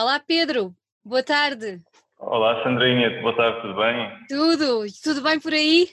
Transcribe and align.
Olá 0.00 0.20
Pedro, 0.20 0.72
boa 1.04 1.24
tarde. 1.24 1.82
Olá 2.20 2.62
Sandrinha, 2.62 3.20
boa 3.20 3.34
tarde, 3.34 3.62
tudo 3.62 3.74
bem? 3.74 4.26
Tudo, 4.28 4.86
tudo 5.02 5.22
bem 5.22 5.40
por 5.40 5.52
aí? 5.52 5.90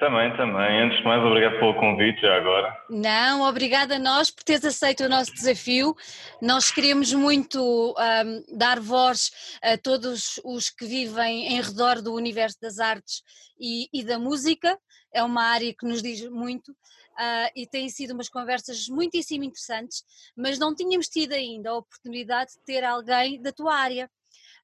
Também, 0.00 0.36
também. 0.36 0.82
Antes 0.82 0.98
de 0.98 1.04
mais, 1.04 1.22
obrigado 1.24 1.60
pelo 1.60 1.78
convite 1.78 2.20
já 2.20 2.34
agora. 2.38 2.76
Não, 2.90 3.42
obrigada 3.42 3.94
a 3.94 3.98
nós 4.00 4.32
por 4.32 4.42
teres 4.42 4.64
aceito 4.64 5.04
o 5.04 5.08
nosso 5.08 5.32
desafio. 5.32 5.94
Nós 6.42 6.72
queremos 6.72 7.14
muito 7.14 7.60
um, 7.96 8.58
dar 8.58 8.80
voz 8.80 9.30
a 9.62 9.78
todos 9.78 10.40
os 10.44 10.68
que 10.68 10.84
vivem 10.84 11.56
em 11.56 11.62
redor 11.62 12.02
do 12.02 12.12
universo 12.12 12.58
das 12.60 12.80
artes 12.80 13.22
e, 13.60 13.88
e 13.92 14.02
da 14.02 14.18
música. 14.18 14.76
É 15.14 15.22
uma 15.22 15.44
área 15.44 15.72
que 15.72 15.86
nos 15.86 16.02
diz 16.02 16.28
muito. 16.28 16.72
Uh, 17.20 17.52
e 17.54 17.66
têm 17.66 17.86
sido 17.90 18.14
umas 18.14 18.30
conversas 18.30 18.88
muitíssimo 18.88 19.44
interessantes, 19.44 20.02
mas 20.34 20.58
não 20.58 20.74
tínhamos 20.74 21.06
tido 21.06 21.34
ainda 21.34 21.68
a 21.68 21.76
oportunidade 21.76 22.52
de 22.52 22.60
ter 22.64 22.82
alguém 22.82 23.42
da 23.42 23.52
tua 23.52 23.74
área. 23.74 24.10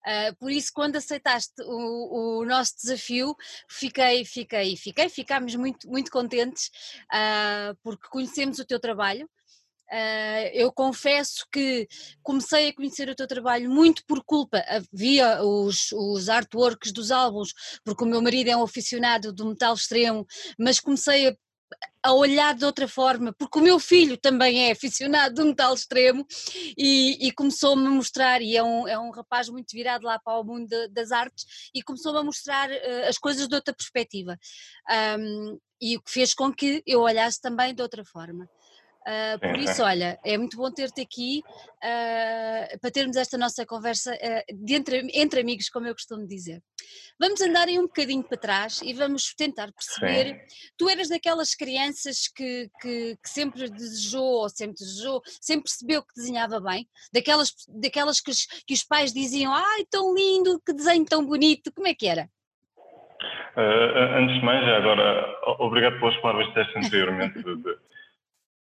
Uh, 0.06 0.34
por 0.37 0.51
isso, 0.51 0.70
quando 0.73 0.97
aceitaste 0.97 1.52
o, 1.62 2.38
o, 2.38 2.45
nosso 2.47 2.77
desafio, 2.77 3.37
fiquei, 3.69 4.24
fiquei, 4.24 4.77
fiquei, 4.77 5.09
ficámos 5.09 5.55
muito, 5.56 5.87
muito 5.88 6.11
contentes 6.12 6.70
uh, 7.12 7.77
porque 7.83 8.09
conhecemos 8.09 8.61
o 8.61 8.64
teu 8.64 8.78
trabalho. 8.78 9.28
Uh, 9.92 10.47
eu 10.52 10.73
confesso 10.73 11.47
que 11.50 11.88
comecei 12.23 12.69
a 12.69 12.75
conhecer 12.75 13.09
o 13.09 13.14
teu 13.14 13.27
trabalho 13.27 13.69
muito 13.69 14.05
por 14.06 14.25
culpa, 14.25 14.64
via 14.92 15.42
os, 15.42 15.92
os 15.92 16.28
artworks 16.28 16.92
dos 16.92 17.11
álbuns, 17.11 17.52
porque 17.84 18.05
o 18.05 18.06
meu 18.06 18.23
marido 18.23 18.48
é 18.48 18.56
um 18.56 18.62
aficionado 18.62 19.33
do 19.33 19.47
metal 19.47 19.75
extremo, 19.75 20.27
mas 20.59 20.80
comecei 20.80 21.28
a 21.28 21.36
a 22.02 22.12
olhar 22.12 22.55
de 22.55 22.65
outra 22.65 22.87
forma, 22.87 23.33
porque 23.33 23.59
o 23.59 23.62
meu 23.62 23.80
filho 23.80 24.16
também 24.16 24.69
é 24.69 24.73
aficionado 24.73 25.34
do 25.34 25.47
metal 25.47 25.75
extremo 25.75 26.25
e, 26.79 27.27
e 27.27 27.33
começou-me 27.33 27.84
a 27.84 27.91
mostrar, 27.91 28.41
e 28.41 28.56
é 28.56 28.62
um, 28.62 28.87
é 28.87 28.97
um 28.97 29.11
rapaz 29.11 29.48
muito 29.48 29.73
virado 29.73 30.06
lá 30.06 30.16
para 30.19 30.39
o 30.39 30.45
mundo 30.45 30.69
de, 30.69 30.89
das 30.89 31.11
artes, 31.11 31.45
e 31.75 31.83
começou-me 31.83 32.20
a 32.20 32.22
mostrar 32.22 32.70
uh, 32.70 33.09
as 33.09 33.19
coisas 33.19 33.48
de 33.48 33.55
outra 33.56 33.75
perspectiva. 33.75 34.39
Um, 35.19 35.59
e 35.81 35.97
o 35.97 36.03
que 36.03 36.11
fez 36.11 36.33
com 36.33 36.53
que 36.53 36.83
eu 36.87 37.00
olhasse 37.00 37.41
também 37.41 37.75
de 37.75 37.83
outra 37.83 38.05
forma. 38.05 38.48
Uh, 39.07 39.39
por 39.39 39.57
isso, 39.61 39.85
olha, 39.85 40.19
é 40.25 40.37
muito 40.37 40.57
bom 40.57 40.69
ter-te 40.69 41.01
aqui 41.01 41.41
uh, 41.77 42.81
para 42.81 42.91
termos 42.91 43.15
esta 43.15 43.39
nossa 43.39 43.65
conversa 43.65 44.12
uh, 44.12 44.67
entre, 44.69 45.09
entre, 45.15 45.41
amigos, 45.41 45.69
como 45.69 45.87
eu 45.87 45.95
costumo 45.95 46.27
dizer. 46.27 46.61
Vamos 47.17 47.41
andar 47.41 47.69
aí 47.69 47.79
um 47.79 47.87
bocadinho 47.87 48.25
para 48.25 48.37
trás 48.37 48.83
e 48.83 48.93
vamos 48.93 49.33
tentar 49.37 49.71
perceber. 49.73 50.45
Sim. 50.49 50.73
Tu 50.77 50.89
eras 50.89 51.09
daquelas 51.09 51.55
crianças 51.55 52.27
que, 52.27 52.69
que, 52.81 53.17
que, 53.23 53.29
sempre 53.29 53.71
desejou, 53.71 54.25
ou 54.25 54.49
sempre 54.49 54.75
desejou, 54.75 55.23
sempre 55.41 55.71
percebeu 55.71 56.03
que 56.03 56.15
desenhava 56.17 56.59
bem, 56.59 56.89
daquelas, 57.12 57.53
daquelas 57.69 58.21
que, 58.21 58.33
os, 58.33 58.45
que 58.67 58.75
os 58.75 58.83
pais 58.83 59.12
diziam: 59.12 59.55
ai, 59.55 59.84
tão 59.89 60.12
lindo, 60.17 60.61
que 60.67 60.73
desenho 60.73 61.05
tão 61.05 61.25
bonito, 61.25 61.73
como 61.73 61.87
é 61.87 61.95
que 61.95 62.09
era? 62.09 62.29
antes 63.57 64.34
de 64.34 64.45
mais, 64.45 64.62
agora, 64.69 65.25
obrigado 65.61 65.99
pelas 65.99 66.17
palavras 66.21 66.53
que 66.53 66.59
anteriormente. 66.79 67.43
de, 67.43 67.57
de 67.57 67.87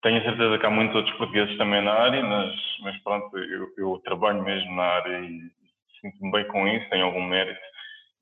tenho 0.05 0.19
a 0.19 0.23
certeza 0.23 0.59
que 0.59 0.65
há 0.67 0.69
muitos 0.69 0.95
outros 0.95 1.17
portugueses 1.17 1.57
também 1.57 1.83
na 1.83 1.91
área, 1.91 2.21
mas, 2.21 2.53
mas 2.81 2.95
pronto, 3.01 3.35
eu, 3.39 3.67
eu 3.75 4.01
trabalho 4.05 4.43
mesmo 4.43 4.75
na 4.75 4.83
área 4.83 5.19
e 5.19 5.41
sinto-me 5.99 6.31
bem 6.31 6.47
com 6.47 6.67
isso, 6.67 6.87
tenho 6.91 7.05
algum 7.05 7.23
mérito. 7.23 7.59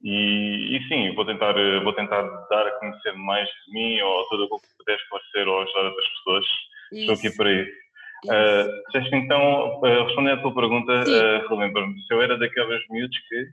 E, 0.02 0.78
e, 0.78 0.88
sim, 0.88 1.14
vou 1.14 1.26
tentar, 1.26 1.54
vou 1.84 1.92
tentar 1.92 2.22
dar 2.22 2.67
a 2.67 2.80
conhecer 2.80 3.11
mais 3.17 3.50
de 3.50 3.73
mim 3.73 4.00
ou 4.00 4.30
tudo 4.30 4.45
o 4.45 4.59
que 4.61 4.78
puder 4.78 4.95
esclarecer 4.95 5.48
ou 5.48 5.61
ajudar 5.61 5.81
outras 5.81 6.08
pessoas. 6.08 6.45
Isso. 6.45 7.02
Estou 7.02 7.16
aqui 7.16 7.38
para 7.38 7.52
isso. 7.52 7.84
Uh, 8.26 9.16
então, 9.16 9.80
uh, 9.80 10.06
respondendo 10.06 10.39
à 10.39 10.42
tua 10.42 10.56
pergunta, 10.56 10.94
uh, 10.94 11.50
relembro-me, 11.50 12.02
se 12.04 12.14
eu 12.14 12.22
era 12.22 12.38
daqueles 12.38 12.81
miúdos 12.89 13.17
que 13.28 13.45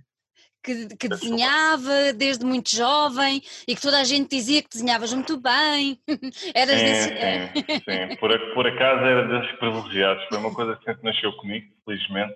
que, 0.63 0.97
que 0.97 1.09
desenhava 1.09 2.13
desde 2.15 2.45
muito 2.45 2.75
jovem 2.75 3.43
e 3.67 3.75
que 3.75 3.81
toda 3.81 4.01
a 4.01 4.05
gente 4.05 4.29
dizia 4.29 4.63
que 4.63 4.69
desenhavas 4.69 5.13
muito 5.13 5.37
bem. 5.41 5.99
Eras 6.55 6.79
sim, 6.79 6.85
desse... 6.85 7.09
sim, 7.09 7.83
sim. 7.85 8.17
Por, 8.17 8.55
por 8.55 8.67
acaso 8.67 9.05
era 9.05 9.27
desses 9.27 9.59
privilegiados. 9.59 10.25
Foi 10.29 10.39
uma 10.39 10.55
coisa 10.55 10.77
que 10.77 10.85
sempre 10.85 11.05
nasceu 11.05 11.33
comigo, 11.35 11.67
felizmente. 11.85 12.35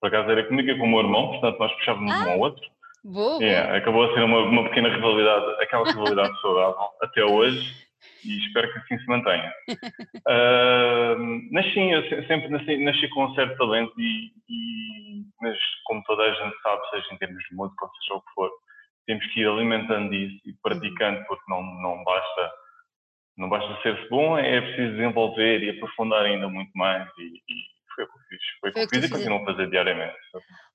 Por 0.00 0.08
acaso 0.08 0.30
era 0.30 0.44
comigo 0.44 0.70
e 0.70 0.78
com 0.78 0.84
o 0.84 0.88
meu 0.88 1.00
irmão, 1.00 1.28
portanto 1.28 1.58
nós 1.58 1.72
puxávamos 1.76 2.12
ah, 2.12 2.24
um 2.26 2.32
ao 2.32 2.38
outro. 2.40 2.74
Boa, 3.04 3.42
yeah. 3.42 3.76
Acabou 3.76 4.04
a 4.04 4.14
ser 4.14 4.22
uma, 4.22 4.40
uma 4.40 4.64
pequena 4.68 4.88
rivalidade, 4.88 5.62
aquela 5.62 5.84
rivalidade 5.84 6.40
saudável 6.40 6.88
até 7.02 7.24
hoje 7.24 7.83
e 8.24 8.38
espero 8.46 8.72
que 8.72 8.78
assim 8.78 8.98
se 8.98 9.06
mantenha. 9.06 9.52
uh, 10.28 11.52
nasci, 11.52 11.80
eu 11.80 12.26
sempre 12.26 12.48
nasci, 12.48 12.76
nasci, 12.78 13.08
com 13.08 13.24
um 13.24 13.34
certo 13.34 13.56
talento 13.56 13.92
e, 13.98 14.32
e, 14.48 15.22
mas 15.40 15.56
como 15.84 16.02
toda 16.04 16.22
a 16.22 16.34
gente 16.34 16.56
sabe, 16.62 16.90
seja 16.90 17.14
em 17.14 17.18
termos 17.18 17.42
de 17.48 17.54
música 17.54 17.84
ou 17.84 17.90
seja 17.92 18.14
o 18.14 18.20
que 18.20 18.34
for, 18.34 18.50
temos 19.06 19.26
que 19.32 19.40
ir 19.40 19.48
alimentando 19.48 20.14
isso 20.14 20.40
e 20.46 20.54
praticando 20.62 21.18
uhum. 21.18 21.24
porque 21.26 21.44
não, 21.48 21.62
não 21.82 22.04
basta 22.04 22.52
não 23.36 23.48
basta 23.48 23.82
ser 23.82 24.08
bom, 24.08 24.38
é 24.38 24.60
preciso 24.60 24.92
desenvolver 24.92 25.62
e 25.62 25.70
aprofundar 25.70 26.24
ainda 26.24 26.48
muito 26.48 26.70
mais 26.74 27.08
e, 27.18 27.42
e 27.48 27.73
foi 27.94 28.04
o 28.04 28.08
que 28.08 28.18
fiz. 28.28 28.40
Foi 28.60 28.70
o 28.70 28.72
que 28.72 28.88
fiz 28.88 29.04
e 29.04 29.10
continuo 29.10 29.42
a 29.42 29.44
fazer 29.44 29.70
diariamente. 29.70 30.14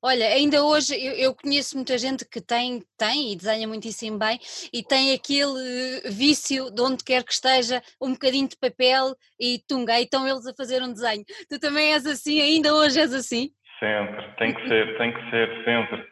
Olha, 0.02 0.28
ainda 0.28 0.63
hoje 0.63 0.94
eu, 0.96 1.13
eu, 1.13 1.35
conheço 1.35 1.75
muita 1.75 1.97
gente 1.97 2.25
que 2.25 2.41
tem, 2.41 2.81
tem 2.97 3.31
e 3.31 3.35
desenha 3.35 3.68
muitíssimo 3.68 4.18
bem 4.18 4.40
e 4.74 4.84
tem 4.84 5.13
aquele 5.13 6.02
vício 6.09 6.72
de 6.72 6.81
onde 6.81 7.03
quer 7.03 7.24
que 7.24 7.34
esteja, 7.34 7.81
um 8.02 8.13
bocadinho 8.13 8.47
de 8.47 8.57
papel 8.57 9.16
e 9.40 9.59
tunga, 9.68 10.00
e 10.00 10.03
estão 10.03 10.28
eles 10.28 10.47
a 10.47 10.53
fazer 10.53 10.81
um 10.81 10.94
desenho. 10.94 11.24
Tu 11.50 11.59
também 11.59 11.94
és 11.94 12.06
assim, 12.06 12.41
ainda 12.41 12.74
hoje 12.74 13.00
és 13.00 13.13
assim? 13.13 13.50
Sempre, 13.80 14.36
tem 14.38 14.53
que 14.53 14.68
ser, 14.68 14.97
tem 14.97 15.13
que 15.13 15.30
ser, 15.30 15.63
sempre. 15.63 16.06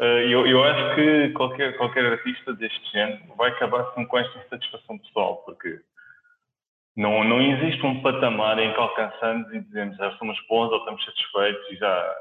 Eh, 0.00 0.26
eu, 0.28 0.46
eu 0.46 0.64
acho 0.64 0.96
que 0.96 1.28
qualquer, 1.30 1.76
qualquer 1.76 2.04
artista 2.04 2.52
deste 2.54 2.90
género 2.90 3.22
vai 3.36 3.50
acabar 3.50 3.84
com 3.92 4.18
esta 4.18 4.48
satisfação 4.48 4.98
pessoal, 4.98 5.36
porque 5.44 5.78
não, 6.96 7.24
não 7.24 7.40
existe 7.40 7.84
um 7.84 8.00
patamar 8.02 8.58
em 8.58 8.72
que 8.72 8.78
alcançamos 8.78 9.52
e 9.52 9.60
dizemos 9.60 9.96
já 9.96 10.12
somos 10.16 10.38
bons 10.48 10.70
ou 10.70 10.78
estamos 10.78 11.04
satisfeitos 11.04 11.70
e 11.72 11.76
já, 11.76 12.14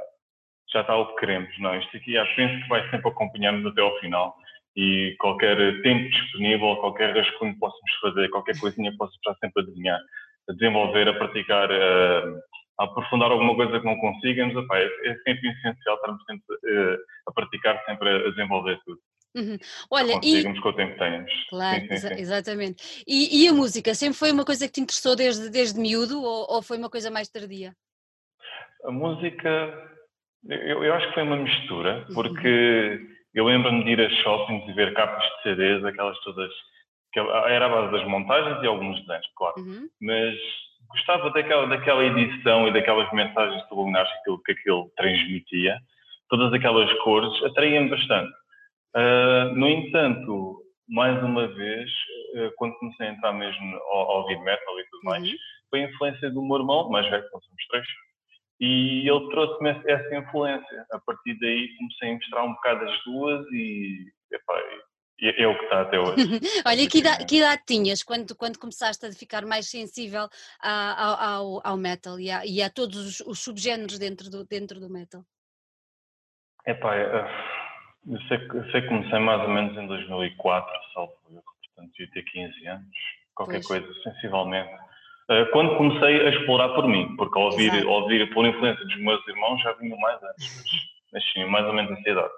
já 0.72 0.82
está 0.82 0.96
o 0.96 1.08
que 1.08 1.20
queremos. 1.20 1.60
Não, 1.60 1.76
isto 1.78 1.96
aqui 1.96 2.14
penso 2.36 2.64
que 2.64 2.70
vai 2.70 2.90
sempre 2.90 3.10
acompanhar-nos 3.10 3.66
até 3.66 3.82
ao 3.82 4.00
final 4.00 4.36
e 4.76 5.16
qualquer 5.20 5.82
tempo 5.84 6.10
disponível, 6.10 6.76
qualquer 6.78 7.16
rascunho 7.16 7.54
que 7.54 7.60
possamos 7.60 7.94
fazer, 8.02 8.30
qualquer 8.30 8.60
coisinha 8.60 8.92
que 8.92 8.98
possamos 8.98 9.18
estar 9.18 9.36
sempre 9.36 9.62
a 9.62 9.66
desenhar, 9.66 10.00
a 10.50 10.54
desenvolver, 10.54 11.08
a 11.08 11.14
praticar, 11.14 11.72
a, 11.72 12.20
a 12.80 12.84
aprofundar 12.86 13.32
alguma 13.32 13.56
coisa 13.56 13.80
que 13.80 13.86
não 13.86 13.98
consigamos, 13.98 14.56
é, 14.56 14.86
é, 14.86 15.16
sempre 15.24 15.50
essencial 15.50 15.96
estarmos 15.96 16.24
sempre 16.26 16.56
uh, 16.56 16.98
a 17.28 17.32
praticar, 17.32 17.84
sempre 17.86 18.10
a 18.10 18.30
desenvolver 18.32 18.80
tudo. 18.84 19.00
Uhum. 19.36 19.58
Olha, 19.90 20.20
e... 20.24 20.62
com 20.62 20.70
o 20.70 20.74
tempo 20.74 20.98
que. 20.98 21.32
Claro, 21.50 21.82
sim, 21.82 21.98
sim, 21.98 22.08
sim. 22.08 22.14
exatamente. 22.22 23.04
E, 23.08 23.44
e, 23.44 23.48
a 23.48 23.54
música, 23.54 23.96
sempre 23.96 24.18
foi 24.18 24.32
uma 24.32 24.46
coisa 24.46 24.68
que 24.68 24.74
te 24.74 24.82
interessou 24.82 25.16
desde, 25.16 25.50
desde 25.50 25.80
miúdo 25.80 26.22
ou, 26.22 26.46
ou 26.50 26.62
foi 26.62 26.78
uma 26.78 26.90
coisa 26.90 27.10
mais 27.10 27.30
tardia? 27.30 27.74
A 28.86 28.92
música, 28.92 29.92
eu, 30.48 30.84
eu 30.84 30.94
acho 30.94 31.08
que 31.08 31.14
foi 31.14 31.24
uma 31.24 31.38
mistura, 31.38 32.06
uhum. 32.10 32.14
porque 32.14 33.00
uhum. 33.02 33.16
eu 33.34 33.46
lembro-me 33.46 33.84
de 33.86 33.92
ir 33.92 34.02
a 34.02 34.10
shoppings 34.22 34.70
e 34.70 34.74
ver 34.74 34.94
capas 34.94 35.24
de 35.24 35.44
CDs, 35.44 35.84
aquelas 35.84 36.20
todas, 36.20 36.52
que 37.12 37.20
era 37.20 37.66
a 37.66 37.70
base 37.70 37.92
das 37.92 38.08
montagens 38.08 38.62
e 38.62 38.68
alguns 38.68 39.00
desenhos, 39.02 39.28
claro, 39.36 39.56
uhum. 39.58 39.90
mas 40.02 40.36
gostava 40.90 41.32
daquela, 41.32 41.66
daquela 41.68 42.04
edição 42.04 42.68
e 42.68 42.74
daquelas 42.74 43.12
mensagens 43.14 43.68
subliminares 43.68 44.12
que 44.12 44.20
aquilo, 44.20 44.44
que 44.44 44.52
aquilo 44.52 44.92
transmitia, 44.96 45.80
todas 46.30 46.54
aquelas 46.54 46.92
cores, 47.00 47.32
atraíam-me 47.44 47.90
bastante. 47.90 48.32
Uh, 48.96 49.56
no 49.56 49.68
entanto, 49.68 50.62
mais 50.88 51.22
uma 51.24 51.48
vez, 51.48 51.90
uh, 52.36 52.52
quando 52.58 52.78
comecei 52.78 53.08
a 53.08 53.12
entrar 53.12 53.34
mesmo 53.34 53.76
ao, 53.76 54.12
ao 54.12 54.22
ouvir 54.22 54.40
metal 54.42 54.80
e 54.80 54.84
tudo 54.90 55.04
mais, 55.04 55.24
uhum. 55.24 55.36
foi 55.70 55.84
a 55.84 55.90
influência 55.90 56.30
do 56.30 56.44
meu 56.44 56.58
irmão, 56.58 56.90
mais 56.90 57.10
velho, 57.10 57.24
nós 57.34 57.44
somos 57.44 57.68
três, 57.70 57.88
e 58.60 59.10
ele 59.10 59.30
trouxe-me 59.30 59.70
essa 59.88 60.16
influência. 60.16 60.86
A 60.92 61.00
partir 61.00 61.38
daí 61.40 61.76
comecei 61.78 62.12
a 62.12 62.14
mostrar 62.14 62.44
um 62.44 62.54
bocado 62.54 62.86
as 62.86 63.04
duas 63.04 63.46
e, 63.52 64.06
epá, 64.32 64.54
é 65.22 65.48
o 65.48 65.58
que 65.58 65.64
está 65.64 65.82
até 65.82 66.00
hoje. 66.00 66.16
Olha, 66.66 66.88
que 66.88 67.00
idade, 67.00 67.26
que 67.26 67.38
idade 67.38 67.64
tinhas 67.66 68.04
quando, 68.04 68.36
quando 68.36 68.60
começaste 68.60 69.06
a 69.06 69.12
ficar 69.12 69.46
mais 69.46 69.70
sensível 69.70 70.30
a, 70.62 71.36
ao, 71.36 71.66
ao, 71.66 71.78
metal 71.78 72.20
e 72.20 72.30
a, 72.30 72.46
e 72.46 72.62
a 72.62 72.70
todos 72.70 72.98
os, 72.98 73.20
os, 73.22 73.40
subgéneros 73.40 73.98
dentro 73.98 74.30
do, 74.30 74.46
dentro 74.46 74.80
do 74.80 74.90
metal? 74.90 75.24
Epá, 76.66 76.96
uh 76.96 77.63
eu 78.08 78.22
sei, 78.28 78.38
eu 78.38 78.72
sei 78.72 78.82
que 78.82 78.88
comecei 78.88 79.20
mais 79.20 79.42
ou 79.42 79.50
menos 79.50 79.78
em 79.78 79.88
2004, 79.88 80.72
salvo 80.94 81.14
portanto 81.24 81.92
devia 81.98 82.14
ter 82.14 82.24
15 82.24 82.68
anos, 82.68 82.88
qualquer 83.36 83.64
pois. 83.64 83.68
coisa, 83.68 83.94
sensivelmente. 84.04 84.72
Eh, 85.30 85.46
quando 85.46 85.78
comecei 85.78 86.28
a 86.28 86.30
explorar 86.30 86.70
por 86.70 86.88
mim, 86.88 87.16
porque 87.16 87.38
ao 87.38 87.46
ouvir, 87.46 87.72
ao 87.86 88.02
ouvir 88.02 88.34
por 88.34 88.46
influência 88.46 88.84
dos 88.86 88.98
meus 88.98 89.26
irmãos 89.28 89.62
já 89.62 89.72
vinha 89.74 89.96
mais 89.98 90.22
antes, 90.22 90.54
mas 91.12 91.32
sim, 91.32 91.46
mais 91.46 91.66
ou 91.66 91.74
menos 91.74 91.92
essa 91.98 92.10
idade. 92.10 92.34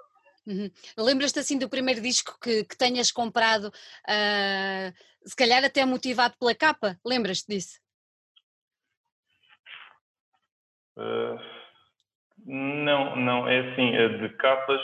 Uhum. 0.46 0.70
Lembras-te 0.96 1.40
assim 1.40 1.58
do 1.58 1.68
primeiro 1.68 2.00
disco 2.00 2.38
que, 2.40 2.64
que 2.64 2.78
tenhas 2.78 3.10
comprado, 3.10 3.66
uh, 3.66 4.92
se 5.24 5.34
calhar 5.34 5.64
até 5.64 5.84
motivado 5.84 6.36
pela 6.38 6.54
capa? 6.54 6.96
Lembras-te 7.04 7.48
disso? 7.48 7.80
Uh, 10.96 11.38
Não, 12.46 13.16
não, 13.16 13.48
é 13.48 13.58
assim, 13.58 13.94
é 13.96 14.08
de 14.08 14.28
capas. 14.36 14.80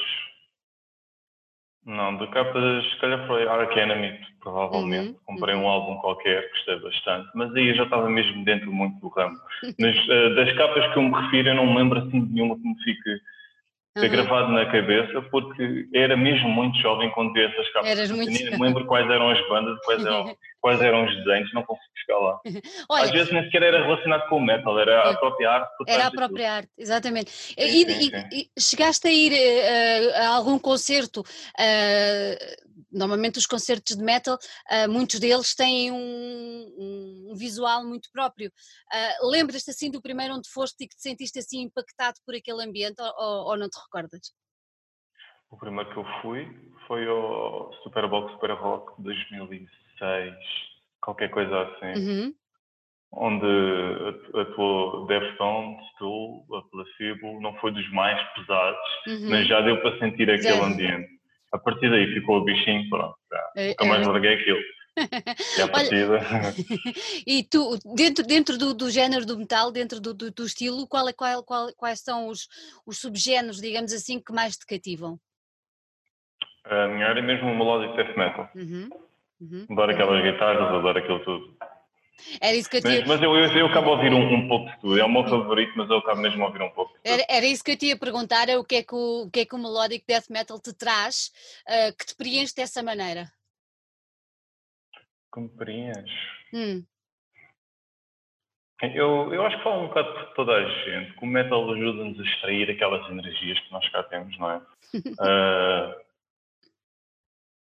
Não, 1.85 2.17
de 2.17 2.27
capas, 2.29 2.85
se 2.91 2.97
calhar 3.01 3.27
foi 3.27 3.47
Ark 3.47 3.77
Enemy, 3.77 4.19
provavelmente. 4.41 5.09
Uhum, 5.09 5.17
Comprei 5.27 5.55
uhum. 5.55 5.65
um 5.65 5.69
álbum 5.69 5.97
qualquer, 5.97 6.49
gostei 6.51 6.79
bastante, 6.79 7.29
mas 7.35 7.53
aí 7.55 7.69
eu 7.69 7.75
já 7.75 7.83
estava 7.85 8.09
mesmo 8.09 8.45
dentro 8.45 8.73
muito 8.73 9.01
do 9.01 9.09
ramo. 9.09 9.37
Mas 9.81 9.97
uh, 10.07 10.35
das 10.37 10.53
capas 10.57 10.93
que 10.93 10.99
eu 10.99 11.03
me 11.03 11.21
refiro, 11.21 11.49
eu 11.49 11.55
não 11.57 11.67
me 11.67 11.79
lembro 11.79 11.99
assim 11.99 12.25
de 12.25 12.33
nenhuma 12.33 12.57
que 12.57 12.69
me 12.69 12.83
fique 12.85 13.21
Uhum. 13.97 14.09
gravado 14.09 14.53
na 14.53 14.65
cabeça, 14.67 15.21
porque 15.31 15.87
era 15.95 16.17
mesmo 16.17 16.49
muito 16.49 16.79
jovem 16.79 17.11
quando 17.11 17.33
vi 17.35 17.43
essas 17.43 17.71
capas. 17.73 17.91
Eras 17.91 18.11
muito 18.11 18.31
nem 18.31 18.51
me 18.51 18.59
lembro 18.59 18.87
quais 18.87 19.09
eram 19.11 19.29
as 19.29 19.49
bandas, 19.49 19.79
quais 19.85 20.01
eram, 20.07 20.35
quais 20.63 20.81
eram 20.81 21.05
os 21.05 21.15
desenhos, 21.17 21.53
não 21.53 21.65
consigo 21.65 21.91
chegar 21.97 22.19
lá. 22.21 22.41
Às 22.89 22.89
Olha, 22.89 23.13
vezes 23.13 23.33
nem 23.33 23.45
sequer 23.45 23.65
era 23.65 23.83
relacionado 23.85 24.29
com 24.29 24.37
o 24.37 24.41
metal, 24.41 24.79
era 24.79 25.11
a 25.11 25.13
É. 25.13 25.17
própria 25.17 25.51
arte. 25.51 25.73
era 25.89 26.07
a 26.07 26.11
própria 26.11 26.53
arte, 26.55 26.71
exatamente. 26.79 27.31
Sim, 27.33 27.55
E, 27.59 27.85
sim, 27.85 27.91
e- 27.91 28.11
sim. 28.11 28.51
e 28.57 28.61
chegaste 28.61 29.09
a 29.09 29.13
ir 29.13 29.33
eh, 29.33 30.17
a 30.17 30.29
algum 30.29 30.59
concerto? 30.59 31.25
eh, 31.59 32.57
normalmente 32.91 33.39
os 33.39 33.47
concertos 33.47 33.97
de 33.97 34.03
metal, 34.05 34.39
eh, 34.71 34.87
muitos 34.87 35.19
deles 35.19 35.55
têm 35.55 35.91
um, 35.91 37.29
um 37.31 37.35
visual 37.35 37.85
muito 37.85 38.09
próprio. 38.13 38.53
Lembras-te 39.23 39.71
assim 39.71 39.91
do 39.91 40.01
primeiro 40.01 40.35
onde 40.35 40.49
foste 40.49 40.85
e 40.85 40.89
que 40.89 40.95
te 40.95 41.03
sentiste 41.03 41.39
assim 41.39 41.63
impactado 41.63 42.19
por 42.25 42.35
aquele 42.37 42.63
ambiente 42.63 43.01
ou, 43.01 43.49
ou 43.49 43.57
não 43.57 43.69
te 43.69 43.79
recordas? 43.81 44.33
O 45.51 45.57
primeiro 45.59 45.91
que 45.91 45.99
eu 45.99 46.05
fui 46.23 46.47
foi 46.87 47.07
ao 47.09 47.73
Superbox 47.83 48.33
Super 48.33 48.53
Rock 48.53 49.03
2006, 50.03 50.35
qualquer 51.01 51.31
coisa 51.31 51.63
assim, 51.63 52.01
Uhum. 52.01 52.35
onde 53.13 53.47
atu- 54.09 54.39
atuou 54.41 55.07
Deftones, 55.07 55.81
Tool, 55.99 56.45
a 56.57 56.63
Placebo, 56.71 57.41
não 57.41 57.55
foi 57.57 57.73
dos 57.73 57.89
mais 57.93 58.21
pesados, 58.35 58.79
uhum. 59.07 59.31
mas 59.31 59.47
já 59.49 59.61
deu 59.61 59.81
para 59.81 59.99
sentir 59.99 60.29
aquele 60.31 60.43
Já. 60.59 60.65
ambiente. 60.65 61.09
A 61.53 61.59
partir 61.59 61.91
daí 61.91 62.13
ficou 62.15 62.39
o 62.39 62.45
bichinho, 62.45 62.89
pronto, 62.89 63.15
já. 63.31 63.51
Eh, 63.57 63.69
nunca 63.71 63.85
mais 63.85 64.03
eh, 64.03 64.11
larguei 64.11 64.35
aquilo. 64.35 64.59
E 65.59 65.61
a 65.63 65.65
Olha, 65.65 65.73
partida, 65.73 66.21
E 67.27 67.43
tu, 67.45 67.79
dentro, 67.95 68.27
dentro 68.27 68.59
do, 68.59 68.75
do 68.75 68.91
género 68.91 69.25
do 69.25 69.39
metal, 69.39 69.71
dentro 69.73 69.99
do, 70.01 70.13
do, 70.13 70.31
do 70.31 70.45
estilo, 70.45 70.87
qual 70.87 71.09
é, 71.09 71.13
qual, 71.15 71.43
qual- 71.45 71.73
quais 71.75 72.01
são 72.01 72.29
os, 72.29 72.47
os 72.87 72.99
subgéneros, 72.99 73.59
digamos 73.61 73.93
assim, 73.93 74.21
que 74.21 74.33
mais 74.33 74.57
te 74.57 74.67
cativam? 74.67 75.19
a 76.65 76.87
minha 76.89 77.07
área 77.09 77.21
é 77.21 77.23
mesmo 77.23 77.51
o 77.51 77.57
melodic 77.57 77.97
death 77.97 78.17
metal. 78.17 78.49
Uhum, 78.55 78.89
uhum. 79.43 79.67
Adoro 79.71 79.93
aquelas 79.93 80.23
guitarras, 80.23 80.75
adoro 80.75 80.99
aquilo 80.99 81.21
tudo. 81.21 81.57
Era 82.41 82.57
isso 82.57 82.71
que 82.71 82.77
eu 82.77 82.83
Mas, 82.85 82.95
tinha, 82.95 83.07
mas 83.07 83.23
eu, 83.23 83.35
eu, 83.35 83.59
eu 83.59 83.67
acabo 83.67 83.91
a 83.91 83.97
ouvir 83.97 84.13
um, 84.13 84.35
um 84.35 84.49
pouco 84.49 84.71
de 84.71 84.81
tudo. 84.81 85.01
É 85.01 85.05
o 85.05 85.09
meu 85.11 85.25
favorito, 85.25 85.73
mas 85.77 85.91
eu 85.91 85.99
acabo 85.99 86.21
mesmo 86.21 86.43
a 86.45 86.47
ouvir 86.47 86.63
um 86.63 86.71
pouco 86.71 86.93
era, 87.05 87.25
era 87.29 87.47
isso 87.47 87.65
que 87.65 87.73
eu 87.73 87.77
te 87.77 87.87
ia 87.87 87.99
perguntar, 87.99 88.49
é 88.49 88.57
o 88.57 88.65
que 88.65 88.77
é 88.77 88.83
que 88.83 88.95
o, 88.95 89.25
o 89.27 89.31
que 89.31 89.41
é 89.41 89.45
que 89.45 89.55
o 89.55 89.59
melodic 89.59 90.05
death 90.07 90.29
metal 90.31 90.61
te 90.61 90.73
traz, 90.73 91.33
ah, 91.67 91.93
que 91.99 92.07
te 92.07 92.17
preenche 92.17 92.55
dessa 92.55 92.83
maneira? 92.83 93.27
Compreendes? 95.31 96.13
Hum, 96.53 96.85
Eu, 98.83 99.33
eu 99.33 99.47
acho 99.47 99.57
que 99.59 99.63
falo 99.63 99.85
um 99.85 99.89
bocado 99.89 100.13
por 100.13 100.35
toda 100.35 100.53
a 100.53 100.69
gente, 100.85 101.13
que 101.17 101.25
o 101.25 101.27
metal 101.27 101.73
ajuda-nos 101.73 102.19
a 102.19 102.23
extrair 102.23 102.69
aquelas 102.69 103.09
energias 103.11 103.59
que 103.61 103.73
nós 103.73 103.89
cá 103.91 104.03
temos, 104.03 104.37
não 104.39 104.51
é? 104.51 104.61
Ah, 105.21 105.97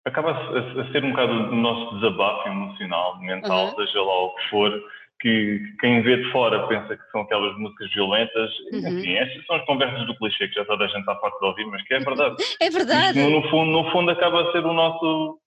acaba 0.06 0.32
a, 0.32 0.81
a 0.81 0.93
ser 0.93 1.05
um 1.05 1.11
bocado 1.11 1.32
o 1.32 1.56
nosso 1.56 1.94
desabafo 1.97 2.49
emocional, 2.49 3.19
mental, 3.20 3.67
Uhum. 3.67 3.75
seja 3.76 4.02
lá 4.02 4.25
o 4.25 4.35
que 4.35 4.49
for, 4.50 4.82
que, 5.20 5.58
que 5.58 5.76
quem 5.81 6.02
vê 6.02 6.17
de 6.17 6.32
fora 6.32 6.67
pensa 6.67 6.97
que 6.97 7.11
são 7.11 7.20
aquelas 7.20 7.56
músicas 7.58 7.93
violentas. 7.93 8.50
Uhum. 8.73 8.99
Enfim, 8.99 9.14
estas 9.17 9.44
são 9.47 9.56
as 9.56 9.64
conversas 9.67 10.06
do 10.06 10.17
clichê 10.17 10.49
que 10.49 10.55
já 10.55 10.64
toda 10.64 10.85
a 10.85 10.88
gente 10.88 11.00
está 11.00 11.14
farta 11.17 11.38
de 11.38 11.47
ouvir, 11.47 11.67
mas 11.67 11.82
que 11.82 11.94
é 11.94 11.99
verdade. 11.99 12.37
é 12.61 12.70
verdade. 12.70 13.19
Isto, 13.19 13.31
no, 13.31 13.50
fundo, 13.50 13.70
no 13.70 13.91
fundo 13.93 14.11
acaba 14.11 14.49
a 14.49 14.52
ser 14.52 14.64
o 14.64 14.73
nosso, 14.73 15.38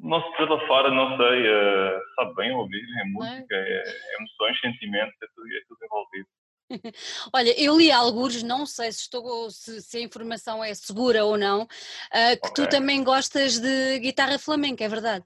nosso 0.00 0.30
desabafar, 0.32 0.90
não 0.90 1.16
sei, 1.16 1.46
eh, 1.46 1.98
sabe 2.16 2.34
bem 2.34 2.52
ouvir, 2.52 2.82
é 3.00 3.04
música, 3.04 3.54
é, 3.54 3.82
é 3.86 4.16
emoções, 4.18 4.60
sentimentos, 4.60 5.14
é 5.22 5.26
tudo, 5.34 5.46
é 5.46 5.60
tudo 5.68 5.78
envolvido. 5.84 6.28
Olha, 7.32 7.60
eu 7.60 7.76
li 7.76 7.90
alguns, 7.90 8.42
não 8.42 8.66
sei 8.66 8.92
se, 8.92 9.00
estou, 9.00 9.50
se, 9.50 9.80
se 9.80 9.98
a 9.98 10.00
informação 10.00 10.62
é 10.62 10.72
segura 10.74 11.24
ou 11.24 11.36
não, 11.36 11.66
ah, 12.12 12.36
que 12.36 12.52
tu 12.54 12.62
Ok. 12.62 12.66
também 12.66 13.02
gostas 13.02 13.58
de 13.58 13.98
guitarra 14.00 14.38
flamenca, 14.38 14.84
é 14.84 14.88
verdade? 14.88 15.24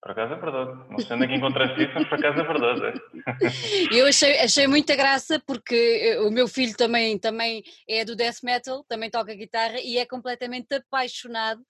Por 0.00 0.12
acaso 0.12 0.34
é 0.34 0.36
verdade. 0.36 0.70
Não 1.10 1.22
é 1.24 1.26
que 1.26 1.34
encontraste 1.34 1.82
isso, 1.82 1.92
mas 1.96 2.08
por 2.08 2.14
acaso 2.14 2.38
é 2.38 2.44
verdade. 2.44 2.86
é. 2.86 3.16
Eu 3.92 4.06
achei, 4.06 4.38
achei 4.38 4.66
muita 4.66 4.94
graça 4.94 5.40
porque 5.40 5.74
eh, 5.74 6.20
o 6.20 6.30
meu 6.30 6.46
filho 6.46 6.76
também, 6.76 7.18
também 7.18 7.62
é 7.88 8.04
do 8.04 8.14
death 8.14 8.42
metal, 8.42 8.84
também 8.84 9.10
toca 9.10 9.34
guitarra 9.34 9.80
e 9.80 9.98
é 9.98 10.06
completamente 10.06 10.74
apaixonado 10.74 11.60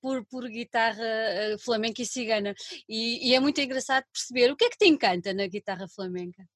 por, 0.00 0.24
por 0.26 0.46
guitarra 0.46 1.02
eh, 1.02 1.56
flamenca 1.58 2.02
e 2.02 2.06
cigana. 2.06 2.54
E, 2.88 3.30
e 3.30 3.34
é 3.34 3.40
muito 3.40 3.60
engraçado 3.60 4.04
perceber 4.12 4.52
o 4.52 4.56
que 4.56 4.66
é 4.66 4.70
que 4.70 4.78
te 4.78 4.86
encanta 4.86 5.32
na 5.32 5.46
guitarra 5.46 5.88
flamenca. 5.88 6.46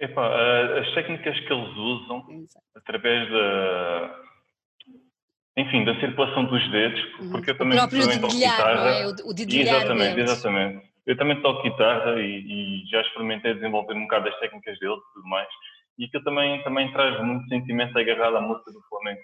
Epá, 0.00 0.26
eh, 0.28 0.78
as 0.80 0.94
técnicas 0.94 1.38
que 1.40 1.52
eles 1.52 1.76
usam 1.76 2.24
através 2.76 3.30
da. 3.30 4.20
Enfim, 5.58 5.84
da 5.86 5.98
circulação 6.00 6.44
dos 6.44 6.70
dedos, 6.70 7.00
porque 7.32 7.50
eu 7.50 7.54
Uhum. 7.54 7.56
o 7.56 7.58
também, 7.58 7.78
também 7.88 8.20
toco 8.20 8.26
dedilhar, 8.32 8.56
guitarra. 8.58 8.90
é? 8.90 9.06
O, 9.06 9.10
o 9.30 9.34
dedilhar 9.34 9.76
Exatamente, 9.76 10.14
deles. 10.16 10.30
exatamente. 10.30 10.86
Eu 11.06 11.16
também 11.16 11.40
toco 11.40 11.62
guitarra 11.62 12.20
e, 12.20 12.82
e 12.84 12.86
já 12.90 13.00
experimentei 13.00 13.54
desenvolver 13.54 13.94
um 13.94 14.02
bocado 14.02 14.28
as 14.28 14.38
técnicas 14.38 14.78
deles 14.78 14.98
e 14.98 15.12
tudo 15.14 15.28
mais. 15.28 15.48
E 15.98 16.04
aquilo 16.04 16.24
também, 16.24 16.62
também 16.62 16.92
traz 16.92 17.18
muito 17.24 17.48
sentimento 17.48 17.98
agarrado 17.98 18.36
à 18.36 18.40
música 18.42 18.70
do 18.70 18.82
Flamengo. 18.88 19.20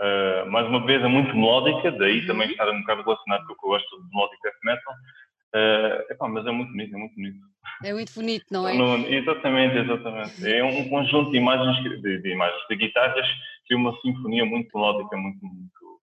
Ah, 0.00 0.44
mais 0.48 0.66
uma 0.66 0.84
vez, 0.84 1.00
é 1.04 1.06
muito 1.08 1.32
melódica, 1.36 1.92
daí 1.92 2.20
Uhum. 2.22 2.26
também 2.26 2.50
estar 2.50 2.68
um 2.70 2.80
bocado 2.80 3.02
relacionado 3.02 3.46
com 3.46 3.52
o 3.52 3.56
que 3.56 3.66
eu 3.66 3.70
gosto 3.70 4.02
de 4.02 4.08
melodic 4.14 4.42
death 4.42 4.54
metal. 4.64 4.94
Ah, 5.54 6.04
epá, 6.10 6.28
mas 6.28 6.46
é 6.46 6.50
muito 6.50 6.70
bonito, 6.70 6.94
é 6.94 6.98
muito 6.98 7.14
bonito. 7.14 7.38
É 7.84 7.92
muito 7.92 8.12
bonito, 8.14 8.46
não 8.50 8.68
é? 8.68 8.74
No- 8.74 9.06
exatamente, 9.08 9.76
exatamente. 9.78 10.46
É 10.50 10.64
um 10.64 10.88
conjunto 10.88 11.30
de 11.30 11.38
imagens, 11.38 11.82
de, 12.02 12.20
de 12.20 12.32
imagens, 12.32 12.62
de 12.68 12.76
guitarras, 12.76 13.26
é 13.70 13.74
uma 13.76 13.94
sinfonia 14.00 14.44
muito 14.44 14.70
melódica, 14.76 15.16
muito, 15.16 15.44
muito 15.44 16.00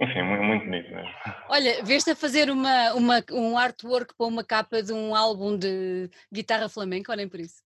enfim, 0.00 0.22
muito, 0.22 0.42
muito 0.44 0.64
bonito 0.64 0.90
mesmo. 0.90 1.10
Olha, 1.48 1.82
veste 1.84 2.10
a 2.10 2.16
fazer 2.16 2.50
uma, 2.50 2.94
uma, 2.94 3.24
um 3.32 3.58
artwork 3.58 4.14
para 4.16 4.26
uma 4.26 4.44
capa 4.44 4.82
de 4.82 4.92
um 4.92 5.14
álbum 5.14 5.56
de 5.58 6.08
guitarra 6.32 6.68
flamenca, 6.68 7.10
ou 7.12 7.16
nem 7.16 7.28
por 7.28 7.40
isso? 7.40 7.62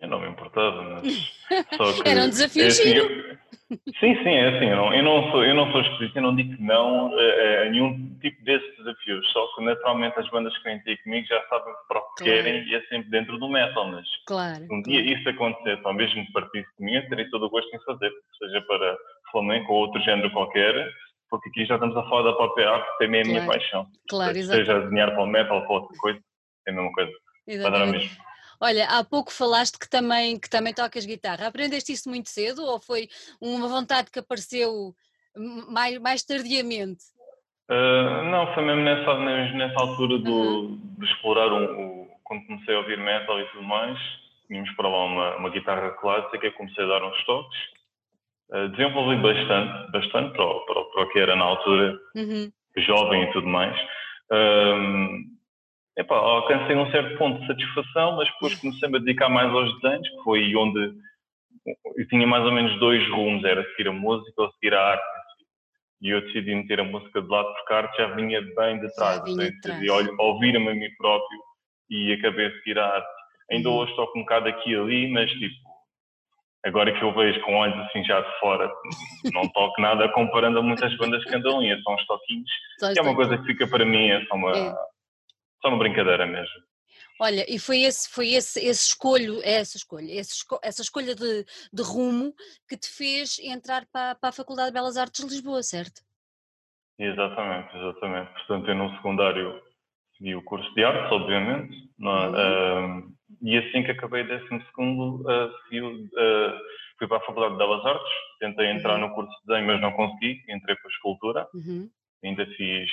Eu 0.00 0.08
não 0.08 0.20
me 0.20 0.28
importava, 0.28 0.82
mas 0.82 1.06
só 1.76 2.02
que, 2.02 2.08
Era 2.08 2.24
um 2.24 2.28
desafio 2.30 2.64
é 2.64 2.66
assim, 2.68 2.94
eu- 2.94 3.36
sim, 4.00 4.16
sim, 4.22 4.30
é 4.34 4.48
assim, 4.56 4.66
eu 4.70 4.76
não, 4.76 4.94
eu 4.94 5.02
não 5.02 5.30
sou, 5.30 5.44
eu 5.44 5.54
não 5.54 5.70
sou 5.72 5.80
esquisito, 5.82 6.16
eu 6.16 6.22
não 6.22 6.34
digo 6.36 6.56
que 6.56 6.62
não 6.62 7.12
a, 7.12 7.62
a 7.62 7.64
nenhum 7.70 8.18
tipo 8.20 8.42
desses 8.44 8.76
desafios, 8.78 9.30
só 9.32 9.46
que 9.54 9.62
naturalmente 9.64 10.18
as 10.18 10.28
bandas 10.30 10.56
que 10.58 10.64
vêm 10.64 10.80
ter 10.82 10.96
comigo 11.02 11.26
já 11.26 11.40
sabem 11.48 11.74
para 11.88 11.98
o 11.98 12.02
que 12.14 12.24
Claro. 12.24 12.42
querem 12.42 12.62
e 12.66 12.74
é 12.74 12.80
sempre 12.86 13.10
dentro 13.10 13.38
do 13.38 13.48
metal, 13.48 13.86
mas 13.88 14.06
Claro. 14.26 14.66
Um 14.70 14.82
dia 14.82 15.00
isso 15.00 15.28
acontecer, 15.28 15.78
só 15.82 15.92
mesmo 15.92 16.24
que 16.24 16.32
partisse 16.32 16.68
de 16.78 16.84
mim, 16.84 16.94
eu 16.94 17.08
terei 17.08 17.28
todo 17.28 17.46
o 17.46 17.50
gosto 17.50 17.74
em 17.74 17.80
fazer, 17.84 18.10
seja 18.38 18.60
para 18.62 18.96
flamenco 19.32 19.72
ou 19.72 19.80
outro 19.80 20.00
género 20.02 20.30
qualquer, 20.30 20.74
porque 21.28 21.48
aqui 21.50 21.64
já 21.66 21.74
estamos 21.74 21.96
a 21.96 22.02
falar 22.04 22.22
da 22.22 22.32
própria 22.32 22.70
arte, 22.70 22.90
que 22.92 23.04
também 23.04 23.20
é 23.20 23.22
a 23.22 23.26
minha 23.26 23.42
Claro. 23.44 23.60
paixão. 23.60 23.86
Claro, 24.08 24.32
seja 24.34 24.56
exato. 24.56 24.70
a 24.72 24.80
desenhar 24.84 25.10
para 25.12 25.22
o 25.22 25.26
metal 25.26 25.56
ou 25.58 25.62
para 25.66 25.72
outra 25.74 25.96
coisa, 25.98 26.20
é 26.66 26.70
a 26.70 26.74
mesma 26.74 26.92
coisa. 26.92 27.10
Vai 27.46 27.56
dar 27.58 27.66
a 27.66 27.70
exatamente. 27.86 27.98
mesma. 28.08 28.29
Olha, 28.60 28.86
há 28.86 29.02
pouco 29.02 29.32
falaste 29.32 29.78
que 29.78 29.88
também, 29.88 30.38
que 30.38 30.50
também 30.50 30.74
tocas 30.74 31.06
guitarra. 31.06 31.46
Aprendeste 31.46 31.92
isso 31.92 32.08
muito 32.08 32.28
cedo 32.28 32.62
ou 32.62 32.78
foi 32.80 33.08
uma 33.40 33.66
vontade 33.68 34.10
que 34.10 34.18
apareceu 34.18 34.94
mais, 35.68 35.98
mais 35.98 36.22
tardiamente? 36.22 37.02
Ah, 37.68 38.22
não, 38.30 38.52
foi 38.52 38.64
mesmo 38.64 38.82
nessa, 38.82 39.14
mesmo 39.14 39.58
nessa 39.58 39.80
altura 39.80 40.18
do, 40.18 40.30
Uhum. 40.30 40.80
de 40.98 41.06
explorar 41.06 41.52
um, 41.52 42.02
o, 42.02 42.10
quando 42.24 42.46
comecei 42.46 42.74
a 42.74 42.78
ouvir 42.78 42.98
metal 42.98 43.40
e 43.40 43.44
tudo 43.50 43.62
mais. 43.62 43.98
Tínhamos 44.46 44.70
para 44.72 44.88
lá 44.88 45.04
uma, 45.04 45.36
uma 45.36 45.50
guitarra 45.50 45.90
clássica 45.92 46.46
e 46.46 46.52
comecei 46.52 46.84
a 46.84 46.88
dar 46.88 47.04
uns 47.04 47.24
toques. 47.24 47.58
Ah, 48.52 48.66
desenvolvi 48.66 49.16
bastante, 49.16 49.90
bastante 49.92 50.32
para 50.34 50.44
o, 50.44 50.60
para, 50.66 50.84
para 50.84 51.02
o 51.02 51.08
que 51.08 51.18
era 51.18 51.34
na 51.36 51.44
altura. 51.44 51.98
Uhum. 52.14 52.52
jovem 52.76 53.24
e 53.24 53.32
tudo 53.32 53.46
mais, 53.46 53.76
hum, 54.30 55.24
epá, 56.00 56.16
alcancei 56.16 56.76
um 56.76 56.90
certo 56.90 57.16
ponto 57.18 57.40
de 57.40 57.46
satisfação, 57.46 58.16
mas 58.16 58.28
depois 58.32 58.54
comecei-me 58.56 58.96
a 58.96 59.00
dedicar 59.00 59.28
mais 59.28 59.50
aos 59.52 59.80
desenhos, 59.80 60.08
que 60.08 60.22
foi 60.24 60.54
onde 60.56 60.92
eu 61.96 62.08
tinha 62.08 62.26
mais 62.26 62.44
ou 62.44 62.52
menos 62.52 62.78
dois 62.80 63.06
rumos, 63.10 63.44
era 63.44 63.62
seguir 63.70 63.88
a 63.88 63.92
música 63.92 64.42
ou 64.42 64.50
seguir 64.52 64.74
a 64.74 64.82
arte. 64.82 65.04
E 66.02 66.08
eu 66.08 66.22
decidi 66.22 66.54
meter 66.54 66.80
a 66.80 66.84
música 66.84 67.20
de 67.20 67.28
lado 67.28 67.52
porque 67.54 67.72
a 67.72 67.76
arte 67.76 67.96
já 67.98 68.06
vinha 68.14 68.40
bem 68.56 68.80
de 68.80 68.94
trás. 68.94 69.20
Eu 69.28 69.34
decidi 69.36 69.90
ouvir-me 70.18 70.68
a 70.70 70.74
mim 70.74 70.88
próprio 70.96 71.38
e 71.90 72.12
acabei 72.14 72.46
a 72.46 72.52
seguir 72.52 72.78
a 72.78 72.86
arte. 72.86 73.08
Ainda 73.50 73.68
Uhum. 73.68 73.76
hoje 73.76 73.94
toco 73.96 74.18
um 74.18 74.22
bocado 74.22 74.48
aqui 74.48 74.70
e 74.70 74.76
ali, 74.76 75.10
mas 75.10 75.30
tipo, 75.32 75.54
agora 76.64 76.92
que 76.92 77.02
eu 77.02 77.12
vejo 77.12 77.40
com 77.42 77.54
olhos 77.54 77.78
assim 77.86 78.02
já 78.04 78.20
de 78.20 78.38
fora, 78.40 78.72
não 79.34 79.46
toco 79.48 79.78
nada 79.80 80.08
comparando 80.10 80.60
a 80.60 80.62
muitas 80.62 80.96
bandas 80.96 81.22
que 81.24 81.34
andam 81.34 81.58
ali, 81.58 81.78
só 81.82 81.94
uns 81.94 82.06
toquinhos 82.06 82.50
que 82.94 82.98
é 82.98 83.02
uma 83.02 83.14
coisa 83.14 83.36
que 83.38 83.44
fica 83.44 83.66
para 83.66 83.84
mim, 83.84 84.08
é 84.08 84.24
só 84.24 84.36
uma, 84.36 84.56
É. 84.56 84.74
só 85.60 85.68
uma 85.68 85.78
brincadeira 85.78 86.26
mesmo. 86.26 86.70
Olha, 87.20 87.44
e 87.46 87.58
foi 87.58 87.82
esse, 87.82 88.08
foi 88.08 88.30
esse, 88.30 88.58
esse 88.60 88.88
escolho, 88.88 89.40
essa 89.44 89.76
escolha, 89.76 90.10
esse, 90.10 90.42
essa 90.62 90.80
escolha 90.80 91.14
de, 91.14 91.44
de, 91.70 91.82
rumo 91.82 92.32
que 92.66 92.78
te 92.78 92.88
fez 92.88 93.38
entrar 93.40 93.84
para, 93.92 94.14
para, 94.14 94.30
a 94.30 94.32
Faculdade 94.32 94.68
de 94.68 94.74
Belas 94.74 94.96
Artes 94.96 95.22
de 95.22 95.30
Lisboa, 95.30 95.62
certo? 95.62 96.00
Exatamente, 96.98 97.76
exatamente. 97.76 98.32
Portanto, 98.32 98.68
eu 98.68 98.74
no 98.74 98.90
secundário 98.96 99.62
segui 100.16 100.34
o 100.34 100.42
curso 100.42 100.74
de 100.74 100.82
artes, 100.82 101.12
obviamente, 101.12 101.90
uhum. 101.98 103.04
uh, 103.04 103.12
e 103.42 103.58
assim 103.58 103.82
que 103.82 103.90
acabei 103.90 104.24
décimo 104.24 104.62
segundo, 104.66 105.20
uh, 105.22 105.52
segui, 105.64 105.80
uh, 105.82 106.58
fui 106.98 107.06
para 107.06 107.18
a 107.18 107.26
Faculdade 107.26 107.52
de 107.52 107.58
Belas 107.58 107.84
Artes, 107.84 108.12
tentei 108.38 108.70
entrar 108.70 108.94
uhum. 108.94 109.08
no 109.08 109.14
curso 109.14 109.30
de 109.40 109.46
desenho, 109.46 109.66
mas 109.66 109.80
não 109.82 109.92
consegui, 109.92 110.42
entrei 110.48 110.74
para 110.74 110.88
a 110.88 110.92
escultura, 110.92 111.48
uhum. 111.52 111.90
ainda 112.24 112.46
fiz 112.46 112.90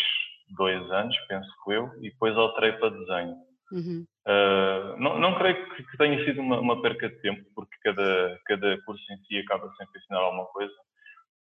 dois 0.56 0.90
anos, 0.92 1.16
penso 1.28 1.50
que 1.64 1.72
eu, 1.72 1.92
e 2.00 2.10
depois 2.10 2.36
alterei 2.36 2.74
para 2.74 2.90
desenho. 2.90 3.36
Uhum. 3.72 4.06
Uh, 4.26 4.98
não, 4.98 5.20
não, 5.20 5.36
creio 5.36 5.70
que, 5.70 5.84
que 5.84 5.98
tenha 5.98 6.24
sido 6.24 6.42
uma, 6.42 6.60
uma, 6.60 6.82
perca 6.82 7.10
de 7.10 7.20
tempo, 7.22 7.44
porque 7.54 7.76
cada, 7.84 8.40
cada 8.46 8.82
curso 8.84 9.04
em 9.12 9.18
si 9.26 9.38
acaba 9.40 9.70
sempre 9.78 9.98
a 9.98 10.00
ensinar 10.00 10.20
alguma 10.20 10.46
coisa, 10.46 10.74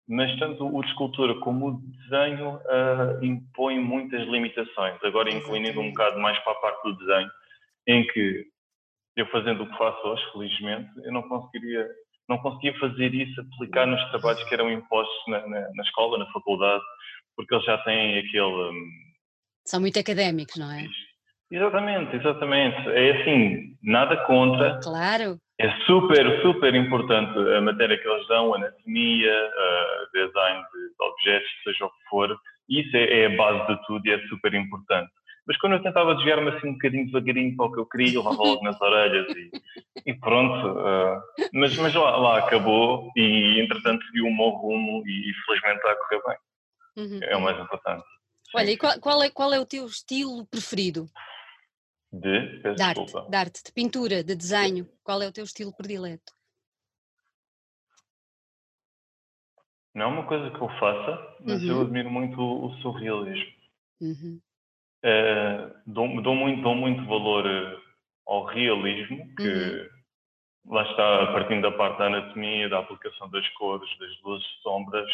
mas 0.09 0.37
tanto 0.39 0.67
o 0.67 0.81
de 0.81 0.89
escultura 0.89 1.35
como 1.39 1.67
o 1.67 1.81
de 1.81 1.97
desenho 1.97 2.55
uh, 2.55 3.23
impõem 3.23 3.79
muitas 3.79 4.27
limitações. 4.27 5.01
Agora, 5.03 5.33
incluindo 5.33 5.79
um 5.79 5.89
bocado 5.89 6.19
mais 6.19 6.37
para 6.39 6.53
a 6.53 6.61
parte 6.61 6.83
do 6.83 6.97
desenho, 6.97 7.29
em 7.87 8.05
que 8.07 8.45
eu 9.15 9.25
fazendo 9.27 9.63
o 9.63 9.69
que 9.69 9.77
faço 9.77 10.07
hoje, 10.07 10.31
felizmente, 10.31 10.89
eu 11.03 11.11
não 11.11 11.23
conseguiria 11.23 11.87
não 12.27 12.37
conseguia 12.39 12.77
fazer 12.77 13.13
isso, 13.13 13.39
aplicar 13.39 13.87
nos 13.87 14.03
trabalhos 14.09 14.43
que 14.43 14.53
eram 14.53 14.69
impostos 14.69 15.27
na, 15.27 15.47
na, 15.47 15.61
na 15.73 15.83
escola, 15.83 16.17
na 16.17 16.29
faculdade, 16.31 16.83
porque 17.37 17.53
eles 17.53 17.65
já 17.65 17.77
têm 17.77 18.17
aquele. 18.17 18.41
Um, 18.41 18.89
São 19.63 19.79
muito 19.79 19.99
académicos, 19.99 20.57
não 20.57 20.71
é? 20.71 20.85
Exatamente, 21.49 22.15
exatamente. 22.17 22.89
É 22.89 23.21
assim, 23.21 23.77
nada 23.83 24.17
contra. 24.25 24.79
Claro. 24.83 25.37
É 25.59 25.71
super, 25.85 26.41
super 26.41 26.75
importante 26.75 27.37
a 27.55 27.61
matéria 27.61 27.97
que 27.97 28.07
eles 28.07 28.27
dão, 28.27 28.53
anatomia, 28.53 29.33
uh, 29.33 30.11
design 30.13 30.61
de, 30.61 31.03
objetos, 31.03 31.49
seja 31.63 31.85
o 31.85 31.89
que 31.89 32.09
for. 32.09 32.37
Isso 32.69 32.95
é, 32.95 33.21
é, 33.21 33.25
a 33.27 33.35
base 33.37 33.65
de 33.67 33.85
tudo 33.87 34.05
e 34.05 34.11
é 34.11 34.19
super 34.27 34.53
importante. 34.53 35.09
Mas 35.47 35.57
quando 35.57 35.73
eu 35.73 35.81
tentava 35.81 36.13
desviar-me 36.15 36.49
assim 36.49 36.67
um 36.67 36.73
bocadinho 36.73 37.05
devagarinho 37.05 37.55
para 37.55 37.65
o 37.65 37.71
que 37.71 37.79
eu 37.79 37.85
queria, 37.85 38.19
levava 38.19 38.43
logo 38.43 38.63
nas 38.63 38.79
orelhas 38.81 39.25
e, 39.29 39.49
e 40.05 40.13
pronto. 40.13 40.67
Uh, 40.67 41.21
mas 41.53 41.75
mas 41.77 41.95
lá, 41.95 42.17
lá, 42.17 42.39
acabou 42.39 43.09
e 43.15 43.61
entretanto 43.61 44.05
viu 44.11 44.25
o 44.25 44.35
meu 44.35 44.49
rumo 44.49 45.01
e 45.07 45.31
felizmente 45.45 45.77
está 45.77 45.91
a 45.91 45.95
correr 45.95 46.21
bem. 46.27 46.37
Uhum. 46.97 47.19
É 47.21 47.37
o 47.37 47.41
mais 47.41 47.59
importante. 47.59 48.03
Olha, 48.55 48.71
e 48.71 48.77
qual, 48.77 48.99
qual, 48.99 49.23
é, 49.23 49.29
qual 49.29 49.53
é 49.53 49.59
o 49.59 49.65
teu 49.65 49.85
estilo 49.85 50.45
preferido? 50.47 51.07
De, 52.11 52.61
de 52.73 52.81
arte, 52.81 53.29
de 53.29 53.35
arte, 53.35 53.63
de 53.63 53.71
pintura, 53.71 54.23
de 54.23 54.35
desenho. 54.35 54.89
Qual 55.03 55.21
é 55.21 55.27
o 55.27 55.31
teu 55.31 55.43
estilo 55.43 55.75
predileto? 55.75 56.33
Não 59.93 60.05
é 60.05 60.07
uma 60.07 60.27
coisa 60.27 60.49
que 60.49 60.61
eu 60.61 60.69
faça, 60.79 61.37
mas 61.41 61.61
uhum. 61.63 61.69
eu 61.69 61.81
admiro 61.81 62.09
muito 62.09 62.39
o, 62.39 62.67
o 62.67 62.73
surrealismo. 62.81 63.51
Uhum. 63.99 64.39
Uh, 65.03 65.73
dou, 65.85 66.21
dou, 66.21 66.35
muito, 66.35 66.61
dou 66.61 66.75
muito 66.75 67.05
valor 67.05 67.45
eh, 67.45 67.77
ao 68.25 68.45
realismo, 68.45 69.27
que 69.35 69.47
uhum. 69.47 69.89
lá 70.73 70.83
está, 70.83 71.33
partindo 71.33 71.63
da 71.63 71.77
parte 71.77 71.97
da 71.97 72.05
anatomia, 72.05 72.69
da 72.69 72.79
aplicação 72.79 73.29
das 73.29 73.47
cores, 73.49 73.89
das 73.99 74.21
luzes, 74.21 74.47
sombras, 74.61 75.09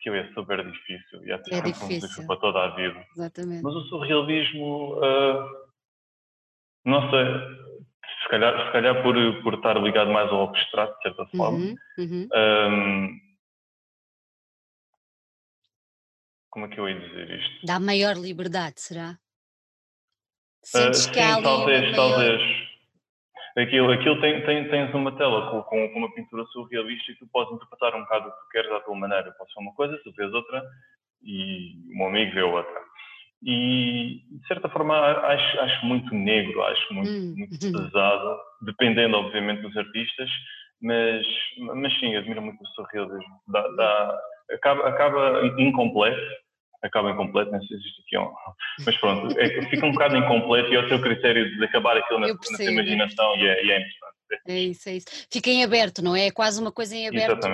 que 0.00 0.10
é 0.10 0.32
super 0.34 0.64
difícil 0.64 1.24
e 1.24 1.32
é, 1.32 1.40
é 1.50 1.60
difícil 1.60 2.26
para 2.26 2.40
toda 2.40 2.64
a 2.64 2.68
vida. 2.76 3.04
Exatamente. 3.16 3.62
Mas 3.62 3.74
o 3.74 3.80
surrealismo 3.82 4.98
uh, 4.98 5.64
não 6.84 7.10
sei, 7.10 7.24
se 8.22 8.28
calhar, 8.28 8.66
se 8.66 8.72
calhar 8.72 9.02
por, 9.02 9.14
por 9.42 9.54
estar 9.54 9.76
ligado 9.82 10.10
mais 10.10 10.30
ao 10.30 10.48
abstrato, 10.48 10.94
de 10.96 11.02
certa 11.02 11.26
forma. 11.36 11.58
Uhum, 11.58 11.76
uhum. 11.98 12.28
Um, 12.34 13.20
como 16.50 16.66
é 16.66 16.68
que 16.68 16.78
eu 16.78 16.88
ia 16.88 17.00
dizer 17.00 17.30
isto? 17.30 17.66
Dá 17.66 17.80
maior 17.80 18.16
liberdade, 18.16 18.80
será? 18.80 19.18
Sentes 20.62 21.06
uh, 21.06 21.12
que 21.12 21.20
há 21.20 21.34
ali 21.34 21.42
talvez, 21.42 21.80
maior... 21.80 21.96
talvez. 21.96 22.63
Aquilo, 23.56 23.92
aquilo 23.92 24.20
tem, 24.20 24.44
tem, 24.44 24.68
tens 24.68 24.92
uma 24.94 25.16
tela 25.16 25.50
com, 25.50 25.62
com, 25.62 25.98
uma 25.98 26.12
pintura 26.12 26.44
surrealista 26.46 27.12
e 27.12 27.14
tu 27.16 27.26
podes 27.32 27.54
interpretar 27.54 27.94
um 27.94 28.00
bocado 28.00 28.28
o 28.28 28.32
que 28.32 28.38
tu 28.38 28.48
queres 28.50 28.72
à 28.72 28.80
tua 28.80 28.96
maneira. 28.96 29.32
Pode 29.38 29.52
ser 29.52 29.60
uma 29.60 29.74
coisa, 29.74 30.00
tu 30.02 30.12
vês 30.12 30.32
outra 30.32 30.62
e 31.22 31.74
o 31.92 31.98
meu 31.98 32.06
amigo 32.08 32.34
vê 32.34 32.42
outra. 32.42 32.80
E, 33.46 34.22
de 34.30 34.46
certa 34.48 34.68
forma, 34.70 34.98
acho, 34.98 35.60
acho 35.60 35.86
muito 35.86 36.12
negro, 36.14 36.62
acho 36.64 36.94
muito, 36.94 37.10
hum. 37.10 37.34
muito 37.36 37.58
pesado, 37.58 38.40
dependendo, 38.62 39.18
obviamente, 39.18 39.62
dos 39.62 39.76
artistas, 39.76 40.30
mas, 40.80 41.26
mas 41.58 41.98
sim, 42.00 42.16
admiro 42.16 42.42
muito 42.42 42.62
o 42.62 42.66
surrealismo. 42.68 43.40
Dá, 43.46 43.68
dá, 43.76 44.18
acaba, 44.50 44.88
acaba 44.88 45.46
incompleto, 45.58 46.20
acaba 46.84 47.10
incompleto, 47.10 47.50
não 47.50 47.58
sei 47.60 47.68
se 47.68 47.74
existe 47.74 48.02
aqui 48.02 48.18
um. 48.18 48.30
Mas 48.84 48.96
pronto, 48.98 49.38
é, 49.38 49.62
fica 49.68 49.86
um 49.86 49.92
bocado 49.92 50.16
incompleto 50.16 50.72
e 50.72 50.76
é 50.76 50.80
o 50.80 50.88
seu 50.88 51.00
critério 51.00 51.56
de 51.56 51.64
acabar 51.64 51.96
aquilo 51.96 52.20
na, 52.20 52.28
na 52.28 52.64
imaginação 52.64 53.36
e 53.36 53.46
é, 53.46 53.64
e 53.64 53.70
é 53.72 53.78
importante. 53.78 54.03
É 54.46 54.58
isso, 54.58 54.88
é 54.88 54.96
isso. 54.96 55.06
Fica 55.30 55.50
em 55.50 55.64
aberto, 55.64 56.02
não 56.02 56.14
é? 56.14 56.26
É 56.26 56.30
quase 56.30 56.60
uma 56.60 56.72
coisa 56.72 56.94
em 56.94 57.08
aberto 57.08 57.46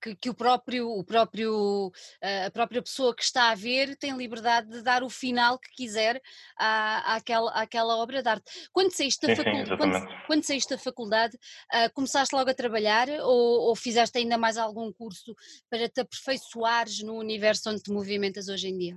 que, 0.00 0.10
que, 0.10 0.16
que, 0.16 0.30
o 0.30 0.34
próprio, 0.34 0.88
o 0.88 1.04
próprio, 1.04 1.92
eh, 2.20 2.46
a 2.46 2.50
própria 2.50 2.82
pessoa 2.82 3.14
que 3.14 3.22
está 3.22 3.50
a 3.50 3.54
ver 3.54 3.96
tem 3.96 4.16
liberdade 4.16 4.68
de 4.70 4.82
dar 4.82 5.02
o 5.02 5.10
final 5.10 5.58
que 5.58 5.70
quiser 5.72 6.20
à, 6.56 7.16
àquela, 7.16 7.50
àquela 7.52 7.96
obra 7.96 8.22
de 8.22 8.28
arte. 8.28 8.68
Quando 8.72 8.92
saíste 8.92 9.26
da, 9.26 9.36
facul... 9.36 9.76
quando, 9.76 10.26
quando 10.26 10.44
saíste 10.44 10.70
da 10.70 10.78
faculdade, 10.78 11.36
uh, 11.74 11.92
começaste 11.92 12.34
logo 12.34 12.50
a 12.50 12.54
trabalhar 12.54 13.08
ou, 13.08 13.68
ou, 13.68 13.76
fizeste 13.76 14.18
ainda 14.18 14.38
mais 14.38 14.56
algum 14.56 14.92
curso 14.92 15.34
para 15.68 15.88
te 15.88 16.00
aperfeiçoares 16.00 17.02
no 17.02 17.18
universo 17.18 17.70
onde 17.70 17.82
te 17.82 17.90
movimentas 17.90 18.48
hoje 18.48 18.68
em 18.68 18.78
dia? 18.78 18.96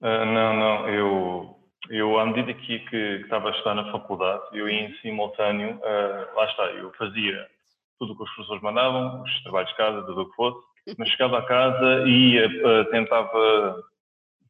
Uh, 0.00 0.24
não, 0.24 0.54
não, 0.56 0.88
eu 0.88 1.58
eu, 1.90 2.18
à 2.18 2.26
medida 2.26 2.54
que, 2.54 2.78
que, 2.80 2.96
estava 3.22 3.48
a 3.48 3.52
estudar 3.52 3.74
na 3.74 3.90
faculdade, 3.92 4.42
eu 4.52 4.68
em 4.68 4.94
simultâneo, 4.98 5.76
uh, 5.76 6.36
lá 6.36 6.44
está, 6.44 6.64
eu 6.72 6.92
fazia 6.94 7.46
tudo 7.98 8.12
o 8.12 8.16
que 8.16 8.22
os 8.22 8.30
professores 8.34 8.62
mandavam, 8.62 9.22
os 9.22 9.42
trabalhos 9.42 9.70
de 9.70 9.76
casa, 9.76 10.06
tudo 10.06 10.22
o 10.22 10.30
que 10.30 10.36
fosse, 10.36 10.66
mas 10.98 11.08
chegava 11.08 11.38
a 11.38 11.46
casa 11.46 12.04
e 12.06 12.38
uh, 12.44 12.90
tentava 12.90 13.82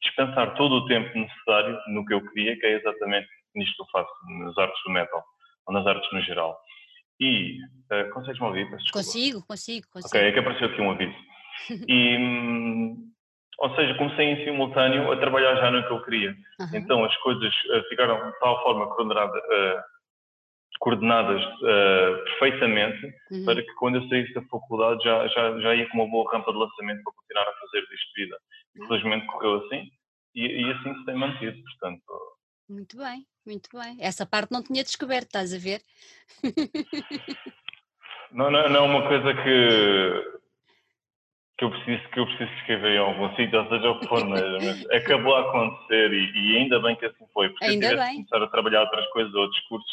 dispensar 0.02 0.54
todo 0.54 0.76
o 0.76 0.86
tempo 0.86 1.16
necessário 1.18 1.78
no 1.88 2.04
que 2.04 2.14
eu 2.14 2.26
queria, 2.28 2.58
que 2.58 2.66
é 2.66 2.76
exatamente 2.76 3.28
nisto 3.54 3.76
que 3.76 3.82
eu 3.82 3.86
faço, 3.86 4.12
nas 4.44 4.56
artes 4.58 4.80
do 4.84 4.92
metal, 4.92 5.24
ou 5.66 5.74
nas 5.74 5.86
artes 5.86 6.12
no 6.12 6.20
geral. 6.22 6.58
E, 7.20 7.58
uh, 7.92 8.10
consegues-me 8.12 8.46
ouvir? 8.46 8.68
Consigo, 8.92 9.44
consigo, 9.46 9.86
consigo. 9.90 10.08
Ok, 10.08 10.20
é 10.20 10.32
que 10.32 10.38
apareceu 10.38 10.68
aqui 10.68 10.80
um 10.80 10.90
aviso. 10.90 11.16
E, 11.88 12.16
hum, 12.16 13.10
ou 13.58 13.74
seja, 13.74 13.94
comecei 13.94 14.26
em 14.26 14.44
simultâneo 14.44 15.10
a 15.10 15.16
trabalhar 15.16 15.56
já 15.56 15.70
no 15.70 15.84
que 15.84 15.92
eu 15.92 16.02
queria. 16.04 16.30
Uhum. 16.60 16.68
Então 16.74 17.04
as 17.04 17.16
coisas 17.18 17.52
uh, 17.52 17.82
ficaram 17.88 18.30
de 18.30 18.38
tal 18.38 18.62
forma 18.62 18.86
coordenada, 18.94 19.36
uh, 19.36 19.82
coordenadas 20.78 21.44
uh, 21.44 22.24
perfeitamente 22.24 23.06
uhum. 23.32 23.44
para 23.44 23.60
que 23.60 23.74
quando 23.74 23.96
eu 23.96 24.08
saísse 24.08 24.32
da 24.32 24.42
faculdade 24.42 25.02
já, 25.02 25.26
já, 25.28 25.60
já 25.60 25.74
ia 25.74 25.88
com 25.88 25.98
uma 25.98 26.10
boa 26.10 26.32
rampa 26.32 26.52
de 26.52 26.58
lançamento 26.58 27.02
para 27.02 27.12
continuar 27.12 27.48
a 27.48 27.60
fazer 27.60 27.80
disto 27.80 28.14
vida. 28.14 28.38
E 28.76 28.86
felizmente 28.86 29.26
correu 29.26 29.64
assim 29.64 29.90
e, 30.34 30.46
e 30.46 30.72
assim 30.72 30.94
se 30.94 31.04
tem 31.04 31.16
mantido, 31.16 31.60
portanto. 31.62 32.02
Muito 32.68 32.96
bem, 32.96 33.26
muito 33.44 33.68
bem. 33.72 33.96
Essa 33.98 34.24
parte 34.24 34.52
não 34.52 34.62
tinha 34.62 34.84
descoberto, 34.84 35.26
estás 35.26 35.52
a 35.52 35.58
ver? 35.58 35.80
não, 38.30 38.50
não, 38.50 38.68
não 38.68 38.76
é 38.76 38.88
uma 38.88 39.08
coisa 39.08 39.34
que 39.34 40.38
que 41.58 41.64
eu 41.64 41.70
preciso 41.70 42.08
que 42.10 42.20
eu 42.20 42.26
preciso 42.26 42.50
escrever 42.58 42.92
em 42.94 42.98
algum 42.98 43.34
sítio, 43.34 43.60
ou 43.60 43.68
seja 43.68 43.90
o 43.90 43.98
que 43.98 44.06
for, 44.06 44.24
mas, 44.24 44.42
mas 44.64 44.90
acabou 44.90 45.34
a 45.34 45.40
acontecer 45.40 46.12
e, 46.12 46.30
e, 46.32 46.56
ainda 46.56 46.80
bem 46.80 46.94
que 46.94 47.04
assim 47.04 47.26
foi, 47.34 47.48
porque 47.50 47.64
ainda 47.64 47.88
se 47.88 47.96
bem. 47.96 48.14
começar 48.14 48.42
a 48.44 48.46
trabalhar 48.46 48.80
outras 48.82 49.06
coisas, 49.08 49.34
outros 49.34 49.60
cursos, 49.62 49.92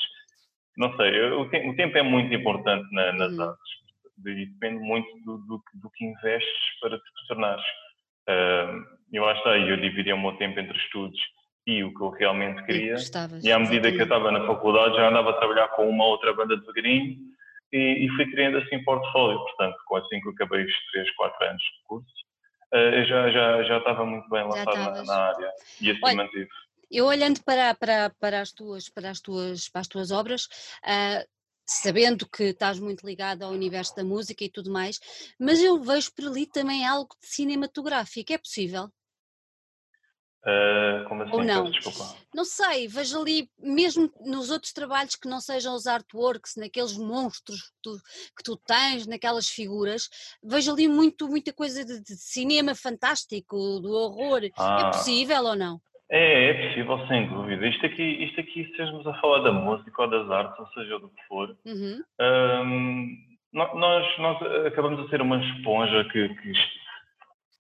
não 0.78 0.96
sei, 0.96 1.20
eu, 1.20 1.42
o, 1.42 1.50
tempo, 1.50 1.70
o, 1.72 1.76
tempo, 1.76 1.98
é 1.98 2.04
muito 2.04 2.34
importante 2.34 2.86
na, 2.94 3.12
nas 3.14 3.34
uhum. 3.34 3.50
artes 3.50 3.86
e 4.26 4.46
depende 4.46 4.80
muito 4.80 5.08
do, 5.26 5.38
do, 5.40 5.64
do, 5.74 5.90
que 5.90 6.06
investes 6.06 6.80
para 6.80 6.98
te 6.98 7.28
tornares. 7.28 7.66
Uh, 8.30 8.86
eu 9.12 9.28
acho 9.28 9.42
que 9.44 9.50
eu 9.50 9.78
dividi 9.78 10.14
o 10.14 10.18
meu 10.18 10.34
tempo 10.34 10.60
entre 10.60 10.78
estudos 10.78 11.20
e 11.68 11.84
o 11.84 11.94
que 11.94 12.02
eu 12.02 12.10
realmente 12.12 12.64
queria. 12.64 12.96
E, 13.44 13.48
e 13.48 13.52
à 13.52 13.60
medida 13.60 13.92
que 13.92 13.98
eu 13.98 14.04
estava 14.04 14.32
na 14.32 14.46
faculdade 14.46 14.96
já 14.96 15.10
andava 15.10 15.32
a 15.32 15.34
trabalhar 15.34 15.68
com 15.70 15.90
uma 15.90 16.06
outra 16.06 16.32
banda 16.34 16.56
devagarinho 16.58 17.35
e, 17.72 18.06
e 18.06 18.10
fui 18.16 18.30
criando 18.32 18.58
assim 18.58 18.84
portfólio. 18.84 19.38
Portanto, 19.40 19.78
com 19.86 19.96
assim 19.98 20.22
que 20.22 20.30
acabei 20.30 20.66
os 20.66 20.74
3, 20.92 21.16
4 21.16 21.48
anos 21.48 21.62
de 21.62 21.88
curso, 21.88 22.14
uh, 22.74 23.06
já, 23.06 23.32
já, 23.32 23.64
já 23.64 23.78
estava 23.78 24.06
muito 24.06 24.30
bem 24.30 24.44
lançado 24.44 24.78
na, 24.78 25.04
na, 25.04 25.16
área 25.16 25.52
e 25.82 25.92
assim 25.92 26.02
Olha, 26.04 26.16
mantive. 26.16 26.50
Eu 26.92 27.06
olhando 27.06 27.44
para, 27.44 27.74
para, 27.76 28.12
para, 28.20 28.42
as 28.42 28.52
tuas, 28.52 28.90
para, 28.90 29.10
as 29.10 29.20
tuas, 29.20 29.70
para 29.70 29.82
as 29.82 29.88
tuas 29.88 30.12
obras, 30.12 30.46
uh, 30.84 31.26
sabendo 31.68 32.28
que 32.30 32.44
estás 32.44 32.80
muito 32.80 33.06
ligado 33.06 33.44
ao 33.44 33.52
universo 33.52 33.96
da 33.96 34.04
música 34.04 34.44
e 34.44 34.50
tudo 34.50 34.72
mais, 34.72 35.00
mas 35.40 35.60
eu 35.60 35.82
vejo 35.82 36.14
por 36.14 36.28
ali 36.28 36.46
também 36.46 36.86
algo 36.86 37.10
de 37.20 37.28
cinematográfico, 37.28 38.34
é 38.34 38.38
possível? 38.38 38.90
Uh, 40.46 41.04
como 41.10 41.24
assim? 41.24 41.34
Ou 41.34 41.44
não? 41.44 41.72
Desculpa. 41.72 42.16
Não 42.34 42.46
sei, 42.46 42.88
vejo 42.88 43.20
ali, 43.20 43.50
mesmo 43.58 44.12
nos 44.24 44.52
outros 44.52 44.72
trabalhos 44.74 45.16
que 45.16 45.28
não 45.28 45.40
sejam 45.40 45.74
os 45.74 45.88
artworks, 45.88 46.56
naqueles 46.56 46.96
monstros 46.96 47.64
que 47.64 47.78
tu, 47.82 47.98
que 48.38 48.44
tu 48.44 48.56
tens, 48.58 49.08
naquelas 49.08 49.50
figuras, 49.50 50.08
vejo 50.44 50.72
ali 50.72 50.88
muito, 50.88 51.28
muita 51.28 51.52
coisa 51.52 51.84
de, 51.84 52.00
de 52.00 52.16
cinema 52.16 52.76
fantástico, 52.76 53.58
do 53.80 53.92
horror. 53.92 54.44
É 54.44 54.50
ah. 54.58 54.82
É 54.82 54.92
possível 54.92 55.44
ou 55.46 55.56
não? 55.56 55.82
É, 56.12 56.50
é 56.52 56.68
possível, 56.68 57.08
sem 57.08 57.28
dúvida. 57.28 57.68
Isto 57.68 57.88
aqui, 57.88 58.04
isto 58.04 58.40
aqui, 58.40 58.64
se 58.66 58.70
estivermos 58.70 59.08
a 59.08 59.20
falar 59.20 59.40
da 59.40 59.52
música 59.52 60.02
ou 60.04 60.08
das 60.08 60.30
artes, 60.30 60.60
ou 60.60 60.68
seja, 60.74 61.00
do 61.00 61.10
que 61.10 61.24
for, 61.28 61.58
uhum. 61.66 62.04
um, 62.22 63.18
nós, 63.52 64.18
nós 64.20 64.38
acabamos 64.68 65.00
a 65.00 65.10
ser 65.10 65.22
uma 65.22 65.44
esponja 65.44 66.04
que, 66.12 66.30
que 66.30 66.54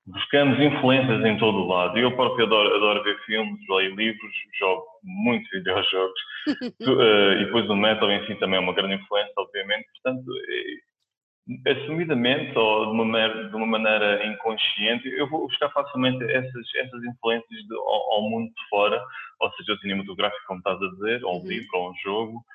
buscamos 0.07 0.59
influências 0.59 1.24
em 1.25 1.38
todo 1.38 1.57
o 1.59 1.67
lado. 1.67 1.97
Eu 1.97 2.15
próprio 2.15 2.45
adoro, 2.45 2.75
adoro 2.75 3.03
ver 3.03 3.17
filmes, 3.25 3.59
leio 3.69 3.95
livros, 3.95 4.33
jogo 4.59 4.85
muitos 5.03 5.50
videojogos. 5.51 6.19
uh, 6.47 7.41
e 7.41 7.45
depois 7.45 7.69
o 7.69 7.75
metal 7.75 8.12
em 8.12 8.25
si 8.27 8.35
também 8.35 8.57
é 8.57 8.62
uma 8.62 8.74
grande 8.74 8.95
influência, 8.95 9.33
obviamente. 9.38 9.88
Portanto, 9.93 10.25
é, 10.50 11.71
assumidamente 11.71 12.57
ou 12.57 12.85
de 12.85 12.91
uma, 12.91 13.05
maneira, 13.05 13.50
de 13.50 13.55
uma, 13.55 13.67
maneira, 13.67 14.25
inconsciente, 14.25 15.07
eu 15.09 15.29
vou 15.29 15.47
buscar 15.47 15.69
facilmente 15.69 16.24
essas, 16.24 16.75
essas 16.75 17.03
influências 17.03 17.62
de, 17.67 17.75
ao, 17.75 18.13
ao, 18.13 18.29
mundo 18.29 18.47
de 18.47 18.69
fora, 18.69 19.01
ou 19.39 19.51
seja, 19.53 19.74
o 19.74 19.77
cinematográfico, 19.77 20.43
como 20.47 20.59
estás 20.59 20.81
a 20.81 20.89
dizer, 20.91 21.24
ou 21.24 21.38
um 21.38 21.41
uhum. 21.41 21.47
livro, 21.47 21.69
ou 21.74 21.91
um 21.91 21.95
jogo, 22.03 22.45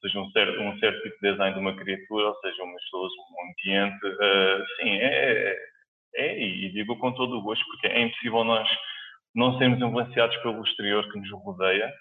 seja 0.00 0.20
um 0.20 0.30
certo, 0.30 0.60
um 0.60 0.78
certo 0.78 1.02
tipo 1.02 1.16
de 1.22 1.32
design 1.32 1.54
de 1.54 1.60
uma 1.60 1.76
criatura, 1.76 2.28
ou 2.28 2.36
seja, 2.40 2.62
umas 2.62 2.82
pessoas, 2.84 3.12
um 3.12 3.50
ambiente. 3.50 4.06
Uh, 4.06 4.64
sim, 4.76 4.90
é, 4.90 5.06
é, 5.06 5.56
e 6.16 6.72
digo 6.72 6.96
com 6.98 7.12
todo 7.12 7.38
o 7.38 7.42
gosto, 7.42 7.64
porque 7.66 7.88
é 7.88 8.02
impossível 8.02 8.44
nós 8.44 8.68
não 9.34 9.58
sermos 9.58 9.80
influenciados 9.80 10.36
pelo 10.38 10.62
exterior 10.62 11.10
que 11.10 11.18
nos 11.18 11.30
rodeia 11.32 11.92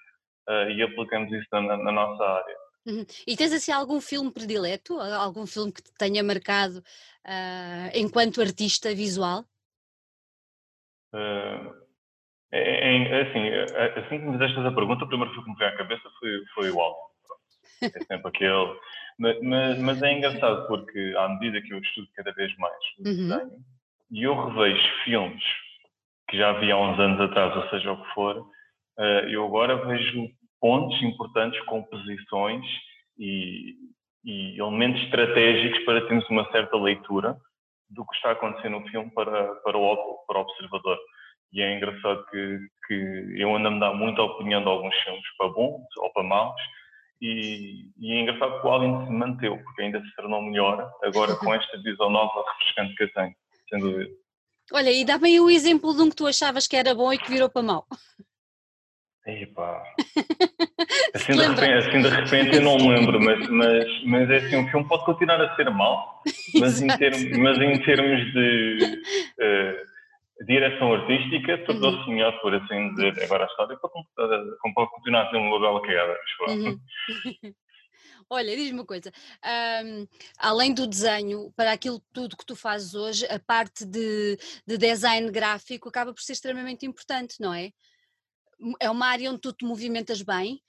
uh, 0.49 0.69
e 0.69 0.83
aplicamos 0.83 1.31
isso 1.31 1.47
na, 1.51 1.77
na 1.77 1.91
nossa 1.91 2.23
área. 2.23 2.55
Uhum. 2.85 3.05
E 3.25 3.35
tens 3.35 3.53
assim 3.53 3.71
algum 3.71 3.99
filme 4.01 4.31
predileto? 4.31 4.99
Algum 4.99 5.47
filme 5.47 5.71
que 5.71 5.81
te 5.81 5.91
tenha 5.97 6.21
marcado 6.21 6.79
uh, 6.79 7.89
enquanto 7.95 8.41
artista 8.41 8.93
visual? 8.93 9.45
Uh, 11.13 11.83
é, 12.51 12.97
é, 12.97 13.21
assim, 13.21 13.99
assim 13.99 14.19
que 14.19 14.25
me 14.25 14.33
fizeste 14.33 14.59
essa 14.59 14.75
pergunta, 14.75 15.05
o 15.05 15.07
primeiro 15.07 15.33
filme 15.33 15.45
que 15.45 15.51
me 15.51 15.57
veio 15.57 15.71
à 15.71 15.77
cabeça 15.77 16.09
foi, 16.19 16.45
foi 16.53 16.71
o 16.71 16.79
álbum. 16.79 17.13
É 17.81 17.89
sempre 17.89 18.27
aquele. 18.27 18.79
Mas, 19.19 19.39
mas, 19.43 19.77
mas, 19.77 20.01
é 20.01 20.11
engraçado 20.11 20.65
porque, 20.65 21.13
à 21.15 21.29
medida 21.29 21.61
que 21.61 21.71
eu 21.71 21.77
estudo 21.77 22.07
cada 22.15 22.31
vez 22.31 22.51
mais 22.57 22.75
o 22.97 23.07
uhum. 23.07 23.13
desenho, 23.13 23.63
e 24.13 24.23
eu 24.23 24.35
revejo 24.45 24.87
filmes 25.03 25.43
que 26.29 26.37
já 26.37 26.53
vi 26.53 26.71
há 26.71 26.77
uns 26.77 26.99
anos 26.99 27.19
atrás, 27.19 27.55
ou 27.57 27.69
seja, 27.69 27.91
o 27.91 28.01
que 28.01 28.13
for, 28.13 28.45
eh, 28.99 29.27
eu 29.29 29.43
agora 29.45 29.85
vejo 29.87 30.27
pontos 30.61 31.01
importantes, 31.01 31.59
composições 31.65 32.63
e, 33.17 33.73
e 34.23 34.59
elementos 34.59 35.01
estratégicos 35.03 35.83
para 35.83 36.05
termos 36.07 36.29
uma 36.29 36.49
certa 36.51 36.77
leitura 36.77 37.35
do 37.89 38.05
que 38.05 38.15
está 38.15 38.31
acontecendo 38.31 38.79
no 38.79 38.87
filme 38.87 39.11
para, 39.11 39.55
para, 39.55 39.77
o, 39.77 40.25
para 40.27 40.39
o 40.39 40.41
observador. 40.41 40.97
E 41.51 41.61
é 41.61 41.75
engraçado 41.75 42.23
que, 42.27 42.59
que 42.87 43.35
eu 43.37 43.55
ando 43.55 43.67
a 43.67 43.71
me 43.71 43.79
dar 43.79 43.93
muita 43.93 44.21
opinião 44.21 44.61
de 44.61 44.69
alguns 44.69 44.95
filmes, 45.03 45.23
para 45.37 45.49
bons 45.49 45.85
ou 45.97 46.13
para 46.13 46.23
maus, 46.23 46.61
e, 47.21 47.89
e, 47.97 48.11
é 48.11 48.21
engraçado 48.21 48.59
que 48.61 48.67
o 48.67 48.73
Alien 48.73 49.05
se 49.05 49.11
manteve, 49.11 49.57
porque 49.63 49.81
ainda 49.81 50.01
se 50.01 50.15
tornou 50.15 50.41
melhor 50.41 50.91
agora 51.03 51.35
com 51.35 51.53
esta 51.55 51.81
visão 51.81 52.09
nova 52.09 52.43
refrescante 52.51 52.95
que 52.95 53.03
eu 53.03 53.13
tenho, 53.13 53.35
sem 53.73 53.79
dúvida. 53.79 54.11
Olha, 54.71 54.91
e 54.91 55.03
dá-me 55.03 55.29
aí 55.29 55.39
o 55.39 55.49
exemplo 55.49 55.93
de 55.95 56.01
um 56.03 56.09
que 56.09 56.15
tu 56.15 56.27
achavas 56.27 56.67
que 56.67 56.75
era 56.75 56.93
bom 56.93 57.11
e 57.11 57.17
que 57.17 57.31
virou 57.31 57.49
para 57.49 57.63
mal. 57.63 57.87
Epá. 59.25 59.83
Assim 61.15 61.33
de, 61.33 61.45
repente, 61.45 61.73
assim 61.73 62.01
de 62.01 62.09
repente 62.09 62.55
eu 62.57 62.61
não 62.61 62.75
me 62.75 62.89
lembro, 62.89 63.19
mas, 63.21 63.47
mas, 63.47 64.03
mas 64.03 64.29
é 64.29 64.37
assim, 64.37 64.57
o 64.57 64.69
filme 64.69 64.87
pode 64.87 65.05
continuar 65.05 65.39
a 65.39 65.55
ser 65.55 65.69
mau, 65.69 66.21
mas, 66.59 66.81
em, 66.81 66.87
termos, 66.87 67.37
mas 67.37 67.57
em 67.57 67.81
termos 67.83 68.33
de 68.33 69.01
uh, 69.39 70.45
direção 70.45 70.93
artística 70.93 71.57
tornou-se 71.65 71.99
uhum. 71.99 72.15
melhor, 72.15 72.37
por 72.41 72.53
assim 72.53 72.93
dizer. 72.95 73.23
Agora 73.23 73.45
a 73.45 73.47
história 73.47 73.77
pode, 73.77 73.93
pode 74.73 74.91
continuar 74.91 75.27
a 75.27 75.29
ser 75.29 75.37
uma 75.37 75.59
bela 75.59 75.81
cagada. 75.81 76.17
Uhum. 76.49 76.79
Olha, 78.29 78.55
diz-me 78.55 78.79
uma 78.79 78.85
coisa, 78.85 79.11
um, 79.85 80.07
além 80.37 80.73
do 80.73 80.87
desenho, 80.87 81.51
para 81.55 81.71
aquilo 81.71 82.01
tudo 82.13 82.37
que 82.37 82.45
tu 82.45 82.55
fazes 82.55 82.93
hoje, 82.93 83.25
a 83.27 83.39
parte 83.39 83.85
de, 83.85 84.37
de 84.65 84.77
design 84.77 85.29
gráfico 85.31 85.89
acaba 85.89 86.13
por 86.13 86.21
ser 86.21 86.33
extremamente 86.33 86.85
importante, 86.85 87.35
não 87.39 87.53
é? 87.53 87.71
É 88.79 88.89
uma 88.89 89.07
área 89.07 89.29
onde 89.29 89.41
tu 89.41 89.53
te 89.53 89.65
movimentas 89.65 90.21
bem? 90.21 90.59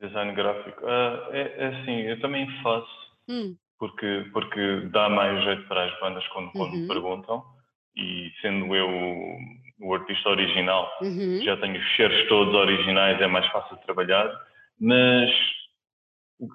Design 0.00 0.34
gráfico, 0.34 0.84
uh, 0.84 1.32
é, 1.32 1.54
é 1.56 1.66
assim, 1.68 2.00
eu 2.02 2.20
também 2.20 2.46
faço, 2.62 3.16
hum. 3.28 3.56
porque, 3.78 4.28
porque 4.32 4.80
dá 4.92 5.08
mais 5.08 5.42
jeito 5.44 5.66
para 5.68 5.84
as 5.84 6.00
bandas 6.00 6.26
quando, 6.28 6.50
quando 6.52 6.72
uhum. 6.72 6.80
me 6.80 6.88
perguntam, 6.88 7.44
e 7.96 8.32
sendo 8.42 8.74
eu 8.74 8.88
o 9.80 9.94
artista 9.94 10.28
original, 10.30 10.90
uhum. 11.00 11.40
já 11.42 11.56
tenho 11.58 11.78
os 11.78 11.86
cheiros 11.90 12.28
todos 12.28 12.54
originais, 12.54 13.20
é 13.20 13.26
mais 13.26 13.46
fácil 13.50 13.76
de 13.76 13.82
trabalhar, 13.84 14.30
mas 14.80 15.30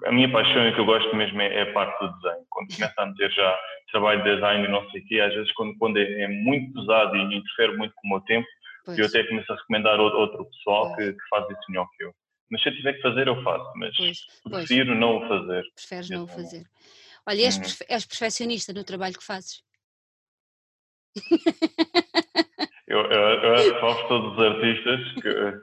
a 0.04 0.12
minha 0.12 0.30
paixão 0.30 0.66
e 0.66 0.70
o 0.70 0.74
que 0.74 0.80
eu 0.80 0.84
gosto 0.84 1.14
mesmo 1.16 1.40
é, 1.40 1.54
é, 1.54 1.62
a 1.62 1.72
parte 1.72 1.98
do 2.00 2.12
desenho. 2.18 2.44
Quando 2.50 2.74
começa 2.74 3.02
a 3.02 3.06
meter 3.06 3.32
já 3.32 3.58
trabalho 3.90 4.22
de 4.22 4.34
design 4.34 4.64
e 4.64 4.70
não 4.70 4.88
sei 4.90 5.00
o 5.00 5.06
quê, 5.06 5.20
às 5.20 5.34
vezes 5.34 5.52
quando, 5.52 5.76
quando 5.78 5.98
é, 5.98 6.22
é, 6.22 6.28
muito 6.28 6.72
pesado 6.74 7.16
e 7.16 7.34
interfere 7.34 7.76
muito 7.76 7.94
com 7.96 8.06
o 8.06 8.10
meu 8.10 8.20
tempo, 8.22 8.46
pois. 8.84 8.98
eu 8.98 9.06
até 9.06 9.24
começo 9.24 9.52
a 9.52 9.56
recomendar 9.56 9.98
outro, 9.98 10.18
outro 10.18 10.44
pessoal 10.44 10.94
que, 10.96 11.12
que, 11.12 11.28
faz 11.28 11.44
isso 11.50 11.70
melhor 11.70 11.86
que 11.96 12.04
eu. 12.04 12.14
Mas 12.50 12.62
se 12.62 12.68
eu 12.68 12.76
tiver 12.76 12.92
que 12.94 13.02
fazer, 13.02 13.28
eu 13.28 13.42
faço, 13.42 13.72
mas 13.76 13.96
pois, 13.96 14.18
prefiro 14.42 14.86
pois. 14.88 14.98
não 15.00 15.16
o 15.16 15.28
fazer. 15.28 15.64
Preferes 15.74 16.10
não 16.10 16.24
o 16.24 16.28
fazer. 16.28 16.64
Olha, 17.26 17.42
és, 17.42 17.56
uhum. 17.56 17.86
és 17.88 18.06
perfeccionista 18.06 18.72
no 18.72 18.84
trabalho 18.84 19.16
que 19.16 19.24
fazes? 19.24 19.62
Eu, 22.86 23.02
eu, 23.02 23.20
eu 23.20 23.54
acho 23.54 24.02
que 24.02 24.08
todos 24.08 24.32
os 24.32 24.44
artistas 24.44 25.12
que, 25.22 25.62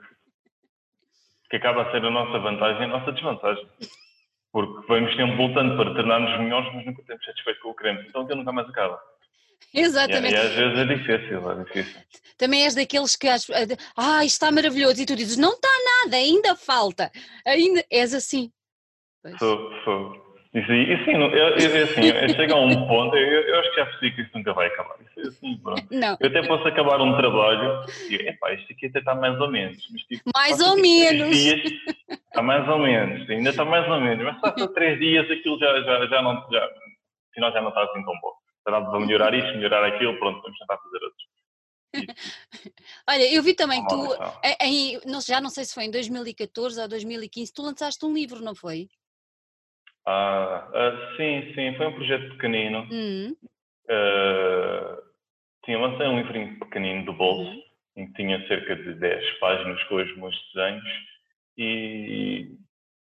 que 1.50 1.56
acaba 1.56 1.82
a 1.82 1.90
ser 1.90 2.02
a 2.02 2.10
nossa 2.10 2.38
vantagem 2.38 2.80
e 2.80 2.84
a 2.84 2.88
nossa 2.88 3.12
desvantagem 3.12 3.68
porque 4.52 4.86
vamos 4.86 5.14
sempre 5.14 5.36
voltando 5.36 5.76
para 5.76 5.94
tornarmos 5.94 6.40
melhores, 6.40 6.74
mas 6.74 6.86
nunca 6.86 7.02
temos 7.04 7.24
satisfeito 7.24 7.60
com 7.60 7.70
o 7.70 7.74
que 7.74 7.82
queremos, 7.82 8.06
então 8.06 8.22
aquilo 8.22 8.38
nunca 8.38 8.52
mais 8.52 8.68
acaba. 8.68 9.00
Exatamente. 9.74 10.34
E, 10.34 10.36
e, 10.36 10.40
às 10.40 10.54
vezes 10.54 10.78
é 10.78 10.84
difícil, 10.84 11.50
é 11.50 11.64
difícil. 11.64 12.00
Também 12.38 12.64
és 12.64 12.74
daqueles 12.74 13.16
que 13.16 13.28
ah, 13.28 14.24
isto 14.24 14.34
está 14.34 14.50
maravilhoso 14.50 15.02
e 15.02 15.06
tu 15.06 15.16
dizes, 15.16 15.36
não 15.36 15.52
está 15.52 15.68
nada, 16.04 16.16
ainda 16.16 16.56
falta, 16.56 17.10
ainda 17.44 17.84
és 17.90 18.14
assim. 18.14 18.50
Sou, 19.38 19.70
sou. 19.84 20.27
Isso, 20.54 20.72
e 20.72 21.04
sim, 21.04 21.12
eu, 21.12 21.30
eu, 21.30 21.84
assim, 21.84 22.34
chega 22.34 22.54
a 22.54 22.60
um 22.60 22.88
ponto, 22.88 23.14
eu, 23.14 23.42
eu, 23.42 23.60
acho 23.60 23.70
que 23.70 23.76
já 23.76 23.86
percebi 23.86 24.14
que 24.14 24.22
isso 24.22 24.30
nunca 24.34 24.54
vai 24.54 24.68
acabar. 24.68 24.96
Isso, 25.00 25.28
assim. 25.28 25.60
Não. 25.90 26.16
Eu 26.18 26.28
até 26.28 26.42
posso 26.46 26.66
acabar 26.66 27.00
um 27.02 27.16
trabalho 27.18 27.84
e, 28.08 28.14
epá, 28.14 28.54
isto 28.54 28.72
aqui 28.72 28.86
até 28.86 29.00
está 29.00 29.14
mais 29.14 29.38
ou 29.38 29.50
menos. 29.50 29.86
Mas, 29.92 30.02
tipo, 30.02 30.30
mais 30.34 30.58
ou 30.58 30.76
menos. 30.76 31.36
Dias, 31.36 31.60
está 32.08 32.42
mais 32.42 32.66
ou 32.66 32.78
menos, 32.78 33.28
ainda 33.28 33.50
está 33.50 33.64
mais 33.64 33.86
ou 33.90 34.00
menos. 34.00 34.24
Mas 34.24 34.58
só 34.58 34.66
três 34.68 34.98
dias 34.98 35.30
aquilo 35.30 35.58
já, 35.58 35.82
já, 35.82 36.06
já 36.06 36.22
não, 36.22 36.34
já, 36.50 36.66
afinal 37.30 37.52
já 37.52 37.60
não 37.60 37.68
está 37.68 37.84
assim 37.84 38.04
tão 38.04 38.14
bom. 38.20 38.32
Será 38.64 38.80
para 38.80 39.00
melhorar 39.00 39.34
isto, 39.34 39.54
melhorar 39.54 39.84
aquilo, 39.84 40.18
pronto, 40.18 40.40
vamos 40.40 40.58
tentar 40.58 40.78
fazer 40.78 41.04
outros. 41.04 41.28
Olha, 43.08 43.34
eu 43.34 43.42
vi 43.42 43.54
também 43.54 43.82
que 43.82 43.88
tu, 43.88 44.08
em, 44.62 45.00
não, 45.06 45.20
já 45.20 45.40
não 45.40 45.50
sei 45.50 45.64
se 45.64 45.74
foi 45.74 45.84
em 45.84 45.90
2014 45.90 46.80
ou 46.80 46.88
2015, 46.88 47.52
tu 47.52 47.62
lançaste 47.62 48.04
um 48.04 48.12
livro, 48.12 48.40
não 48.40 48.54
foi? 48.54 48.88
Ah, 50.10 50.66
uh, 50.70 51.16
sim, 51.18 51.52
sim, 51.54 51.74
foi 51.76 51.86
um 51.86 51.92
projeto 51.92 52.30
pequenino. 52.30 52.78
Uhum. 52.90 53.36
Uh, 53.84 54.96
tinha, 55.62 55.78
lancei 55.78 56.06
um 56.06 56.16
livrinho 56.16 56.58
pequenino 56.60 57.04
do 57.04 57.12
bolso, 57.12 57.50
uhum. 57.50 57.62
em 57.94 58.06
que 58.06 58.14
tinha 58.14 58.48
cerca 58.48 58.74
de 58.74 58.94
10 58.94 59.38
páginas 59.38 59.82
com 59.84 59.96
os 59.96 60.16
meus 60.16 60.34
desenhos 60.54 60.88
e, 61.58 62.56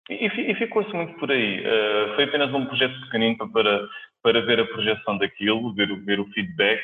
e, 0.09 0.25
e 0.25 0.55
ficou-se 0.55 0.91
muito 0.91 1.17
por 1.19 1.31
aí. 1.31 1.61
Uh, 1.61 2.15
foi 2.15 2.25
apenas 2.25 2.53
um 2.53 2.65
projeto 2.65 2.99
pequenino 3.05 3.49
para, 3.49 3.87
para 4.21 4.41
ver 4.41 4.59
a 4.59 4.65
projeção 4.65 5.17
daquilo, 5.17 5.73
ver, 5.73 5.95
ver 6.01 6.19
o 6.19 6.27
feedback, 6.31 6.81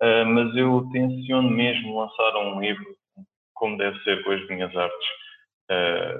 uh, 0.00 0.24
mas 0.28 0.56
eu 0.56 0.88
tenciono 0.94 1.50
mesmo 1.50 2.00
lançar 2.00 2.36
um 2.38 2.58
livro 2.58 2.86
como 3.52 3.76
deve 3.76 4.02
ser 4.02 4.24
com 4.24 4.30
as 4.30 4.44
minhas 4.48 4.74
artes, 4.74 5.08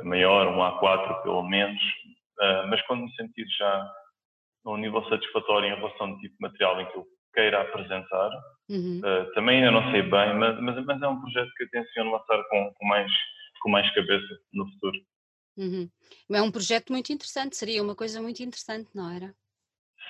maior, 0.04 0.46
um 0.46 0.58
A4 0.58 1.22
pelo 1.22 1.42
menos, 1.42 1.80
Uh, 2.38 2.66
mas 2.68 2.80
quando 2.86 3.02
me 3.02 3.14
sentir 3.14 3.46
já 3.58 3.92
num 4.64 4.76
nível 4.76 5.04
satisfatório 5.08 5.68
em 5.68 5.74
relação 5.74 6.08
ao 6.08 6.18
tipo 6.18 6.34
de 6.34 6.40
material 6.40 6.80
em 6.80 6.86
que 6.86 6.96
eu 6.96 7.06
queira 7.34 7.62
apresentar, 7.62 8.30
uhum. 8.68 9.00
uh, 9.00 9.32
também 9.34 9.58
ainda 9.58 9.70
não 9.70 9.90
sei 9.90 10.02
bem, 10.02 10.34
mas, 10.34 10.60
mas, 10.60 10.84
mas, 10.84 11.02
é 11.02 11.08
um 11.08 11.20
projeto 11.20 11.50
que 11.56 11.64
eu 11.64 11.70
tenciono 11.70 12.12
lançar 12.12 12.42
com, 12.48 12.72
com, 12.74 12.86
mais, 12.86 13.10
com 13.60 13.70
mais 13.70 13.94
cabeça 13.94 14.38
no 14.52 14.70
futuro. 14.72 14.98
Uhum. 15.56 15.88
É 16.30 16.42
um 16.42 16.50
projeto 16.50 16.92
muito 16.92 17.12
interessante, 17.12 17.56
seria 17.56 17.82
uma 17.82 17.94
coisa 17.94 18.20
muito 18.22 18.42
interessante, 18.42 18.88
não 18.94 19.10
era? 19.10 19.34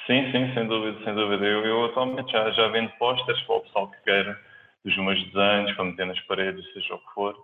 Sim, 0.07 0.31
sim, 0.33 0.53
sem 0.55 0.67
dúvida, 0.67 1.03
sem 1.05 1.15
dúvida. 1.15 1.45
Eu, 1.45 1.65
eu 1.65 1.85
atualmente 1.87 2.31
já, 2.33 2.51
já 2.51 2.69
vendo 2.69 2.91
posters 2.99 3.41
para 3.43 3.57
o 3.57 3.61
pessoal 3.61 3.91
que 3.91 4.03
queira 4.03 4.41
dos 4.85 4.97
meus 4.97 5.23
desenhos 5.27 5.73
para 5.75 5.85
meter 5.85 6.07
nas 6.07 6.21
paredes, 6.23 6.73
seja 6.73 6.95
o 6.95 6.99
que 6.99 7.15
for. 7.15 7.35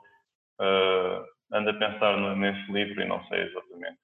Uh, 0.60 1.24
ando 1.52 1.70
a 1.70 1.74
pensar 1.74 2.16
nesse 2.36 2.72
livro 2.72 3.00
e 3.00 3.04
não 3.04 3.24
sei 3.26 3.42
exatamente 3.42 3.98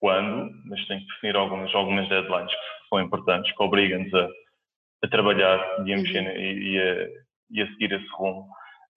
quando, 0.00 0.50
mas 0.64 0.84
tenho 0.86 1.00
que 1.00 1.06
definir 1.06 1.36
algumas, 1.36 1.72
algumas 1.74 2.08
deadlines 2.08 2.52
que 2.52 2.88
são 2.88 3.00
importantes, 3.00 3.54
que 3.54 3.62
obrigam-nos 3.62 4.12
a, 4.14 4.28
a, 5.04 5.08
trabalhar 5.08 5.86
e 5.86 5.92
a 5.92 5.96
mexer 5.96 6.22
uhum. 6.22 6.36
e, 6.36 6.72
e, 6.72 6.78
a, 6.80 7.08
e, 7.50 7.62
a, 7.62 7.66
seguir 7.68 7.92
esse 7.92 8.08
rumo. 8.14 8.48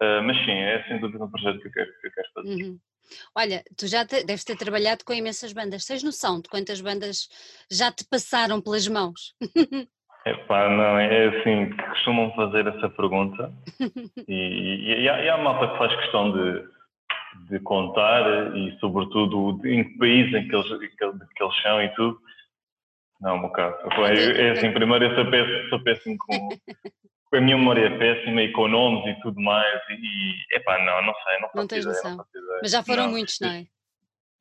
Uh, 0.01 0.23
mas 0.23 0.37
sim, 0.45 0.51
é 0.51 0.83
sem 0.87 0.99
dúvida 0.99 1.23
um 1.23 1.29
projeto 1.29 1.59
que 1.59 1.67
eu 1.67 1.71
quero, 1.71 1.91
que 1.99 2.07
eu 2.07 2.11
quero 2.11 2.27
fazer. 2.33 2.63
Uhum. 2.63 2.79
Olha, 3.35 3.63
tu 3.77 3.85
já 3.85 4.05
te, 4.05 4.23
deves 4.23 4.43
ter 4.43 4.57
trabalhado 4.57 5.03
com 5.05 5.13
imensas 5.13 5.53
bandas. 5.53 5.85
Tens 5.85 6.03
noção 6.03 6.41
de 6.41 6.49
quantas 6.49 6.81
bandas 6.81 7.27
já 7.69 7.91
te 7.91 8.05
passaram 8.09 8.61
pelas 8.61 8.87
mãos? 8.87 9.35
Epá, 10.25 10.69
não, 10.69 10.97
é 10.97 11.27
assim 11.27 11.75
que 11.75 11.83
costumam 11.89 12.33
fazer 12.33 12.65
essa 12.65 12.89
pergunta 12.89 13.51
e, 14.25 14.33
e, 14.33 15.01
e, 15.01 15.09
há, 15.09 15.21
e 15.21 15.29
há 15.29 15.37
malta 15.37 15.67
que 15.67 15.77
faz 15.77 15.93
questão 15.97 16.31
de, 16.31 16.65
de 17.49 17.59
contar 17.59 18.55
e 18.55 18.77
sobretudo 18.79 19.65
em 19.67 19.83
que 19.83 19.97
país 19.97 20.33
em 20.33 20.47
que 20.47 20.55
eles, 20.55 20.69
que, 20.69 20.87
que 20.89 21.43
eles 21.43 21.61
são 21.61 21.81
e 21.81 21.89
tudo. 21.95 22.19
Não, 23.21 23.37
um 23.37 23.41
bocado. 23.43 23.77
É, 24.05 24.47
é 24.47 24.51
assim, 24.51 24.71
primeiro 24.71 25.05
eu 25.05 25.15
sou 25.15 25.31
péssimo, 25.31 25.69
sou 25.69 25.79
péssimo 25.83 26.17
com, 26.19 26.49
a 27.37 27.41
minha 27.41 27.57
memória 27.57 27.87
é 27.87 27.97
péssima 27.97 28.41
e 28.41 28.51
com 28.51 28.67
nomes 28.67 29.05
e 29.07 29.21
tudo 29.21 29.39
mais 29.41 29.81
e, 29.89 30.55
epá, 30.55 30.77
não, 30.79 31.05
não 31.05 31.13
sei, 31.23 31.33
não 31.35 31.41
faço 31.41 31.57
não 31.57 31.67
tens 31.67 31.85
ideia, 31.85 31.95
noção. 31.95 32.17
Não 32.17 32.41
ideia. 32.41 32.59
Mas 32.61 32.71
já 32.71 32.83
foram 32.83 33.03
não, 33.03 33.11
muitos, 33.11 33.39
não 33.39 33.49
é? 33.49 33.65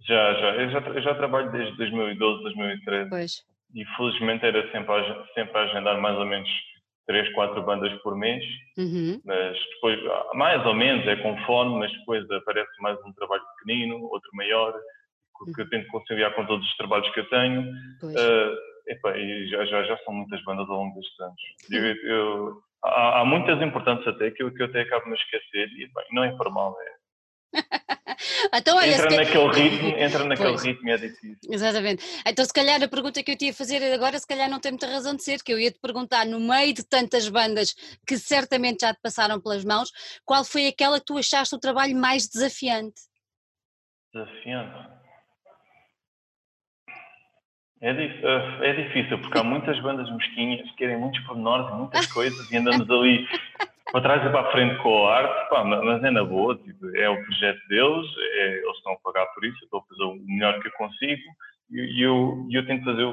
Já, 0.00 0.35
já. 0.35 0.55
Eu 0.57 0.70
já, 0.70 0.78
eu 0.81 1.02
já 1.02 1.14
trabalho 1.14 1.52
desde 1.52 1.76
2012, 1.76 2.42
2013. 2.42 3.11
Pois. 3.11 3.44
E 3.74 3.85
felizmente 3.96 4.44
era 4.44 4.70
sempre 4.70 4.92
a, 4.92 5.26
sempre 5.35 5.59
a 5.59 5.62
agendar 5.62 6.00
mais 6.00 6.18
ou 6.18 6.26
menos 6.26 6.48
três, 7.06 7.32
quatro 7.32 7.62
bandas 7.62 7.92
por 8.02 8.16
mês. 8.16 8.44
Uhum. 8.78 9.20
Mas 9.24 9.58
depois, 9.74 9.98
mais 10.34 10.64
ou 10.66 10.74
menos, 10.74 11.06
é 11.06 11.16
com 11.16 11.36
fone, 11.44 11.78
mas 11.78 11.92
depois 11.92 12.28
aparece 12.30 12.70
mais 12.80 12.98
um 13.04 13.12
trabalho 13.12 13.42
pequenino, 13.58 14.02
outro 14.04 14.30
maior, 14.34 14.74
que 15.54 15.60
eu 15.60 15.68
tento 15.68 15.88
conciliar 15.88 16.34
com 16.34 16.46
todos 16.46 16.66
os 16.66 16.76
trabalhos 16.76 17.08
que 17.10 17.20
eu 17.20 17.28
tenho. 17.28 17.62
Uh, 18.02 18.56
epá, 18.86 19.16
e 19.16 19.48
já, 19.48 19.64
já, 19.64 19.82
já 19.84 19.98
são 19.98 20.14
muitas 20.14 20.42
bandas 20.44 20.68
ao 20.68 20.76
longo 20.76 20.94
destes 20.94 21.20
anos. 21.20 21.42
Eu, 21.70 21.84
eu, 21.84 22.62
há, 22.84 23.20
há, 23.20 23.24
muitas 23.24 23.60
importantes 23.60 24.06
até 24.06 24.30
que 24.30 24.42
eu, 24.42 24.52
que 24.52 24.62
eu 24.62 24.66
até 24.66 24.82
acabo 24.82 25.04
de 25.04 25.10
me 25.10 25.16
esquecer 25.16 25.68
e 25.68 25.86
bem, 25.86 26.06
não 26.12 26.24
é 26.24 26.28
informal, 26.28 26.76
é. 26.80 27.01
então, 28.54 28.76
olha, 28.76 28.94
entra 28.94 29.10
naquele 29.10 29.48
ritmo, 29.48 29.88
entra 29.98 30.24
naquele 30.24 30.48
pois. 30.50 30.62
ritmo 30.62 30.88
e 30.88 30.92
é 30.92 30.96
difícil. 30.96 31.38
Exatamente. 31.50 32.04
Então, 32.26 32.44
se 32.44 32.52
calhar 32.52 32.82
a 32.82 32.88
pergunta 32.88 33.22
que 33.22 33.30
eu 33.30 33.36
te 33.36 33.46
ia 33.46 33.54
fazer 33.54 33.82
agora, 33.92 34.18
se 34.18 34.26
calhar 34.26 34.48
não 34.48 34.60
tem 34.60 34.72
muita 34.72 34.86
razão 34.86 35.14
de 35.14 35.22
ser, 35.22 35.42
que 35.42 35.52
eu 35.52 35.58
ia 35.58 35.70
te 35.70 35.78
perguntar, 35.80 36.26
no 36.26 36.40
meio 36.40 36.72
de 36.72 36.82
tantas 36.84 37.28
bandas 37.28 37.74
que 38.06 38.16
certamente 38.16 38.82
já 38.82 38.94
te 38.94 39.00
passaram 39.02 39.40
pelas 39.40 39.64
mãos, 39.64 39.90
qual 40.24 40.44
foi 40.44 40.66
aquela 40.66 40.98
que 40.98 41.06
tu 41.06 41.18
achaste 41.18 41.54
o 41.54 41.60
trabalho 41.60 41.96
mais 41.96 42.28
desafiante? 42.28 43.02
Desafiante? 44.12 44.92
É, 47.80 47.90
eh, 47.90 48.70
é 48.70 48.72
difícil, 48.84 49.18
porque 49.18 49.38
há 49.38 49.42
muitas 49.44 49.78
bandas 49.80 50.08
mesquinhas 50.14 50.62
que 50.70 50.76
querem 50.76 50.98
muitos 50.98 51.20
pormenores 51.24 51.68
e 51.68 51.74
muitas 51.74 52.06
coisas 52.12 52.50
e 52.50 52.56
andamos 52.56 52.88
ali 52.88 53.26
para 53.90 54.01
trás 54.01 54.27
e 54.27 54.31
para 54.31 54.40
a 54.40 54.53
frente 54.53 54.81
com 54.83 55.07
a 55.07 55.16
arte, 55.16 55.51
pá, 55.51 55.64
mas 55.64 56.03
é 56.05 56.11
na 56.11 56.25
boa, 56.25 56.57
tipo, 56.57 56.97
é 56.97 57.09
o 57.09 57.23
projeto 57.25 57.61
deles, 57.68 58.07
é, 58.18 58.59
eles 58.59 58.77
estão 58.77 58.92
a 58.92 59.01
pagar 59.03 59.27
por 59.35 59.45
isso, 59.45 59.59
eu 59.62 59.64
estou 59.64 59.81
a 59.81 59.85
fazer 59.85 60.05
o 60.05 60.25
melhor 60.27 60.61
que 60.61 60.68
eu 60.68 60.73
consigo 60.73 61.23
e 61.71 62.03
eu, 62.03 62.47
eu 62.51 62.66
tento 62.66 62.85
fazer, 62.85 63.07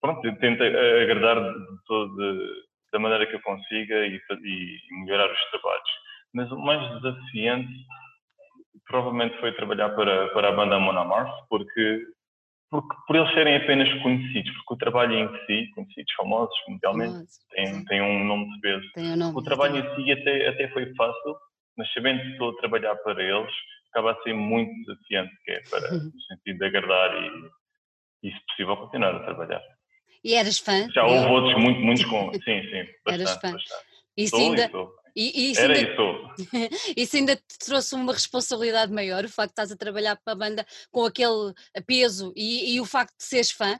pronto, 0.00 0.26
eu 0.26 0.36
tento 0.38 0.62
agradar 0.62 1.36
de 1.42 1.84
todo, 1.86 2.16
da 2.92 2.98
maneira 2.98 3.26
que 3.26 3.34
eu 3.34 3.40
consiga 3.40 4.06
e, 4.06 4.20
e 4.44 4.78
melhorar 5.04 5.30
os 5.32 5.50
trabalhos. 5.50 5.90
Mas 6.34 6.50
o 6.52 6.58
mais 6.58 7.00
desafiante 7.00 7.72
provavelmente 8.86 9.38
foi 9.40 9.52
trabalhar 9.52 9.90
para, 9.90 10.28
para 10.28 10.48
a 10.48 10.52
banda 10.52 10.78
Mona 10.78 11.04
Mars, 11.04 11.30
porque 11.48 12.04
porque, 12.72 12.96
por 13.06 13.16
eles 13.16 13.30
serem 13.34 13.56
apenas 13.56 14.02
conhecidos, 14.02 14.50
porque 14.50 14.74
o 14.74 14.76
trabalho 14.78 15.12
em 15.12 15.28
si, 15.44 15.70
conhecidos, 15.74 16.14
famosos 16.16 16.56
mundialmente, 16.66 17.30
tem, 17.50 17.84
tem 17.84 18.00
um 18.00 18.24
nome 18.24 18.50
de 18.50 18.60
peso. 18.62 18.86
Um 18.96 19.14
nome, 19.14 19.36
o 19.36 19.42
trabalho 19.42 19.76
em 19.76 19.94
si 19.94 20.10
até, 20.10 20.48
até 20.48 20.68
foi 20.68 20.90
fácil, 20.94 21.36
mas 21.76 21.92
sabendo 21.92 22.22
que 22.22 22.28
estou 22.28 22.48
a 22.48 22.56
trabalhar 22.56 22.96
para 22.96 23.22
eles, 23.22 23.52
acaba 23.90 24.12
a 24.12 24.22
ser 24.22 24.32
muito 24.32 24.72
desafiante, 24.86 25.32
que 25.44 25.50
é 25.52 25.60
para, 25.68 25.92
no 25.92 26.20
sentido 26.22 26.58
de 26.58 26.64
agradar 26.64 27.14
e, 27.22 28.28
e, 28.28 28.32
se 28.32 28.40
possível, 28.46 28.76
continuar 28.78 29.16
a 29.16 29.24
trabalhar. 29.24 29.62
E 30.24 30.34
eras 30.34 30.58
fã? 30.58 30.88
Já 30.94 31.04
houve 31.04 31.26
outros, 31.26 31.62
muito, 31.62 31.80
muitos 31.80 32.04
com. 32.06 32.32
Sim, 32.40 32.62
sim, 32.62 32.86
bastante. 33.04 33.20
Eras 33.20 33.34
fã. 33.34 33.52
Bastante. 33.52 33.84
Isso 34.16 34.36
ainda, 34.36 34.70
e, 35.14 35.46
e 35.46 35.52
isso 35.52 35.60
Era 35.60 35.74
ainda, 35.74 35.92
isso. 35.92 36.34
isso 36.96 37.16
ainda 37.16 37.36
te 37.36 37.58
trouxe 37.58 37.94
uma 37.94 38.12
responsabilidade 38.12 38.92
maior, 38.92 39.24
o 39.24 39.28
facto 39.28 39.48
de 39.48 39.52
estás 39.52 39.72
a 39.72 39.76
trabalhar 39.76 40.16
para 40.16 40.32
a 40.32 40.36
banda 40.36 40.66
com 40.90 41.04
aquele 41.04 41.52
peso 41.86 42.32
e, 42.36 42.74
e 42.74 42.80
o 42.80 42.86
facto 42.86 43.16
de 43.16 43.24
seres 43.24 43.50
fã. 43.50 43.78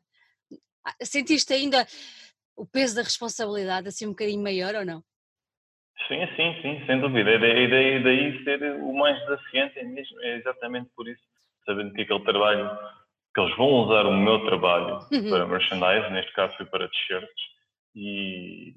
Ah, 0.84 0.94
sentiste 1.02 1.52
ainda 1.52 1.86
o 2.56 2.66
peso 2.66 2.96
da 2.96 3.02
responsabilidade 3.02 3.88
assim 3.88 4.06
um 4.06 4.10
bocadinho 4.10 4.42
maior 4.42 4.74
ou 4.74 4.84
não? 4.84 5.02
Sim, 6.08 6.26
sim, 6.36 6.60
sim, 6.62 6.86
sem 6.86 7.00
dúvida. 7.00 7.30
E 7.30 7.38
daí, 7.38 7.70
daí, 7.70 8.02
daí 8.02 8.44
ser 8.44 8.62
o 8.80 8.92
mais 8.92 9.18
desafiante 9.20 9.78
é 9.78 9.84
mesmo, 9.84 10.20
é 10.22 10.36
exatamente 10.36 10.90
por 10.96 11.08
isso, 11.08 11.22
sabendo 11.64 11.92
que 11.94 12.02
aquele 12.02 12.24
trabalho, 12.24 12.70
que 13.34 13.40
eles 13.40 13.56
vão 13.56 13.68
usar 13.68 14.06
o 14.06 14.16
meu 14.16 14.44
trabalho 14.44 14.98
uhum. 15.12 15.30
para 15.30 15.46
merchandise, 15.46 16.10
neste 16.10 16.32
caso 16.32 16.56
foi 16.56 16.66
para 16.66 16.88
t-shirts, 16.88 17.42
e, 17.94 18.74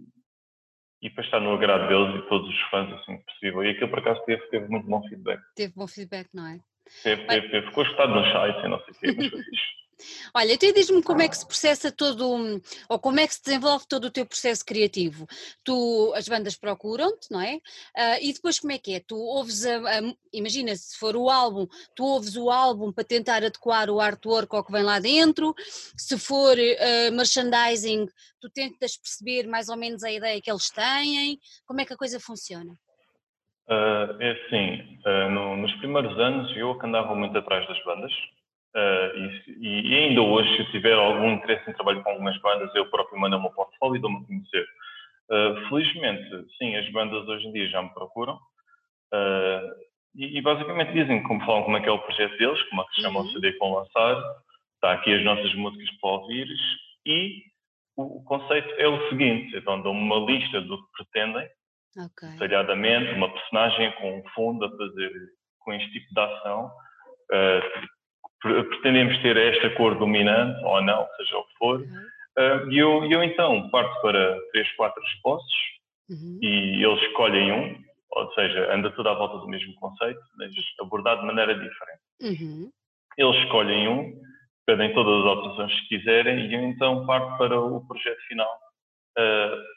e 1.06 1.10
para 1.12 1.24
estar 1.24 1.40
no 1.40 1.54
agrado 1.54 1.88
deles 1.88 2.16
e 2.16 2.22
de 2.24 2.28
todos 2.28 2.50
os 2.50 2.62
fãs 2.72 2.92
assim 2.94 3.18
que 3.18 3.26
possível. 3.26 3.64
E 3.64 3.70
aquilo 3.70 3.90
por 3.90 4.00
acaso 4.00 4.26
teve, 4.26 4.42
teve 4.48 4.68
muito 4.68 4.88
bom 4.88 5.04
feedback. 5.04 5.40
Teve 5.56 5.74
bom 5.76 5.88
feedback, 5.88 6.28
não 6.34 6.48
é? 6.48 6.60
Teve, 7.04 7.28
teve, 7.28 7.50
teve. 7.50 7.68
Ficou 7.68 7.84
escutado 7.84 8.16
no 8.16 8.24
site 8.32 8.66
e 8.66 8.68
não 8.68 8.80
sei 8.80 8.94
o 8.94 9.00
quê, 9.00 9.14
mas 9.16 9.30
foi 9.30 9.44
fixe. 9.46 9.85
Olha, 10.34 10.54
então 10.54 10.72
diz-me 10.74 11.02
como 11.02 11.22
é 11.22 11.30
que 11.30 11.38
se 11.38 11.46
processa 11.46 11.92
todo, 11.92 12.62
ou 12.90 13.00
como 13.00 13.20
é 13.20 13.28
que 13.28 13.34
se 13.34 13.44
desenvolve 13.44 13.86
todo 13.88 14.06
o 14.06 14.12
teu 14.12 14.26
processo 14.26 14.66
criativo. 14.66 15.26
Tu, 15.64 16.14
as 16.16 16.28
bandas 16.28 16.56
procuram-te, 16.56 17.32
não 17.32 17.42
é? 17.42 17.56
Uh, 17.56 18.20
e 18.22 18.34
depois 18.34 18.60
como 18.60 18.74
é 18.74 18.78
que 18.78 18.96
é? 18.96 19.00
Tu 19.00 19.16
ouves, 19.16 19.66
a, 19.66 19.78
a, 19.78 20.02
imagina 20.34 20.76
se 20.76 20.98
for 20.98 21.16
o 21.16 21.30
álbum, 21.30 21.68
tu 21.96 22.04
ouves 22.04 22.36
o 22.36 22.50
álbum 22.50 22.92
para 22.92 23.04
tentar 23.04 23.38
adequar 23.38 23.90
o 23.90 24.02
artwork 24.02 24.54
ao 24.56 24.66
que 24.66 24.72
vem 24.72 24.84
lá 24.84 25.00
dentro, 25.00 25.54
se 25.98 26.18
for 26.18 26.58
uh, 26.58 27.12
merchandising, 27.14 28.08
tu 28.42 28.50
tentas 28.50 28.98
perceber 28.98 29.48
mais 29.48 29.70
ou 29.70 29.78
menos 29.78 30.04
a 30.04 30.12
ideia 30.12 30.42
que 30.42 30.52
eles 30.52 30.70
têm, 30.70 31.40
como 31.66 31.82
é 31.82 31.86
que 31.86 31.94
a 31.94 31.98
coisa 31.98 32.20
funciona? 32.20 32.74
Uh, 33.68 34.22
é 34.22 34.32
assim, 34.32 35.00
no, 35.32 35.58
nos 35.58 35.74
primeiros 35.78 36.20
anos 36.20 36.56
eu 36.56 36.78
que 36.78 36.86
andava 36.86 37.16
muito 37.16 37.36
atrás 37.36 37.68
das 37.68 37.84
bandas, 37.84 38.12
Uh, 38.76 39.32
e, 39.62 39.90
e, 39.90 39.96
ainda 39.96 40.22
hoje, 40.22 40.54
se 40.58 40.72
tiver 40.72 40.94
algum 40.94 41.32
interesse 41.32 41.70
em 41.70 41.74
trabalho 41.74 42.04
com 42.04 42.10
algumas 42.10 42.38
bandas, 42.42 42.76
eu 42.76 42.90
próprio 42.90 43.18
mando 43.18 43.38
o 43.38 43.42
meu 43.42 43.52
portfólio 43.52 43.96
e 43.96 44.02
dou-me 44.02 44.18
a 44.18 44.28
conhecer. 44.28 44.68
Uh, 45.30 45.70
felizmente, 45.70 46.46
sim, 46.58 46.76
as 46.76 46.92
bandas 46.92 47.26
hoje 47.28 47.48
em 47.48 47.54
dia 47.54 47.70
já 47.70 47.82
me 47.82 47.90
procuram 47.94 48.36
uh, 48.36 49.86
e, 50.14 50.38
e, 50.38 50.42
basicamente 50.42 50.94
dizem 50.94 51.24
como 51.24 51.44
falam 51.46 51.64
como 51.64 51.78
é 51.78 51.82
que 51.82 51.90
é 51.90 51.92
o 51.92 52.00
projeto 52.00 52.38
deles, 52.38 52.62
como 52.64 52.82
é 52.82 52.86
que 52.86 52.96
se 52.96 53.02
chama 53.02 53.22
uhum. 53.22 53.26
o 53.26 53.32
CD 53.32 53.54
que 53.54 53.60
vão 53.60 53.74
lançar, 53.74 54.22
está 54.76 54.92
aqui 54.92 55.14
as 55.14 55.24
nossas 55.24 55.54
músicas 55.56 55.90
para 56.00 56.10
ouvires 56.12 56.60
e 57.06 57.44
o, 57.98 58.20
o 58.20 58.24
conceito 58.26 58.70
é 58.78 58.88
o 58.88 59.10
seguinte, 59.10 59.56
então 59.56 59.82
dão-me 59.82 60.02
uma 60.02 60.32
lista 60.32 60.62
do 60.62 60.78
que 60.78 60.92
pretendem, 60.92 61.48
okay. 61.98 62.30
detalhadamente, 62.34 63.14
uma 63.14 63.32
personagem 63.32 63.92
com 63.94 64.20
um 64.20 64.24
fundo 64.36 64.66
a 64.66 64.78
fazer 64.78 65.12
com 65.60 65.74
este 65.74 65.92
tipo 65.92 66.14
de 66.14 66.20
ação, 66.20 66.68
uh, 66.68 67.88
pretendemos 68.70 69.18
ter 69.22 69.38
esta 69.38 69.70
cor 69.72 69.98
dominante 69.98 70.64
ou 70.64 70.82
não, 70.82 71.08
seja 71.18 71.38
o 71.38 71.44
que 71.44 71.58
for. 71.58 71.80
Uhum. 71.80 72.06
Uh, 72.38 72.72
e 72.72 72.78
eu, 72.78 73.06
eu 73.10 73.24
então 73.24 73.70
parto 73.70 74.02
para 74.02 74.38
três, 74.52 74.70
quatro 74.76 75.02
respostas 75.02 75.54
uhum. 76.10 76.40
e 76.42 76.84
eles 76.84 77.02
escolhem 77.04 77.52
um, 77.52 77.84
ou 78.12 78.34
seja, 78.34 78.74
anda 78.74 78.92
tudo 78.92 79.10
à 79.10 79.14
volta 79.14 79.38
do 79.38 79.48
mesmo 79.48 79.74
conceito, 79.76 80.20
mas 80.38 80.52
abordado 80.82 81.22
de 81.22 81.28
maneira 81.28 81.54
diferente. 81.54 82.02
Uhum. 82.22 82.70
Eles 83.18 83.44
escolhem 83.44 83.88
um, 83.88 84.22
pedem 84.66 84.94
todas 84.94 85.22
as 85.22 85.26
alterações 85.26 85.82
que 85.82 85.98
quiserem 85.98 86.48
e 86.48 86.54
eu 86.54 86.62
então 86.62 87.06
parto 87.06 87.38
para 87.38 87.60
o 87.60 87.86
projeto 87.88 88.22
final. 88.28 88.54
Uh, 89.18 89.76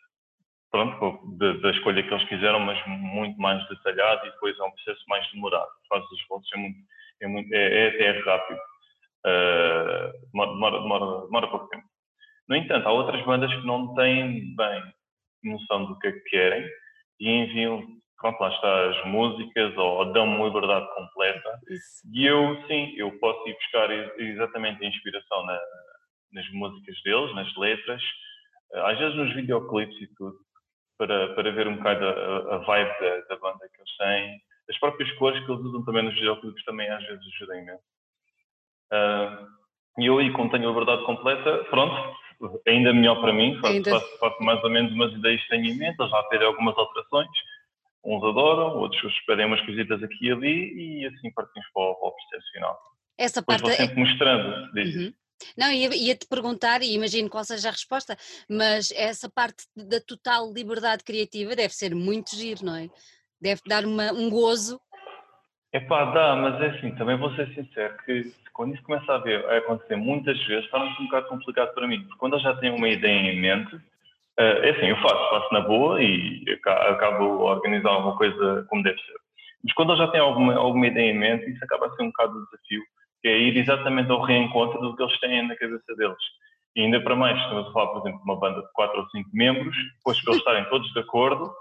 pronto, 0.70 1.37
da, 1.37 1.70
escolha 1.70 2.02
que 2.02 2.12
eles 2.12 2.28
quiseram, 2.28 2.61
mas 2.61 2.78
muito 2.87 3.40
mais 3.40 3.66
detalhado 3.68 4.26
e 4.26 4.31
depois 4.31 4.59
é 4.59 4.64
um 4.64 4.70
processo 4.70 5.04
mais 5.09 5.31
demorado. 5.33 5.70
Faz 5.88 6.04
os 6.11 6.26
votos 6.28 6.50
é 6.54 6.59
muito 6.59 6.78
é, 7.22 7.26
muito, 7.26 7.52
é, 7.52 7.87
é 7.87 7.88
até 7.88 8.20
rápido. 8.20 8.61
Uh, 9.26 10.12
demora, 10.33 10.81
demora, 10.81 11.26
demora 11.26 11.48
pouco 11.48 11.68
tempo. 11.68 11.85
No 12.48 12.57
entanto, 12.57 12.87
há 12.87 12.92
outras 12.92 13.24
bandas 13.24 13.52
que 13.52 13.66
não 13.66 13.94
têm 13.94 14.54
bem 14.57 14.83
noção 15.44 15.87
do 15.87 15.98
que 15.98 16.09
é 16.09 16.12
que 16.12 16.20
querem 16.31 16.68
e 17.20 17.28
enviam, 17.28 17.85
pronto, 18.18 18.40
lá 18.40 18.48
está, 18.48 18.90
as 18.90 19.07
músicas 19.07 19.76
ou 19.76 20.12
dão-me 20.12 20.37
uma 20.37 20.46
liberdade 20.46 20.87
completa. 20.94 21.59
Isso. 21.68 22.02
E 22.12 22.26
eu, 22.26 22.62
sim, 22.66 22.94
eu 22.96 23.18
posso 23.18 23.46
ir 23.48 23.54
buscar 23.54 23.90
exatamente 24.18 24.85
a 24.85 24.88
inspiração 24.88 25.44
na, 25.44 25.61
nas 26.33 26.48
músicas 26.50 27.00
deles, 27.02 27.35
nas 27.35 27.54
letras, 27.57 28.02
às 28.72 28.98
vezes 28.98 29.16
nos 29.16 29.35
videoclipes 29.35 30.00
e 30.00 30.07
tudo. 30.14 30.37
para, 30.98 31.35
para 31.35 31.52
ver 31.52 31.68
um 31.68 31.76
bocado 31.76 32.04
a, 32.07 32.57
a 32.57 32.59
vibe 32.59 33.00
da, 33.00 33.20
da, 33.28 33.37
banda 33.37 33.68
que 33.72 33.81
eles 33.81 33.96
têm. 33.96 34.40
As 34.70 34.78
próprias 34.78 35.11
cores 35.12 35.44
que 35.44 35.50
eles 35.50 35.64
usam 35.64 35.85
também 35.85 36.02
nos 36.02 36.14
videoclipes 36.14 36.64
também 36.64 36.88
às 36.90 37.04
vezes 37.07 37.24
ajudam 37.35 37.59
imenso. 37.59 37.83
Uh, 38.92 39.59
e 39.98 40.07
eu 40.07 40.18
aí, 40.18 40.33
como 40.33 40.50
tenho 40.50 40.68
a 40.68 40.72
verdade 40.72 41.04
completa, 41.04 41.64
pronto, 41.70 42.16
ainda 42.66 42.92
melhor 42.92 43.20
para 43.20 43.33
mim, 43.33 43.59
faço, 43.61 43.72
ainda... 43.72 43.90
faço, 43.90 44.18
faço 44.18 44.42
mais 44.42 44.62
ou 44.62 44.70
menos 44.70 44.92
umas 44.92 45.12
ideias 45.12 45.42
que 45.42 45.48
tenho 45.48 45.66
em 45.66 45.76
mente, 45.76 45.96
já 45.96 46.22
pedem 46.24 46.46
algumas 46.46 46.76
alterações, 46.76 47.28
uns 48.04 48.24
adoram, 48.24 48.76
outros 48.78 49.12
pedem 49.26 49.46
umas 49.46 49.61
coisitas 49.62 50.02
aqui 50.02 50.26
e 50.26 50.33
ali 50.33 51.02
e 51.02 51.07
assim 51.07 51.33
partimos 51.33 51.66
para 51.72 51.83
o, 51.83 51.94
para 51.96 52.09
o 52.09 52.12
processo 52.12 52.52
final. 52.52 52.78
Essa 53.18 53.42
parte 53.42 53.62
Depois 53.62 53.78
vou 53.78 53.87
sempre 53.87 54.00
é... 54.00 54.04
mostrando, 54.04 54.76
uhum. 54.76 55.12
Não, 55.57 55.70
ia, 55.70 55.94
ia, 55.94 56.16
te 56.16 56.26
perguntar, 56.26 56.83
e 56.83 56.94
imagino 56.94 57.31
qual 57.31 57.44
seja 57.44 57.68
a 57.68 57.72
resposta, 57.72 58.16
mas 58.48 58.90
essa 58.90 59.28
parte 59.31 59.64
da 59.76 60.00
total 60.00 60.52
liberdade 60.52 61.04
criativa 61.04 61.54
deve 61.54 61.72
ser 61.74 61.94
muito 61.94 62.35
giro, 62.35 62.64
não 62.64 62.74
é? 62.74 62.88
Deve 63.40 63.61
dar 63.66 63.85
uma, 63.85 64.12
um 64.12 64.29
gozo. 64.29 64.81
É 65.72 65.81
pá, 65.81 66.07
dá, 66.07 66.35
mas 66.35 66.61
é 66.62 66.66
assim, 66.77 66.94
também 66.94 67.16
vou 67.16 67.31
ser 67.35 67.46
sincero, 67.55 67.94
que 68.05 68.33
quando 68.55 68.74
isso 68.74 68.83
começa 68.83 69.12
a, 69.12 69.18
ver, 69.18 69.44
a 69.46 69.59
acontecer 69.59 69.96
muitas 69.96 70.42
vezes, 70.46 70.68
torna-se 70.70 71.01
um 71.01 71.05
bocado 71.05 71.29
complicado 71.29 71.74
para 71.74 71.87
mim, 71.87 72.01
porque 72.01 72.18
quando 72.18 72.33
eu 72.35 72.40
já 72.40 72.57
tenho 72.57 72.74
uma 72.74 72.88
ideia 72.88 73.33
em 73.33 73.38
mente, 73.38 73.77
uh, 73.77 73.81
é 74.64 74.70
assim, 74.70 74.87
eu 74.87 74.96
faço, 74.96 75.31
faço 75.31 75.53
na 75.53 75.61
boa 75.61 76.03
e 76.03 76.42
acabo 76.64 77.46
a 77.46 77.55
organizar 77.55 77.90
alguma 77.90 78.16
coisa 78.16 78.66
como 78.68 78.83
deve 78.83 78.98
ser. 78.98 79.14
Mas 79.62 79.74
quando 79.74 79.92
eu 79.92 79.98
já 79.98 80.09
tenho 80.09 80.24
alguma, 80.24 80.55
alguma 80.57 80.87
ideia 80.87 81.11
em 81.11 81.18
mente, 81.18 81.51
isso 81.51 81.62
acaba 81.62 81.87
a 81.87 81.90
ser 81.90 82.03
um 82.03 82.07
bocado 82.07 82.33
de 82.33 82.44
desafio, 82.46 82.83
que 83.20 83.29
é 83.29 83.38
ir 83.38 83.57
exatamente 83.59 84.11
ao 84.11 84.22
reencontro 84.22 84.81
do 84.81 84.96
que 84.96 85.03
eles 85.03 85.20
têm 85.20 85.46
na 85.46 85.57
cabeça 85.57 85.94
deles. 85.96 86.16
E 86.74 86.81
ainda 86.81 87.01
para 87.01 87.14
mais, 87.14 87.38
estamos 87.42 87.68
a 87.68 87.72
falar, 87.72 87.88
por 87.88 88.01
exemplo, 88.01 88.18
de 88.18 88.24
uma 88.24 88.40
banda 88.40 88.62
de 88.62 88.72
4 88.72 89.01
ou 89.01 89.09
5 89.11 89.31
membros, 89.35 89.77
depois 89.96 90.22
para 90.22 90.33
eles 90.33 90.40
estarem 90.40 90.64
todos 90.70 90.92
de 90.92 91.01
acordo, 91.01 91.53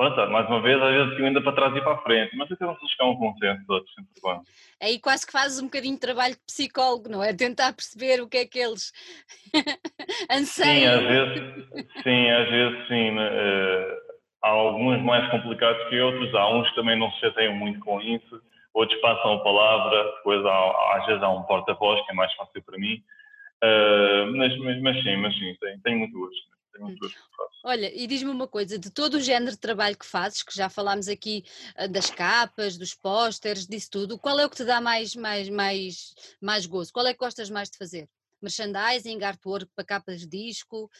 pronto, 0.00 0.32
mais 0.32 0.48
uma 0.48 0.62
vez, 0.62 0.80
às 0.80 0.94
vezes 0.94 1.18
eu 1.18 1.26
ainda 1.26 1.42
para 1.42 1.52
trás 1.52 1.76
e 1.76 1.80
para 1.82 1.92
a 1.92 1.98
frente, 1.98 2.34
mas 2.34 2.50
até 2.50 2.64
vocês 2.64 2.90
chegar 2.90 3.04
a 3.04 3.10
um 3.10 3.16
consenso 3.16 3.66
todos, 3.66 3.94
sempre 3.94 4.10
bom. 4.22 4.42
Aí 4.80 4.98
quase 4.98 5.26
que 5.26 5.32
fazes 5.32 5.60
um 5.60 5.66
bocadinho 5.66 5.94
de 5.94 6.00
trabalho 6.00 6.34
de 6.34 6.40
psicólogo, 6.46 7.10
não 7.10 7.22
é? 7.22 7.34
Tentar 7.34 7.74
perceber 7.74 8.22
o 8.22 8.28
que 8.28 8.38
é 8.38 8.46
que 8.46 8.58
eles 8.58 8.92
anseiam. 10.30 10.74
Sim, 10.74 10.86
às 10.86 11.02
vezes, 11.02 11.66
sim, 12.02 12.30
às 12.30 12.48
vezes 12.48 12.88
sim. 12.88 13.10
Uh, 13.10 14.00
há 14.42 14.48
alguns 14.48 15.02
mais 15.02 15.30
complicados 15.30 15.86
que 15.90 16.00
outros, 16.00 16.34
há 16.34 16.48
uns 16.48 16.68
que 16.70 16.76
também 16.76 16.98
não 16.98 17.10
se 17.12 17.20
chateiam 17.20 17.54
muito 17.54 17.78
com 17.80 18.00
isso, 18.00 18.40
outros 18.72 18.98
passam 19.02 19.34
a 19.34 19.44
palavra, 19.44 20.02
depois 20.16 20.44
há, 20.46 20.96
às 20.96 21.06
vezes 21.06 21.22
há 21.22 21.28
um 21.28 21.42
porta-voz 21.42 22.00
que 22.06 22.12
é 22.12 22.14
mais 22.14 22.32
fácil 22.36 22.62
para 22.62 22.78
mim. 22.78 23.02
Uh, 23.62 24.34
mas, 24.34 24.56
mas, 24.60 24.80
mas, 24.80 25.02
sim, 25.02 25.16
mas 25.16 25.34
sim, 25.38 25.54
tenho, 25.60 25.80
tenho 25.82 25.98
muito 25.98 26.18
gosto. 26.18 26.50
Tenho 26.72 26.98
faço. 26.98 27.60
Olha, 27.64 27.92
e 27.94 28.06
diz-me 28.06 28.30
uma 28.30 28.48
coisa, 28.48 28.78
de 28.78 28.90
todo 28.90 29.14
o 29.14 29.20
género 29.20 29.52
de 29.52 29.58
trabalho 29.58 29.96
que 29.96 30.06
fazes, 30.06 30.42
que 30.42 30.54
já 30.54 30.70
falámos 30.70 31.08
aqui 31.08 31.44
uh, 31.78 31.88
das 31.88 32.08
capas, 32.10 32.78
dos 32.78 32.94
pósteres, 32.94 33.66
disso 33.66 33.90
tudo, 33.90 34.18
qual 34.18 34.40
é 34.40 34.46
o 34.46 34.50
que 34.50 34.56
te 34.56 34.64
dá 34.64 34.80
mais, 34.80 35.14
mais, 35.14 35.48
mais, 35.48 36.14
mais 36.40 36.64
gozo? 36.64 36.92
Qual 36.92 37.06
é 37.06 37.12
que 37.12 37.18
gostas 37.18 37.50
mais 37.50 37.68
de 37.68 37.76
fazer? 37.76 38.08
Merchandising, 38.40 39.22
artwork 39.22 39.70
para 39.74 39.84
capas 39.84 40.20
de 40.20 40.26
disco, 40.26 40.90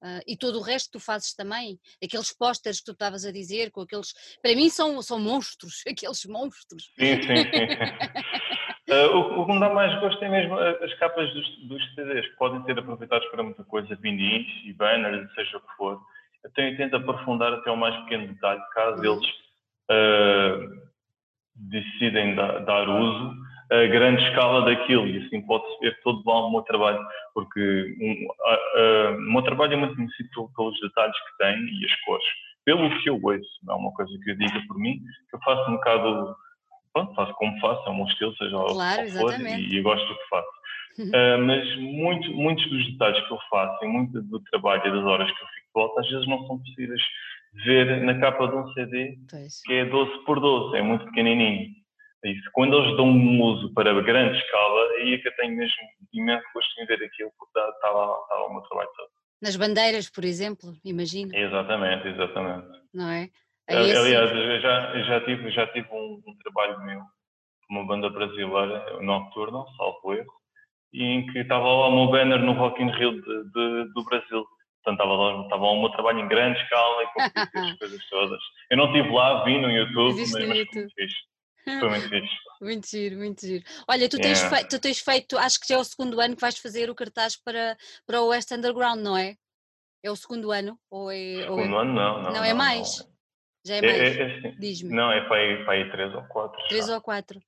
Uh, 0.00 0.22
e 0.28 0.36
todo 0.36 0.58
o 0.60 0.62
resto 0.62 0.92
tu 0.92 1.00
fazes 1.00 1.34
também, 1.34 1.80
aqueles 2.00 2.32
pósteres 2.32 2.78
que 2.78 2.84
tu 2.84 2.92
estavas 2.92 3.24
a 3.24 3.32
dizer, 3.32 3.72
com 3.72 3.80
aqueles, 3.80 4.14
para 4.40 4.54
mim 4.54 4.70
são, 4.70 5.02
são 5.02 5.18
monstros, 5.18 5.82
aqueles 5.88 6.24
monstros. 6.24 6.92
Sim, 6.96 7.20
sim, 7.20 7.42
sim. 7.52 7.66
uh, 8.88 9.16
o, 9.16 9.40
o, 9.40 9.46
que 9.46 9.52
me 9.52 9.60
dá 9.60 9.72
mais 9.72 9.98
gosto 10.00 10.22
é 10.24 10.28
mesmo 10.28 10.58
as 10.58 10.94
capas 10.94 11.32
dos, 11.32 11.68
dos 11.68 11.94
CDs, 11.94 12.26
que 12.26 12.36
podem 12.36 12.62
ser 12.64 12.78
aproveitados 12.78 13.28
para 13.28 13.42
muita 13.42 13.64
coisa, 13.64 13.96
vinis 13.96 14.46
e 14.64 14.72
banners, 14.72 15.32
seja 15.34 15.58
o 15.58 15.60
que 15.60 15.76
for. 15.76 16.00
Eu 16.44 16.50
tenho, 16.52 16.76
tento 16.76 16.96
aprofundar 16.96 17.52
até 17.52 17.70
o 17.70 17.76
mais 17.76 17.96
pequeno 18.02 18.28
detalhe, 18.28 18.60
caso 18.72 19.04
eles 19.04 19.26
uh, 19.90 20.88
decidem 21.54 22.34
da, 22.34 22.58
dar 22.60 22.88
uso 22.88 23.48
a 23.70 23.86
grande 23.86 24.22
escala 24.24 24.64
daquilo 24.64 25.06
e 25.06 25.18
assim 25.18 25.42
pode-se 25.42 25.78
ver 25.80 26.00
todo 26.02 26.22
o 26.26 26.50
meu 26.50 26.62
trabalho, 26.62 27.04
porque 27.34 27.96
um, 28.00 28.28
a, 28.46 29.10
o 29.10 29.32
meu 29.32 29.42
trabalho 29.42 29.74
é 29.74 29.76
muito 29.76 29.94
conhecido 29.94 30.50
pelos 30.56 30.80
detalhes 30.80 31.16
que 31.16 31.38
tem 31.38 31.54
e 31.54 31.84
as 31.84 31.94
cores. 32.00 32.24
Pelo 32.64 32.98
que 33.00 33.10
eu 33.10 33.20
ouço, 33.22 33.48
não 33.62 33.74
é 33.74 33.78
uma 33.78 33.92
coisa 33.92 34.12
que 34.22 34.30
eu 34.30 34.36
diga 34.36 34.62
por 34.66 34.78
mim, 34.78 35.00
que 35.28 35.36
eu 35.36 35.40
faço 35.40 35.70
um 35.70 35.74
bocado, 35.74 36.36
pronto, 36.98 37.14
faço 37.14 37.32
como 37.34 37.60
faço, 37.60 37.88
é 37.88 37.90
o 37.90 37.96
meu 37.96 38.06
estilo, 38.06 38.36
seja 38.36 38.50
claro, 38.50 39.02
o 39.02 39.04
que 39.04 39.10
for, 39.12 39.40
e, 39.40 39.76
e 39.76 39.82
gosto 39.82 40.06
do 40.06 40.14
que 40.14 40.28
faço. 40.28 40.58
Uh, 40.98 41.38
mas 41.46 41.76
muito, 41.76 42.32
muitos 42.32 42.68
dos 42.70 42.90
detalhes 42.92 43.24
que 43.26 43.32
eu 43.32 43.38
faço 43.48 43.84
e 43.84 43.88
muito 43.88 44.20
do 44.22 44.40
trabalho 44.50 44.84
e 44.84 44.90
das 44.90 45.04
horas 45.04 45.30
que 45.30 45.42
eu 45.42 45.48
fico 45.48 45.66
de 45.66 45.72
volta, 45.72 46.00
às 46.00 46.10
vezes 46.10 46.26
não 46.26 46.44
são 46.46 46.58
possíveis 46.58 47.00
ver 47.64 48.02
na 48.02 48.18
capa 48.18 48.48
de 48.48 48.56
um 48.56 48.72
CD 48.72 49.16
pois. 49.30 49.62
que 49.62 49.74
é 49.74 49.84
12 49.84 50.24
por 50.24 50.40
12, 50.40 50.76
é 50.76 50.82
muito 50.82 51.04
pequenininho. 51.06 51.68
Isso. 52.24 52.50
Quando 52.52 52.76
eles 52.76 52.96
dão 52.96 53.06
um 53.06 53.40
uso 53.42 53.72
para 53.74 53.94
grande 54.02 54.36
escala, 54.36 54.90
aí 54.98 55.14
é 55.14 55.18
que 55.18 55.28
eu 55.28 55.36
tenho 55.36 55.56
mesmo 55.56 55.76
imenso 56.12 56.44
gosto 56.52 56.82
em 56.82 56.86
ver 56.86 57.04
aquilo, 57.04 57.30
porque 57.38 57.58
está, 57.58 57.70
está, 57.70 57.90
lá, 57.90 58.18
está 58.22 58.34
lá 58.34 58.46
o 58.46 58.52
meu 58.52 58.62
trabalho 58.62 58.90
todo. 58.96 59.08
Nas 59.40 59.54
bandeiras, 59.54 60.10
por 60.10 60.24
exemplo, 60.24 60.74
imagino. 60.84 61.32
Exatamente, 61.32 62.08
exatamente. 62.08 62.66
Não 62.92 63.08
é? 63.08 63.30
Aliás, 63.68 64.32
eu 64.32 64.60
já, 64.60 64.94
eu 64.94 65.04
já 65.04 65.20
tive, 65.24 65.50
já 65.50 65.66
tive 65.68 65.88
um, 65.92 66.22
um 66.26 66.36
trabalho 66.42 66.80
meu, 66.84 67.02
uma 67.70 67.86
banda 67.86 68.08
brasileira, 68.08 69.00
Nocturno, 69.02 69.66
salvo 69.76 70.14
erro, 70.14 70.32
e 70.92 71.04
em 71.04 71.26
que 71.26 71.40
estava 71.40 71.64
lá 71.64 71.88
o 71.88 71.94
meu 71.94 72.10
banner 72.10 72.40
no 72.40 72.52
Rock 72.52 72.82
in 72.82 72.90
Rio 72.90 73.12
de, 73.12 73.44
de, 73.50 73.92
do 73.92 74.04
Brasil. 74.04 74.46
Portanto, 74.82 75.02
estava 75.02 75.14
lá, 75.14 75.42
estava 75.42 75.62
lá 75.62 75.72
o 75.72 75.80
meu 75.80 75.90
trabalho 75.90 76.20
em 76.20 76.28
grande 76.28 76.58
escala 76.60 77.02
e 77.02 77.06
com 77.08 77.20
as 77.60 77.78
coisas 77.78 78.08
todas. 78.08 78.40
Eu 78.70 78.78
não 78.78 78.86
estive 78.86 79.14
lá, 79.14 79.44
vi 79.44 79.60
no 79.60 79.70
YouTube, 79.70 80.20
Existe 80.20 80.32
mas, 80.32 80.42
no 80.42 80.48
mas 80.48 80.58
YouTube. 80.58 80.92
fiz. 80.94 81.12
Foi 81.80 81.88
muito 81.90 82.08
fixe. 82.08 82.34
Muito 82.60 82.88
giro, 82.88 83.16
muito 83.18 83.46
giro. 83.46 83.62
Olha, 83.86 84.08
tu 84.08 84.16
tens, 84.16 84.40
yeah. 84.40 84.56
feito, 84.56 84.68
tu 84.68 84.80
tens 84.80 84.98
feito, 84.98 85.38
acho 85.38 85.60
que 85.60 85.68
já 85.68 85.76
é 85.76 85.78
o 85.78 85.84
segundo 85.84 86.20
ano 86.20 86.34
que 86.34 86.40
vais 86.40 86.58
fazer 86.58 86.90
o 86.90 86.94
cartaz 86.94 87.36
para, 87.40 87.76
para 88.04 88.20
o 88.20 88.30
West 88.30 88.50
Underground, 88.50 89.00
não 89.00 89.16
é? 89.16 89.36
É 90.02 90.10
o 90.10 90.16
segundo 90.16 90.50
ano? 90.50 90.76
Ou 90.90 91.08
é, 91.12 91.42
segundo 91.42 91.72
ou 91.72 91.78
é... 91.78 91.82
ano 91.82 91.92
não, 91.92 92.22
não. 92.22 92.32
Não, 92.32 92.44
é 92.44 92.52
mais? 92.52 92.98
Não. 92.98 93.17
Já 93.68 93.74
é, 93.74 93.78
é 93.78 93.82
mais? 93.82 93.98
É, 94.00 94.48
é, 94.48 94.50
Diz-me. 94.58 94.94
Não, 94.94 95.12
é 95.12 95.20
para 95.22 95.36
aí, 95.36 95.64
para 95.64 95.74
aí 95.74 95.90
três 95.90 96.14
ou 96.14 96.22
quatro. 96.24 96.60
Três 96.68 96.88
ou 96.88 97.00
quatro. 97.00 97.40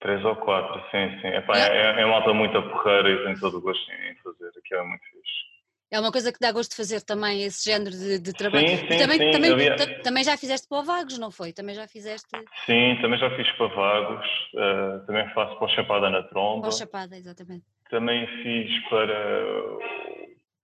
Três 0.00 0.24
ou 0.24 0.36
quatro, 0.36 0.80
sim, 0.90 1.20
sim. 1.20 1.26
É, 1.26 1.40
pá, 1.40 1.58
é, 1.58 1.76
é, 1.76 2.00
é 2.02 2.04
uma 2.06 2.16
alta 2.16 2.32
muito 2.32 2.56
a 2.56 2.62
porreira 2.62 3.10
e 3.10 3.24
tenho 3.24 3.40
todo 3.40 3.58
o 3.58 3.60
gosto 3.60 3.90
em 3.90 4.14
fazer, 4.16 4.48
aqui 4.48 4.74
é 4.74 4.82
muito 4.82 5.02
fixe. 5.02 5.48
É 5.90 5.98
uma 5.98 6.12
coisa 6.12 6.30
que 6.30 6.38
dá 6.38 6.52
gosto 6.52 6.70
de 6.70 6.76
fazer 6.76 7.00
também, 7.02 7.42
esse 7.42 7.68
género 7.68 7.96
de, 7.96 8.18
de 8.18 8.32
trabalho. 8.32 8.68
Sim, 8.68 8.76
sim, 8.76 8.98
também, 8.98 9.18
sim, 9.18 9.30
também, 9.30 9.52
havia... 9.52 10.02
também 10.02 10.22
já 10.22 10.36
fizeste 10.36 10.68
para 10.68 10.78
o 10.78 10.84
Vagos, 10.84 11.18
não 11.18 11.30
foi? 11.30 11.52
Também 11.52 11.74
já 11.74 11.88
fizeste? 11.88 12.28
Sim, 12.66 12.98
também 13.00 13.18
já 13.18 13.34
fiz 13.36 13.50
para 13.52 13.68
Vagos, 13.68 14.26
uh, 14.54 15.06
também 15.06 15.28
faço 15.32 15.56
para 15.56 15.66
o 15.66 15.70
Chapada 15.70 16.10
na 16.10 16.22
Tromba. 16.24 16.60
Para 16.60 16.68
o 16.68 16.72
Chapada, 16.72 17.16
exatamente. 17.16 17.64
Também 17.90 18.26
fiz 18.42 18.88
para, 18.90 19.48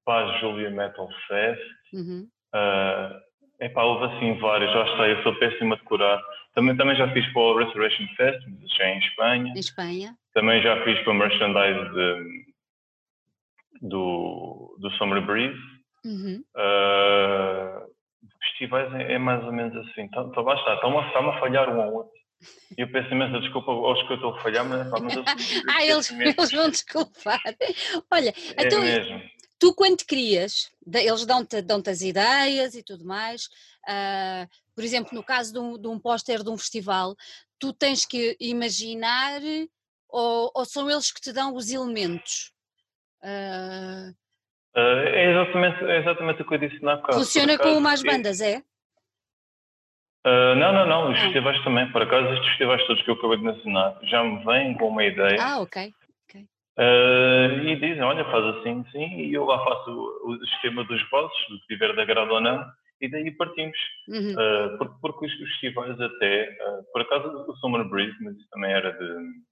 para 0.05 0.27
a 0.27 0.38
Julia 0.40 0.70
Metal 0.70 1.09
Fest. 1.27 1.62
Uhum. 1.94 2.29
Uh, 2.55 3.34
epá, 3.64 3.83
houve 3.83 4.05
assim 4.07 4.38
vários, 4.38 4.72
já 4.72 4.85
está, 4.85 5.09
eu 5.09 5.22
sou 5.22 5.35
péssimo 5.37 5.74
a 5.74 5.77
decorar. 5.77 6.20
Também, 6.55 6.77
também 6.77 6.96
já 6.96 7.11
fiz 7.12 7.27
para 7.33 7.42
o 7.42 7.59
Restoration 7.59 8.07
Fest, 8.16 8.46
mas 8.46 8.70
já 8.72 8.85
é 8.85 8.94
em 8.94 8.98
Espanha. 8.98 9.53
Em 9.55 9.61
Espanha. 9.61 10.14
Também 10.33 10.62
já 10.62 10.83
fiz 10.85 10.98
para 11.00 11.14
merchandise 11.14 11.92
de 11.92 12.55
do, 13.83 14.77
do 14.79 14.90
Summer 14.92 15.24
Breeze. 15.24 15.59
Uhum. 16.05 16.42
Uh, 16.55 17.94
festivais 18.44 18.92
é, 18.94 19.14
é, 19.14 19.18
mais 19.18 19.42
ou 19.44 19.53
menos 19.53 19.74
assim. 19.77 20.03
Então 20.03 20.31
lá 20.42 20.55
está, 20.55 20.74
estão-me 20.74 20.98
a, 20.98 21.37
a 21.37 21.40
falhar 21.40 21.68
um 21.68 21.81
ao 21.81 21.94
outro. 21.94 22.12
E 22.77 22.83
eu 22.83 22.88
peço 22.90 23.11
imensa 23.11 23.40
desculpa 23.40 23.70
aos 23.70 24.03
que 24.07 24.12
eu 24.12 24.16
estou 24.16 24.35
a 24.35 24.42
falhar, 24.42 24.64
mas, 24.66 24.90
pá, 24.90 24.98
mas 25.00 25.16
eu, 25.16 25.24
Ah, 25.68 25.85
eles, 25.85 26.11
eles 26.11 26.53
vão 26.53 26.68
desculpar. 26.68 27.40
Olha, 28.11 28.35
é 28.57 28.66
então, 28.66 28.83
mesmo. 28.83 29.22
Tu 29.64 29.74
quando 29.74 30.05
crias, 30.05 30.70
eles 30.87 31.24
dão-te 31.24 31.62
dão 31.62 31.83
as 31.87 32.03
ideias 32.03 32.74
e 32.74 32.83
tudo 32.83 33.03
mais. 33.03 33.46
Uh, 33.88 34.46
por 34.74 34.85
exemplo, 34.85 35.14
no 35.14 35.24
caso 35.24 35.55
de 35.55 35.59
um, 35.59 35.79
de 35.79 35.88
um 35.88 35.98
póster 35.98 36.42
de 36.42 36.50
um 36.50 36.59
festival, 36.59 37.16
tu 37.59 37.72
tens 37.72 38.05
que 38.05 38.37
imaginar 38.38 39.40
ou, 40.07 40.50
ou 40.55 40.66
são 40.66 40.90
eles 40.90 41.11
que 41.11 41.18
te 41.18 41.33
dão 41.33 41.55
os 41.55 41.70
elementos? 41.70 42.53
Uh, 43.22 44.14
é, 44.77 45.31
exatamente, 45.31 45.85
é 45.85 45.98
exatamente 45.98 46.42
o 46.42 46.46
que 46.46 46.55
eu 46.57 46.59
disse 46.59 46.85
na 46.85 46.98
casa. 46.98 47.18
Funciona 47.18 47.57
com 47.57 47.79
umas 47.79 48.03
bandas, 48.03 48.42
é? 48.42 48.59
Uh, 50.27 50.55
não, 50.57 50.74
não, 50.74 50.87
não, 50.87 51.11
os 51.11 51.18
festivais 51.20 51.64
também. 51.64 51.90
Por 51.90 52.03
acaso, 52.03 52.29
estes 52.35 52.48
festivais 52.48 52.87
todos 52.87 53.03
que 53.03 53.09
eu 53.09 53.14
acabei 53.14 53.38
de 53.38 53.44
mencionar 53.44 53.98
já 54.03 54.22
me 54.22 54.44
vêm 54.44 54.74
com 54.74 54.88
uma 54.88 55.05
ideia. 55.05 55.38
Ah, 55.40 55.61
ok. 55.61 55.90
Uh, 56.76 57.62
e 57.62 57.76
dizem, 57.76 58.02
olha, 58.02 58.24
faz 58.24 58.44
assim, 58.56 58.84
sim, 58.90 59.20
e 59.20 59.32
eu 59.32 59.44
lá 59.44 59.62
faço 59.64 59.90
o, 59.90 60.30
o 60.30 60.44
esquema 60.44 60.82
dos 60.84 61.08
vossos, 61.08 61.48
do 61.48 61.60
que 61.60 61.66
tiver 61.68 61.94
de 61.94 62.00
agrado 62.00 62.32
ou 62.32 62.40
não, 62.40 62.64
e 63.00 63.08
daí 63.08 63.30
partimos. 63.30 63.76
Uhum. 64.08 64.32
Uh, 64.32 64.78
porque, 64.78 64.94
porque, 65.00 65.26
os 65.26 65.32
festivais 65.34 66.00
até, 66.00 66.56
por 66.92 67.02
acaso 67.02 67.28
o 67.48 67.56
Summer 67.56 67.88
Breeze, 67.88 68.16
mas 68.20 68.37
isso 68.37 68.48
também 68.50 68.72
era 68.72 68.92
de 68.92 69.44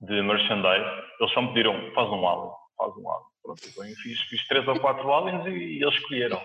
de 0.00 0.22
merchandise, 0.22 0.86
eles 1.20 1.32
só 1.32 1.42
me 1.42 1.48
pediram, 1.48 1.74
faz 1.92 2.08
um 2.08 2.26
álbum, 2.26 2.54
faz 2.76 2.96
um 2.96 3.10
álbum. 3.10 3.26
Pronto, 3.42 3.60
eu 3.64 3.96
fiz, 3.96 4.20
fiz 4.22 4.46
três 4.46 4.66
ou 4.68 4.78
quatro 4.78 5.08
álbuns 5.10 5.46
e, 5.46 5.50
e, 5.50 5.82
eles 5.82 5.94
escolheram. 5.94 6.40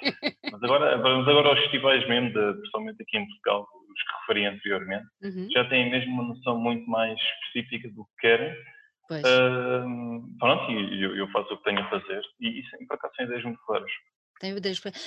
Mas 0.51 0.63
agora, 0.63 0.97
vamos 1.01 1.27
agora 1.27 1.49
aos 1.49 1.59
festivais 1.59 2.07
mesmo, 2.07 2.29
de, 2.29 2.53
principalmente 2.53 3.01
aqui 3.01 3.17
em 3.17 3.27
Portugal, 3.27 3.67
os 3.89 4.03
que 4.03 4.19
referi 4.21 4.45
anteriormente, 4.45 5.05
uhum. 5.21 5.47
já 5.51 5.65
têm 5.65 5.91
mesmo 5.91 6.13
uma 6.13 6.23
noção 6.23 6.57
muito 6.57 6.89
mais 6.89 7.19
específica 7.45 7.89
do 7.89 8.05
que 8.05 8.21
querem. 8.21 8.55
Uh, 9.11 10.37
pronto, 10.39 10.71
e 10.71 11.03
eu, 11.03 11.15
eu, 11.15 11.27
faço 11.29 11.53
o 11.53 11.57
que 11.57 11.63
tenho 11.63 11.79
a 11.79 11.89
fazer 11.89 12.21
e, 12.39 12.59
e 12.59 12.87
por 12.87 12.95
acaso 12.95 13.13
sem 13.15 13.25
ideias 13.25 13.43
muito 13.43 13.59
claras. 13.65 13.91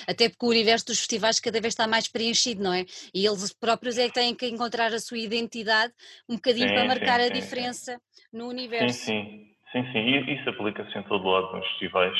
Até 0.08 0.28
porque 0.28 0.46
o 0.46 0.48
universo 0.48 0.86
dos 0.86 0.98
festivais 0.98 1.40
cada 1.40 1.60
vez 1.60 1.74
está 1.74 1.86
mais 1.86 2.08
preenchido, 2.08 2.62
não 2.62 2.72
é? 2.72 2.84
E 3.14 3.26
eles 3.26 3.52
próprios 3.52 3.98
é 3.98 4.08
que 4.08 4.14
têm 4.14 4.34
que 4.34 4.48
encontrar 4.48 4.92
a 4.94 4.98
sua 4.98 5.18
identidade 5.18 5.92
um 6.28 6.36
bocadinho 6.36 6.68
sim, 6.68 6.74
para 6.74 6.84
marcar 6.86 7.20
sim, 7.20 7.26
a 7.26 7.28
sim, 7.28 7.40
diferença 7.40 8.00
no 8.32 8.48
universo. 8.48 8.98
Sim, 9.04 9.46
sim, 9.72 9.82
sim, 9.82 9.92
sim. 9.92 9.98
E 9.98 10.34
isso 10.34 10.48
aplica-se 10.48 10.96
em 10.98 11.02
todo 11.02 11.28
lado 11.28 11.54
nos 11.54 11.66
festivais. 11.68 12.16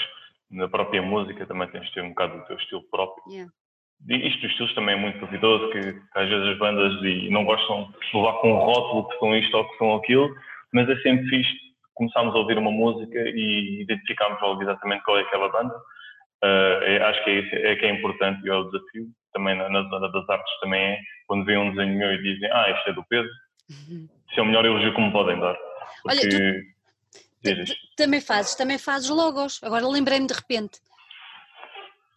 Na 0.50 0.68
própria 0.68 1.02
música 1.02 1.46
também 1.46 1.68
tens 1.70 1.86
de 1.86 1.94
ter 1.94 2.02
um 2.02 2.10
bocado 2.10 2.38
do 2.38 2.44
teu 2.46 2.56
estilo 2.56 2.84
próprio. 2.90 3.32
Yeah. 3.32 3.52
E 4.08 4.28
isto 4.28 4.42
dos 4.42 4.50
estilos 4.50 4.74
também 4.74 4.94
é 4.94 4.98
muito 4.98 5.18
duvidoso, 5.18 5.70
que, 5.70 5.80
que 5.80 6.18
às 6.18 6.28
vezes 6.28 6.48
as 6.48 6.58
bandas 6.58 6.92
não 7.30 7.44
gostam 7.44 7.90
de 7.92 8.16
levar 8.16 8.34
com 8.40 8.52
um 8.52 8.58
rótulo 8.58 9.08
que 9.08 9.18
são 9.18 9.36
isto 9.36 9.56
ou 9.56 9.68
que 9.68 9.78
são 9.78 9.94
aquilo, 9.94 10.36
mas 10.72 10.88
é 10.88 10.96
sempre 10.96 11.28
fixe 11.28 11.65
começarmos 11.96 12.34
a 12.34 12.38
ouvir 12.38 12.56
uma 12.58 12.70
música 12.70 13.18
e 13.18 13.82
identificarmos 13.82 14.40
logo 14.40 14.62
exatamente 14.62 15.02
qual 15.02 15.18
é 15.18 15.22
aquela 15.22 15.50
banda 15.50 15.74
Uh, 16.44 17.02
acho 17.04 17.24
que 17.24 17.30
é, 17.30 17.34
isso, 17.40 17.54
é 17.54 17.76
que 17.76 17.86
é 17.86 17.90
importante 17.90 18.44
e 18.44 18.50
é 18.50 18.54
o 18.54 18.64
desafio. 18.64 19.08
Também 19.32 19.56
na, 19.56 19.68
na, 19.68 19.82
zona 19.88 20.10
das 20.10 20.28
artes 20.28 20.60
também 20.60 20.82
é, 20.82 20.98
quando 21.26 21.44
vêem 21.44 21.58
um 21.58 21.70
desenho 21.70 21.98
meu 21.98 22.12
e 22.12 22.22
dizem, 22.22 22.50
ah, 22.52 22.70
isto 22.70 22.90
é 22.90 22.92
do 22.92 23.04
Pedro, 23.04 23.30
uhum. 23.70 24.08
se 24.32 24.40
é 24.40 24.42
o 24.42 24.46
melhor 24.46 24.64
elogio 24.64 24.94
que 24.94 25.00
me 25.00 25.12
podem 25.12 25.38
dar. 25.38 25.54
Porque... 26.02 26.72
Olha, 27.42 27.64
tu, 27.64 27.74
também 27.96 28.20
fazes, 28.20 28.54
também 28.54 28.78
fazes 28.78 29.08
logos, 29.10 29.60
agora 29.62 29.86
lembrei-me 29.86 30.26
de 30.26 30.34
repente. 30.34 30.78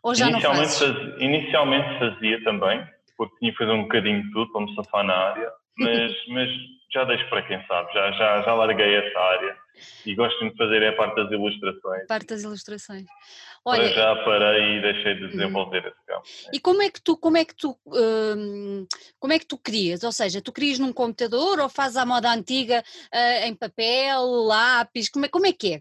Ou 0.02 0.15
já 0.15 0.30
inicialmente 0.30 0.62
não 0.62 0.80
fazes? 0.80 0.98
Faz, 0.98 1.22
inicialmente 1.22 2.00
fazia 2.00 2.44
também, 2.44 2.88
porque 3.18 3.36
tinha 3.39 3.52
que 3.52 3.58
fazer 3.58 3.72
um 3.72 3.84
bocadinho 3.84 4.24
de 4.24 4.32
tudo 4.32 4.52
para 4.52 4.62
me 4.62 4.76
safar 4.76 5.04
na 5.04 5.13
área, 5.13 5.52
mas, 5.80 6.28
mas 6.28 6.50
já 6.92 7.04
deixo 7.04 7.28
para 7.30 7.44
quem 7.44 7.65
sabe, 7.68 7.94
já, 7.94 8.12
já, 8.12 8.42
já 8.42 8.54
larguei 8.54 8.96
essa 8.96 9.20
área 9.20 9.58
e 10.06 10.15
gosto 10.15 10.50
de 10.50 10.56
fazer 10.58 10.82
é 10.82 10.89
a 10.89 10.96
parte 10.96 11.15
das 11.15 11.32
ilustrações. 11.32 12.08
Parte 12.08 12.28
das 12.28 12.44
ilustrações. 12.44 13.06
Olha, 13.63 13.84
para 13.84 13.89
já 13.94 14.15
parei 14.24 14.78
e 14.78 14.82
deixei 14.82 15.15
de 15.15 15.28
desenvolver 15.28 15.86
esse 15.86 16.06
campo. 16.06 16.24
E 16.54 16.60
como 16.60 16.82
é 16.82 16.89
que 16.89 17.02
tu, 17.02 17.18
como 17.18 17.38
é 17.38 17.46
que 17.46 17.56
tu, 17.56 17.78
hum, 17.88 18.88
como 19.20 19.34
é 19.34 19.39
que 19.39 19.46
tu 19.46 19.58
crias? 19.58 20.04
Ou 20.04 20.12
seja, 20.12 20.42
tu 20.42 20.52
crias 20.52 20.80
num 20.80 20.94
computador 20.94 21.60
ou 21.60 21.70
fazes 21.70 21.98
à 21.98 22.06
moda 22.06 22.32
antiga 22.32 22.82
uh, 23.13 23.48
em 23.48 23.56
papel, 23.56 24.24
lápis? 24.48 25.10
Como 25.10 25.26
é, 25.26 25.30
como 25.30 25.46
é 25.46 25.54
que 25.54 25.76
é? 25.76 25.78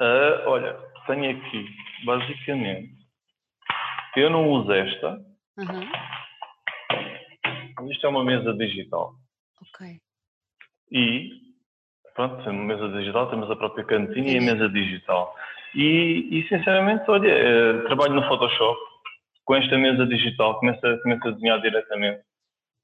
Uh, 0.00 0.48
olha, 0.48 0.78
tenho 1.06 1.36
aqui, 1.36 1.66
basicamente, 2.04 2.92
eu 4.16 4.30
não 4.30 4.48
uso 4.48 4.72
esta. 4.72 5.18
Uhum. 5.58 5.90
Isto 7.90 8.06
é 8.06 8.10
uma 8.10 8.24
mesa 8.24 8.52
digital. 8.54 9.14
Ok. 9.62 9.98
E, 10.90 11.30
pronto, 12.14 12.42
temos 12.44 12.60
uma 12.60 12.64
mesa 12.64 12.88
digital, 12.98 13.30
temos 13.30 13.50
a 13.50 13.56
própria 13.56 13.84
cantina 13.84 14.26
uhum. 14.26 14.32
e 14.32 14.38
a 14.38 14.42
mesa 14.42 14.68
digital. 14.68 15.34
E, 15.74 16.28
e 16.30 16.48
sinceramente, 16.48 17.10
olha, 17.10 17.28
eh, 17.28 17.82
trabalho 17.84 18.14
no 18.14 18.26
Photoshop, 18.26 18.78
com 19.44 19.54
esta 19.56 19.76
mesa 19.76 20.06
digital, 20.06 20.58
começo 20.58 20.86
a, 20.86 21.00
começo 21.02 21.28
a 21.28 21.30
desenhar 21.32 21.60
diretamente. 21.60 22.22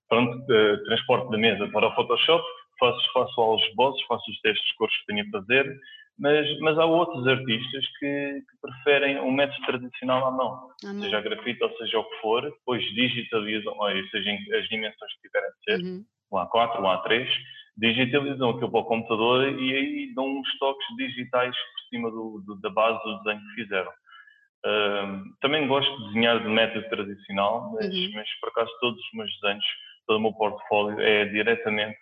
Pronto, 0.08 0.52
eh, 0.52 0.76
transporte 0.84 1.30
da 1.30 1.38
mesa 1.38 1.68
para 1.68 1.88
o 1.88 1.94
Photoshop, 1.94 2.44
faço, 2.78 3.12
faço 3.12 3.40
aos 3.40 3.62
esboços, 3.64 4.02
faço 4.06 4.30
os 4.30 4.40
testes 4.40 4.66
de 4.68 4.74
cores 4.76 4.96
que 4.98 5.06
tenho 5.06 5.26
a 5.26 5.30
fazer, 5.30 5.80
mas, 6.18 6.58
mas 6.60 6.78
há 6.78 6.84
outros 6.84 7.26
artistas 7.26 7.84
que, 7.98 8.40
que 8.40 8.60
preferem 8.62 9.20
um 9.20 9.32
método 9.32 9.66
tradicional 9.66 10.26
à 10.26 10.30
mão, 10.30 10.70
ah, 10.84 11.00
seja 11.00 11.18
a 11.18 11.20
grafite 11.20 11.62
ou 11.62 11.76
seja 11.76 11.98
o 11.98 12.04
que 12.04 12.20
for, 12.20 12.42
depois 12.42 12.82
digitalizam, 12.94 13.74
ou 13.76 13.88
seja, 14.08 14.30
as 14.58 14.68
dimensões 14.68 15.12
que 15.14 15.28
tiverem 15.28 15.50
de 15.50 15.64
ser, 15.64 15.84
uhum. 15.84 16.04
um 16.32 16.36
A4, 16.36 16.80
um 16.80 16.84
A3, 16.84 17.28
digitalizam 17.76 18.50
aquilo 18.50 18.70
para 18.70 18.80
o 18.80 18.84
computador 18.84 19.60
e 19.60 19.74
aí 19.74 20.14
dão 20.14 20.26
uns 20.38 20.58
toques 20.58 20.86
digitais 20.96 21.54
por 21.56 21.88
cima 21.90 22.10
do, 22.10 22.42
do, 22.46 22.60
da 22.60 22.70
base 22.70 23.02
do 23.02 23.18
desenho 23.18 23.40
que 23.40 23.62
fizeram. 23.62 23.90
Uh, 24.64 25.36
também 25.40 25.66
gosto 25.66 25.94
de 25.98 26.06
desenhar 26.06 26.40
de 26.40 26.48
método 26.48 26.88
tradicional, 26.88 27.72
mas, 27.74 27.86
uhum. 27.86 28.10
mas, 28.14 28.28
por 28.40 28.48
acaso 28.50 28.70
todos 28.80 28.98
os 28.98 29.12
meus 29.12 29.30
desenhos, 29.40 29.64
todo 30.06 30.18
o 30.18 30.22
meu 30.22 30.32
portfólio 30.32 31.00
é 31.00 31.24
diretamente, 31.26 31.98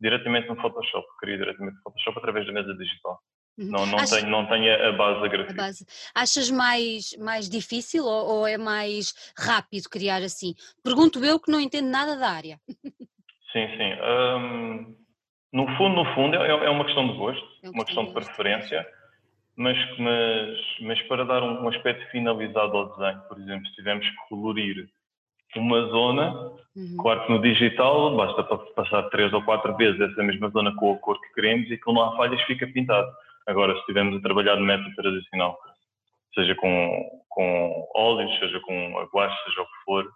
diretamente 0.00 0.48
no 0.48 0.56
Photoshop, 0.56 1.06
crio 1.20 1.38
diretamente 1.38 1.76
no 1.76 1.82
Photoshop 1.82 2.18
através 2.18 2.46
da 2.46 2.52
mesa 2.52 2.76
digital. 2.76 3.18
Uhum. 3.58 3.70
Não, 3.70 3.86
não, 3.86 4.04
tenho, 4.04 4.30
não 4.30 4.46
tenho 4.46 4.88
a 4.88 4.92
base 4.92 5.28
gráfica. 5.28 5.54
Base. 5.54 5.86
Achas 6.14 6.50
mais, 6.50 7.16
mais 7.18 7.48
difícil 7.48 8.04
ou, 8.04 8.38
ou, 8.38 8.46
é 8.46 8.56
mais 8.56 9.14
rápido 9.36 9.90
criar 9.90 10.22
assim? 10.22 10.54
Pergunto 10.82 11.22
eu 11.24 11.38
que 11.38 11.50
não 11.50 11.60
entendo 11.60 11.88
nada 11.88 12.16
da 12.16 12.30
área. 12.30 12.58
Sim, 13.52 13.68
sim. 13.76 13.92
Um, 14.02 14.96
no 15.52 15.66
fundo, 15.76 15.96
no 15.96 16.14
fundo, 16.14 16.36
é, 16.36 16.48
é 16.48 16.70
uma 16.70 16.84
questão 16.84 17.06
de 17.06 17.18
gosto, 17.18 17.46
é 17.62 17.68
uma 17.68 17.84
questão 17.84 18.06
de 18.06 18.12
preferência, 18.12 18.86
mas, 19.54 19.76
mas, 19.98 20.58
mas 20.80 21.02
para 21.02 21.24
dar 21.24 21.42
um, 21.42 21.62
um, 21.62 21.68
aspecto 21.68 22.10
finalizado 22.10 22.74
ao 22.74 22.88
desenho, 22.88 23.20
por 23.28 23.38
exemplo, 23.38 23.66
se 23.66 23.74
tivermos 23.74 24.08
que 24.08 24.16
colorir 24.30 24.88
uma 25.54 25.82
zona, 25.88 26.32
uhum. 26.74 26.96
claro 26.98 27.26
que 27.26 27.32
no 27.32 27.42
digital 27.42 28.16
basta 28.16 28.42
passar 28.74 29.02
três 29.10 29.30
ou 29.34 29.42
quatro 29.42 29.76
vezes 29.76 30.00
essa 30.00 30.22
mesma 30.22 30.48
zona 30.48 30.74
com 30.76 30.94
a 30.94 30.96
cor 30.96 31.20
que 31.20 31.34
queremos 31.34 31.70
e 31.70 31.76
que 31.76 31.92
não 31.92 32.02
há 32.02 32.16
falhas 32.16 32.40
fica 32.42 32.66
pintado. 32.66 33.12
Agora, 33.46 33.72
se 33.74 33.80
estivermos 33.80 34.18
a 34.18 34.22
trabalhar 34.22 34.56
no 34.56 34.66
método 34.66 34.94
tradicional, 34.94 35.58
seja 36.34 36.54
com, 36.56 37.22
com 37.28 37.88
óleos, 37.94 38.38
seja 38.38 38.60
com 38.60 38.98
a 38.98 39.04
guache, 39.04 39.44
seja 39.44 39.62
o 39.62 39.66
que 39.66 39.84
for, 39.84 40.12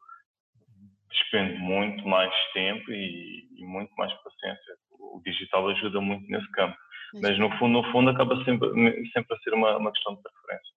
despende 1.11 1.59
muito 1.59 2.07
mais 2.07 2.33
tempo 2.53 2.91
e, 2.91 3.49
e 3.59 3.65
muito 3.65 3.93
mais 3.97 4.13
paciência 4.23 4.75
o 5.17 5.21
digital 5.25 5.69
ajuda 5.69 6.01
muito 6.01 6.27
nesse 6.31 6.51
campo. 6.53 6.77
Mas 7.15 7.39
no 7.39 7.51
fundo, 7.59 7.83
no 7.83 7.93
fundo 7.93 8.11
acaba 8.11 8.37
sempre, 8.45 8.69
sempre 9.13 9.35
a 9.35 9.39
ser 9.39 9.55
uma, 9.55 9.77
uma 9.77 9.93
questão 9.93 10.15
de 10.15 10.23
preferência. 10.23 10.75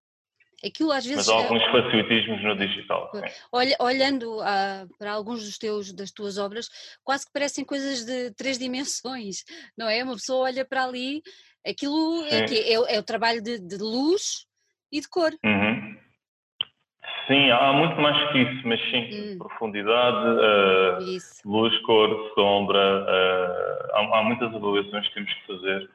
Aquilo 0.64 0.92
às 0.92 1.04
vezes. 1.04 1.26
Mas 1.26 1.28
há 1.28 1.40
é 1.40 1.42
alguns 1.42 1.64
facilitismos 1.70 2.42
no 2.42 2.56
digital. 2.56 3.10
Olha, 3.50 3.76
olhando 3.80 4.38
uh, 4.40 4.88
para 4.98 5.12
alguns 5.12 5.44
dos 5.44 5.56
teus, 5.56 5.92
das 5.92 6.10
tuas 6.10 6.36
obras, 6.38 6.68
quase 7.02 7.24
que 7.26 7.32
parecem 7.32 7.64
coisas 7.64 8.04
de 8.04 8.30
três 8.34 8.58
dimensões, 8.58 9.42
não 9.76 9.88
é? 9.88 10.02
Uma 10.04 10.14
pessoa 10.14 10.44
olha 10.44 10.64
para 10.64 10.84
ali, 10.84 11.22
aquilo 11.66 12.24
é, 12.24 12.44
é, 12.44 12.94
é, 12.96 12.98
o 12.98 13.02
trabalho 13.02 13.42
de, 13.42 13.58
de, 13.58 13.76
luz 13.78 14.46
e 14.92 15.00
de 15.00 15.08
cor. 15.08 15.32
Uhum. 15.44 15.96
Sim, 17.26 17.50
há 17.50 17.72
muito 17.72 18.00
mais 18.00 18.32
que 18.32 18.38
isso, 18.38 18.66
mas 18.66 18.80
sim, 18.90 19.34
hum. 19.34 19.38
profundidade, 19.38 20.26
uh, 20.26 21.48
luz, 21.48 21.78
cor, 21.82 22.32
sombra, 22.34 23.04
uh, 23.04 23.94
há, 23.94 24.18
há, 24.18 24.22
muitas 24.24 24.52
avaliações 24.52 25.06
que 25.08 25.14
temos 25.14 25.32
que 25.32 25.46
fazer. 25.46 25.90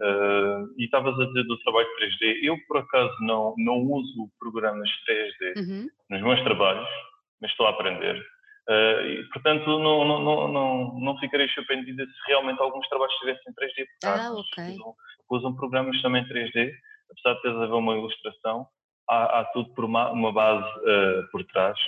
Uh, 0.00 0.74
e 0.78 0.84
estavas 0.84 1.18
a 1.20 1.26
dizer 1.26 1.44
do 1.44 1.58
trabalho 1.58 1.86
3D, 2.00 2.38
eu 2.42 2.56
por 2.66 2.78
acaso 2.78 3.14
não, 3.20 3.54
não 3.58 3.82
uso 3.82 4.30
programas 4.38 4.88
3D 5.06 5.58
uhum. 5.58 5.88
nos 6.08 6.22
meus 6.22 6.42
trabalhos, 6.42 6.88
mas 7.40 7.50
estou 7.50 7.66
a 7.66 7.70
aprender. 7.70 8.24
E, 8.70 9.24
portanto, 9.32 9.66
não, 9.66 10.04
não, 10.04 10.18
não, 10.20 10.48
não, 10.48 11.00
não 11.00 11.18
ficarei 11.18 11.48
surpreendida 11.48 12.04
se 12.04 12.28
realmente 12.28 12.60
alguns 12.60 12.86
trabalhos 12.88 13.14
estivessem 13.14 13.52
3D, 13.52 13.86
porque 13.86 14.06
ah, 14.06 14.32
okay. 14.32 14.74
usam, 14.74 14.94
usam 15.30 15.56
programas 15.56 16.00
também 16.02 16.24
3D, 16.24 16.70
apesar 17.10 17.34
de 17.34 17.42
teres 17.42 17.56
a 17.56 17.66
ver 17.66 17.72
uma 17.72 17.96
ilustração 17.96 18.66
há, 19.08 19.40
há 19.40 19.44
tudo 19.46 19.72
por 19.74 19.84
uma, 19.84 20.10
uma 20.10 20.32
base 20.32 20.68
uh, 20.80 21.30
por 21.30 21.44
trás. 21.46 21.78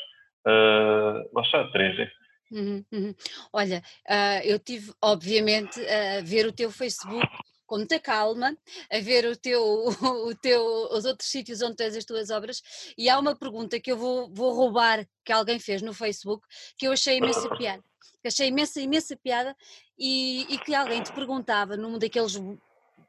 Uh, 0.47 1.29
lá 1.35 1.43
está, 1.43 1.71
3D. 1.71 2.11
Uhum, 2.53 2.85
uhum. 2.91 3.15
Olha, 3.53 3.83
uh, 4.09 4.41
eu 4.45 4.59
tive, 4.59 4.93
obviamente, 5.03 5.81
a 5.87 6.23
ver 6.23 6.47
o 6.47 6.53
teu 6.53 6.71
Facebook 6.71 7.29
com 7.71 7.77
muita 7.77 8.01
calma, 8.01 8.59
a 8.91 8.99
ver 8.99 9.25
o 9.27 9.37
teu, 9.37 9.63
o 10.27 10.35
teu, 10.35 10.61
os 10.91 11.05
outros 11.05 11.31
sítios 11.31 11.63
onde 11.63 11.77
tens 11.77 11.95
as 11.95 12.05
tuas 12.05 12.29
obras, 12.29 12.61
e 12.99 13.09
há 13.09 13.17
uma 13.17 13.37
pergunta 13.37 13.79
que 13.79 13.93
eu 13.93 13.97
vou, 13.97 14.29
vou 14.35 14.53
roubar 14.53 15.07
que 15.25 15.31
alguém 15.31 15.61
fez 15.61 15.81
no 15.81 15.95
Facebook, 15.95 16.45
que 16.77 16.89
eu 16.89 16.93
achei 16.93 17.19
imensa 17.19 17.49
piada, 17.57 17.85
que 18.21 18.27
achei 18.27 18.49
imensa, 18.49 18.81
imensa 18.81 19.17
piada, 19.17 19.57
e, 19.97 20.53
e 20.53 20.59
que 20.59 20.75
alguém 20.75 21.01
te 21.01 21.13
perguntava 21.13 21.77
num 21.77 21.97
daqueles 21.97 22.35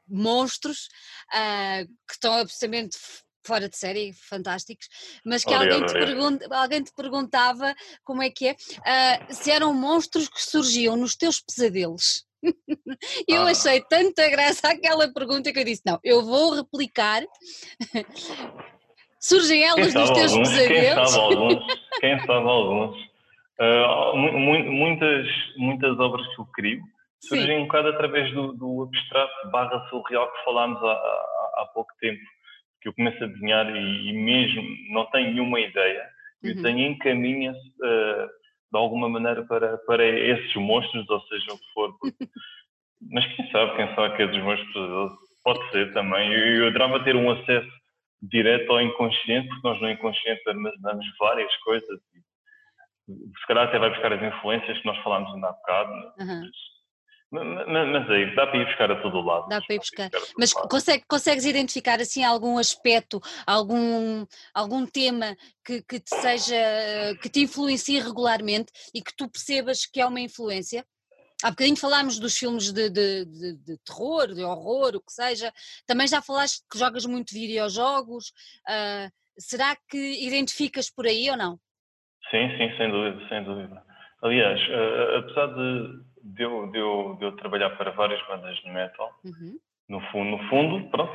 monstros 0.06 0.86
uh, 1.34 1.84
que 2.06 2.12
estão 2.12 2.32
absolutamente 2.34 2.96
fora 3.44 3.68
de 3.68 3.76
série, 3.76 4.12
fantásticos, 4.12 4.86
mas 5.26 5.44
que 5.44 5.52
alguém, 5.52 5.84
te 5.84 5.92
pergunta, 5.92 6.46
alguém 6.56 6.84
te 6.84 6.92
perguntava 6.94 7.74
como 8.04 8.22
é 8.22 8.30
que 8.30 8.46
é, 8.46 8.52
uh, 8.52 9.34
se 9.34 9.50
eram 9.50 9.74
monstros 9.74 10.28
que 10.28 10.40
surgiam 10.40 10.96
nos 10.96 11.16
teus 11.16 11.40
pesadelos. 11.40 12.24
eu 13.28 13.42
ah. 13.42 13.50
achei 13.50 13.80
tanta 13.88 14.28
graça 14.30 14.68
aquela 14.68 15.12
pergunta 15.12 15.52
que 15.52 15.58
eu 15.58 15.64
disse: 15.64 15.82
não, 15.86 15.98
eu 16.02 16.22
vou 16.22 16.54
replicar. 16.54 17.22
Surgem 19.20 19.62
elas 19.62 19.94
nos 19.94 20.10
teus 20.10 20.32
alguns, 20.32 20.48
pesadelos? 20.50 21.14
Quem 21.14 21.18
sabe 21.18 21.34
alguns? 21.34 21.66
Quem 22.00 22.18
sabe 22.20 22.48
alguns? 22.48 23.12
Uh, 23.60 24.16
muitas, 24.16 25.26
muitas 25.56 25.98
obras 26.00 26.26
que 26.34 26.40
eu 26.40 26.46
crio 26.46 26.82
surgem 27.20 27.58
um 27.58 27.62
bocado 27.62 27.88
através 27.88 28.32
do, 28.32 28.52
do 28.54 28.82
abstrato 28.82 29.50
barra 29.50 29.86
surreal 29.88 30.30
que 30.32 30.44
falámos 30.44 30.82
há, 30.82 30.92
há, 30.92 31.52
há, 31.58 31.70
pouco 31.72 31.92
tempo. 32.00 32.20
Que 32.80 32.88
eu 32.88 32.94
começo 32.94 33.22
a 33.22 33.28
desenhar 33.28 33.70
e, 33.76 34.08
e 34.08 34.12
mesmo 34.12 34.62
não 34.90 35.06
tenho 35.12 35.30
nenhuma 35.30 35.60
ideia, 35.60 36.02
uhum. 36.42 36.48
e 36.48 36.52
o 36.52 36.54
desenho 36.56 36.90
encaminha-se 36.90 37.58
uh, 37.58 38.28
de 38.72 38.78
alguma 38.78 39.08
maneira 39.08 39.44
para, 39.44 39.76
para 39.78 40.04
esses 40.04 40.54
monstros, 40.56 41.08
ou 41.10 41.20
seja, 41.22 41.52
o 41.52 41.58
que 41.58 41.72
for. 41.74 41.94
Mas 43.10 43.26
quem 43.34 43.50
sabe, 43.50 43.76
quem 43.76 43.94
sabe 43.94 44.16
que 44.16 44.22
é 44.22 44.26
dos 44.26 44.66
pesadelos, 44.72 45.12
pode 45.44 45.70
ser 45.70 45.92
também. 45.92 46.32
Eu, 46.32 46.62
eu 46.62 46.66
adorava 46.68 47.04
ter 47.04 47.14
um 47.16 47.30
acesso 47.30 47.70
direto 48.22 48.70
ao 48.72 48.80
inconsciente, 48.80 49.48
porque 49.48 49.68
nós 49.68 49.80
no 49.80 49.90
inconsciente 49.90 50.48
armazenamos 50.48 51.04
várias 51.18 51.54
coisas. 51.58 52.00
Se 53.08 53.46
calhar 53.46 53.68
até 53.68 53.78
vai 53.78 53.90
buscar 53.90 54.12
as 54.12 54.22
influências 54.22 54.78
que 54.78 54.86
nós 54.86 54.96
falámos 55.02 55.34
ainda 55.34 55.48
há 55.48 55.52
bocado. 55.52 55.92
Uhum. 55.92 56.40
Mas, 56.40 56.50
mas, 57.32 58.10
aí, 58.10 58.34
dá 58.34 58.46
para 58.46 58.58
ir 58.58 58.66
buscar 58.66 58.90
a 58.90 59.00
todo 59.00 59.22
lado. 59.22 59.48
Dá 59.48 59.60
para 59.62 59.74
ir 59.74 59.78
buscar. 59.78 60.10
Mas 60.38 60.52
consegue, 60.52 61.04
consegues 61.08 61.46
identificar 61.46 61.98
assim 61.98 62.22
algum 62.22 62.58
aspecto, 62.58 63.20
algum, 63.46 64.26
algum 64.52 64.84
tema 64.84 65.34
que, 65.64 65.82
que 65.82 65.98
te 65.98 66.14
seja, 66.14 66.54
que 67.22 67.30
te 67.30 67.40
influencie 67.40 67.98
regularmente 68.00 68.70
e 68.94 69.00
que 69.00 69.16
tu 69.16 69.30
percebas 69.30 69.86
que 69.86 70.00
é 70.00 70.06
uma 70.06 70.20
influência? 70.20 70.84
Há 71.42 71.50
bocadinho 71.50 71.76
falámos 71.76 72.20
dos 72.20 72.36
filmes 72.36 72.70
de, 72.70 72.90
de, 72.90 73.24
de, 73.24 73.56
de, 73.56 73.78
terror, 73.78 74.32
de 74.32 74.44
horror, 74.44 74.94
o 74.94 75.00
que 75.00 75.12
seja. 75.12 75.50
Também 75.86 76.06
já 76.06 76.20
falaste 76.20 76.62
que 76.70 76.78
jogas 76.78 77.06
muito 77.06 77.32
videojogos. 77.32 78.28
Uh, 78.68 79.10
será 79.38 79.74
que 79.88 80.24
identificas 80.24 80.90
por 80.90 81.06
aí 81.06 81.30
ou 81.30 81.36
não? 81.36 81.58
Sim, 82.30 82.48
sim, 82.58 82.76
sem 82.76 82.90
dúvida, 82.90 83.28
sem 83.28 83.42
dúvida. 83.42 83.82
Aliás, 84.22 84.60
uh, 84.68 85.18
apesar 85.18 85.46
de, 85.48 86.11
de, 86.22 86.42
eu, 86.42 86.66
de, 86.70 86.78
eu, 86.78 87.16
de 87.18 87.24
eu 87.24 87.36
trabalhar 87.36 87.70
para 87.70 87.90
várias 87.90 88.24
bandas 88.26 88.56
de 88.58 88.70
metal, 88.70 89.12
uhum. 89.24 89.58
no, 89.88 90.00
fundo, 90.10 90.30
no 90.30 90.48
fundo, 90.48 90.90
pronto, 90.90 91.12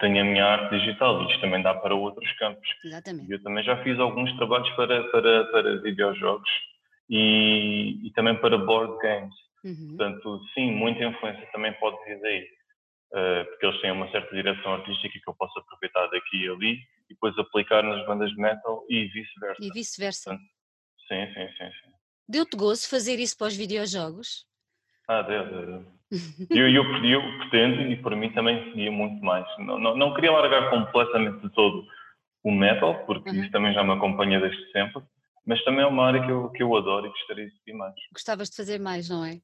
tenho 0.00 0.20
a 0.20 0.24
minha 0.24 0.44
arte 0.44 0.78
digital 0.78 1.22
isto 1.28 1.40
também 1.40 1.62
dá 1.62 1.74
para 1.74 1.94
outros 1.94 2.30
campos. 2.38 2.68
Exatamente. 2.84 3.30
Eu 3.30 3.42
também 3.42 3.64
já 3.64 3.82
fiz 3.82 3.98
alguns 3.98 4.34
trabalhos 4.36 4.68
para, 4.70 5.04
para, 5.10 5.44
para 5.46 5.76
videojogos 5.82 6.50
e, 7.08 8.06
e 8.06 8.10
também 8.12 8.36
para 8.40 8.58
board 8.58 8.96
games. 9.00 9.34
Uhum. 9.64 9.96
Portanto, 9.96 10.40
sim, 10.54 10.70
muita 10.72 11.04
influência 11.04 11.48
também 11.52 11.72
pode 11.74 11.96
vir 12.04 12.20
daí, 12.20 12.42
uh, 13.12 13.44
porque 13.46 13.66
eles 13.66 13.80
têm 13.80 13.90
uma 13.90 14.10
certa 14.10 14.34
direção 14.34 14.74
artística 14.74 15.18
que 15.18 15.30
eu 15.30 15.34
posso 15.34 15.58
aproveitar 15.58 16.06
daqui 16.08 16.44
e 16.44 16.48
ali 16.48 16.74
e 17.08 17.14
depois 17.14 17.36
aplicar 17.38 17.82
nas 17.82 18.04
bandas 18.06 18.30
de 18.30 18.36
metal 18.36 18.84
e 18.88 19.06
vice-versa. 19.06 19.64
E 19.64 19.70
vice-versa. 19.70 20.38
Sim, 21.08 21.26
sim, 21.34 21.48
sim, 21.56 21.70
sim. 21.70 21.85
Deu-te 22.28 22.56
gozo 22.56 22.88
fazer 22.88 23.18
isso 23.18 23.36
para 23.36 23.48
os 23.48 23.56
videojogos? 23.56 24.44
Ah, 25.08 25.22
deu, 25.22 25.44
deu. 25.48 25.86
eu, 26.50 26.68
eu, 26.68 27.04
eu 27.04 27.38
pretendo 27.38 27.82
e 27.82 27.96
por 27.96 28.14
mim 28.16 28.32
também 28.32 28.64
seguia 28.64 28.90
muito 28.90 29.24
mais. 29.24 29.46
Não, 29.58 29.78
não, 29.78 29.96
não 29.96 30.14
queria 30.14 30.32
largar 30.32 30.70
completamente 30.70 31.40
de 31.42 31.50
todo 31.50 31.86
o 32.42 32.50
metal, 32.50 33.04
porque 33.06 33.30
uhum. 33.30 33.42
isso 33.42 33.50
também 33.50 33.72
já 33.72 33.82
me 33.82 33.92
acompanha 33.92 34.40
desde 34.40 34.70
sempre, 34.72 35.02
mas 35.44 35.62
também 35.64 35.84
é 35.84 35.86
uma 35.86 36.06
área 36.06 36.24
que 36.24 36.30
eu, 36.30 36.50
que 36.50 36.62
eu 36.62 36.76
adoro 36.76 37.06
e 37.06 37.10
gostaria 37.10 37.46
de 37.46 37.56
seguir 37.58 37.74
mais. 37.74 37.94
Gostavas 38.12 38.50
de 38.50 38.56
fazer 38.56 38.80
mais, 38.80 39.08
não 39.08 39.24
é? 39.24 39.40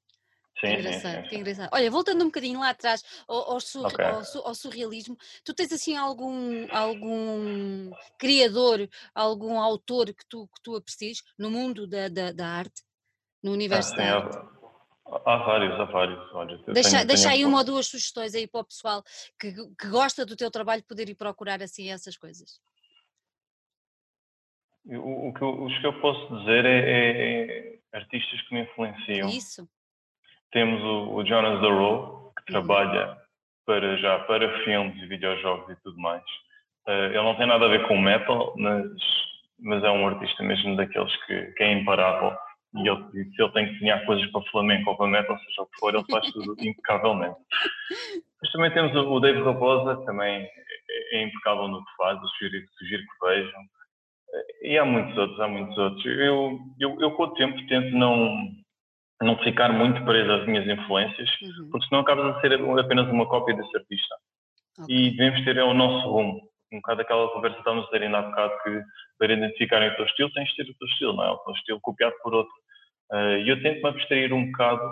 Sim, 0.60 0.68
que 0.68 0.74
engraçado, 0.74 1.14
sim, 1.14 1.22
sim. 1.22 1.28
que 1.28 1.36
engraçado. 1.36 1.70
Olha, 1.72 1.90
voltando 1.90 2.22
um 2.22 2.26
bocadinho 2.26 2.60
lá 2.60 2.70
atrás 2.70 3.02
ao, 3.26 3.52
ao, 3.52 3.60
sur, 3.60 3.86
okay. 3.86 4.04
ao, 4.04 4.22
ao, 4.46 4.54
surrealismo, 4.54 5.16
tu 5.44 5.52
tens 5.54 5.72
assim 5.72 5.96
algum, 5.96 6.66
algum 6.70 7.90
criador, 8.18 8.88
algum 9.14 9.60
autor 9.60 10.06
que 10.06 10.24
tu, 10.28 10.46
que 10.46 10.62
tu 10.62 10.76
aprecies 10.76 11.22
no 11.38 11.50
mundo 11.50 11.86
da, 11.86 12.08
da, 12.08 12.32
da 12.32 12.46
arte, 12.46 12.82
no 13.42 13.52
universo 13.52 13.94
ah, 13.94 13.96
da 13.96 14.16
arte? 14.16 14.36
Há, 15.06 15.34
há 15.34 15.36
vários, 15.38 15.80
há 15.80 15.84
vários. 15.84 16.64
Deixa 16.66 16.90
tenho, 16.90 17.06
deixa 17.06 17.22
tenho 17.28 17.34
aí 17.34 17.44
uma 17.44 17.58
ou 17.58 17.64
duas 17.64 17.86
sugestões 17.86 18.34
aí 18.34 18.46
para 18.46 18.60
o 18.60 18.64
pessoal 18.64 19.02
que, 19.38 19.52
que 19.52 19.88
gosta 19.88 20.24
do 20.24 20.36
teu 20.36 20.50
trabalho 20.50 20.84
poder 20.84 21.08
ir 21.08 21.14
procurar 21.14 21.62
assim 21.62 21.90
essas 21.90 22.16
coisas. 22.16 22.60
O, 24.84 25.28
o 25.28 25.34
que 25.34 25.42
eu, 25.42 25.64
os 25.64 25.78
que 25.78 25.86
eu 25.86 26.00
posso 26.00 26.38
dizer 26.38 26.64
é, 26.64 26.78
é, 26.78 27.68
é, 27.74 27.78
artistas 27.92 28.42
que 28.42 28.54
me 28.54 28.62
influenciam. 28.62 29.28
Isso. 29.28 29.68
Temos 30.52 30.82
o, 30.82 31.14
o 31.16 31.26
Jonas 31.26 31.60
Darrow, 31.60 32.32
que 32.36 32.54
uhum. 32.54 32.62
trabalha 32.62 33.16
para, 33.66 33.96
já 33.96 34.18
para 34.20 34.64
filmes 34.64 35.02
e 35.02 35.06
videojogos 35.06 35.70
e 35.70 35.82
tudo 35.82 35.98
mais. 35.98 36.22
Uh, 36.86 37.06
ele 37.06 37.22
não 37.22 37.36
tem 37.36 37.46
nada 37.46 37.64
a 37.64 37.68
ver 37.68 37.86
com 37.86 37.98
metal, 37.98 38.54
mas, 38.56 38.86
mas 39.60 39.84
é 39.84 39.90
um 39.90 40.06
artista 40.06 40.42
mesmo 40.42 40.76
daqueles 40.76 41.14
que, 41.24 41.46
que 41.52 41.62
é 41.62 41.72
imparável. 41.72 42.36
E 42.74 42.88
ele, 42.88 43.04
se 43.12 43.42
ele 43.42 43.52
tem 43.52 43.66
que 43.66 43.72
desenhar 43.74 44.04
coisas 44.06 44.26
para 44.30 44.42
flamenco 44.50 44.90
ou 44.90 44.96
para 44.96 45.06
metal, 45.06 45.38
seja 45.38 45.62
o 45.62 45.66
que 45.66 45.78
for, 45.78 45.94
ele 45.94 46.04
faz 46.10 46.30
tudo 46.32 46.54
impecavelmente. 46.60 47.36
Mas 48.40 48.50
também 48.50 48.70
temos 48.72 48.94
o, 48.94 49.10
o 49.10 49.20
Dave 49.20 49.42
Raposa, 49.42 50.04
também 50.04 50.42
é, 50.42 51.18
é 51.18 51.22
impecável 51.22 51.68
no 51.68 51.84
que 51.84 51.96
faz, 51.96 52.20
eu 52.20 52.28
sugiro, 52.28 52.66
sugiro 52.78 53.02
que 53.02 53.26
vejam. 53.26 53.60
E 54.62 54.78
há 54.78 54.84
muitos 54.84 55.16
outros, 55.16 55.40
há 55.40 55.48
muitos 55.48 55.76
outros. 55.76 56.04
Eu, 56.06 56.58
eu, 56.80 57.00
eu 57.00 57.10
com 57.12 57.24
o 57.24 57.34
tempo 57.34 57.66
tento 57.66 57.94
não, 57.94 58.48
não 59.24 59.38
ficar 59.38 59.72
muito 59.72 60.04
preso 60.04 60.30
às 60.30 60.46
minhas 60.46 60.66
influências, 60.66 61.28
uhum. 61.40 61.70
porque 61.70 61.86
senão 61.86 62.02
acabas 62.02 62.36
a 62.36 62.40
ser 62.40 62.54
apenas 62.54 63.08
uma 63.08 63.26
cópia 63.26 63.56
desse 63.56 63.76
artista. 63.76 64.14
Okay. 64.78 64.96
E 64.96 65.10
devemos 65.10 65.44
ter 65.44 65.58
o 65.58 65.74
nosso 65.74 66.08
rumo. 66.08 66.40
Um 66.72 66.76
bocado 66.76 67.02
aquela 67.02 67.28
conversa 67.28 67.56
que 67.56 67.60
estávamos 67.60 67.86
a 67.86 67.90
ter 67.90 68.02
ainda 68.02 68.18
há 68.18 68.22
bocado 68.22 68.62
que 68.62 68.82
para 69.18 69.32
identificarem 69.34 69.90
o 69.90 69.96
teu 69.96 70.06
estilo 70.06 70.32
tens 70.32 70.48
de 70.48 70.56
ter 70.56 70.70
o 70.70 70.74
teu 70.74 70.88
estilo, 70.88 71.12
não 71.14 71.24
é? 71.24 71.30
O 71.30 71.38
teu 71.38 71.52
estilo 71.54 71.80
copiado 71.82 72.14
por 72.22 72.34
outro. 72.34 72.54
Uh, 73.10 73.36
e 73.44 73.48
eu 73.50 73.62
tento 73.62 73.82
me 73.82 73.88
abstrair 73.88 74.32
um 74.32 74.46
bocado 74.46 74.90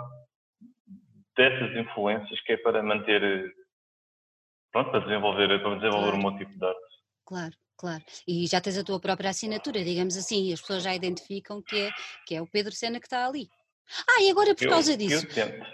dessas 1.35 1.75
influências 1.75 2.39
que 2.41 2.53
é 2.53 2.57
para 2.57 2.83
manter, 2.83 3.51
pronto, 4.71 4.91
para 4.91 4.99
desenvolver, 4.99 5.47
para 5.47 5.75
desenvolver 5.75 6.11
claro. 6.11 6.17
o 6.17 6.21
meu 6.21 6.37
tipo 6.37 6.59
de 6.59 6.65
arte. 6.65 6.79
Claro 7.25 7.53
claro. 7.81 8.03
E 8.27 8.45
já 8.45 8.61
tens 8.61 8.77
a 8.77 8.83
tua 8.83 8.99
própria 8.99 9.31
assinatura, 9.31 9.83
digamos 9.83 10.15
assim, 10.15 10.49
e 10.49 10.53
as 10.53 10.61
pessoas 10.61 10.83
já 10.83 10.93
identificam 10.93 11.63
que 11.63 11.75
é, 11.75 11.89
que 12.27 12.35
é 12.35 12.41
o 12.41 12.45
Pedro 12.45 12.71
Sena 12.71 12.99
que 12.99 13.07
está 13.07 13.25
ali. 13.25 13.49
Ah, 14.09 14.21
e 14.21 14.29
agora 14.29 14.55
por 14.55 14.63
eu, 14.63 14.69
causa 14.69 14.95
disso. 14.97 15.25
Eu 15.25 15.33
tento. 15.33 15.65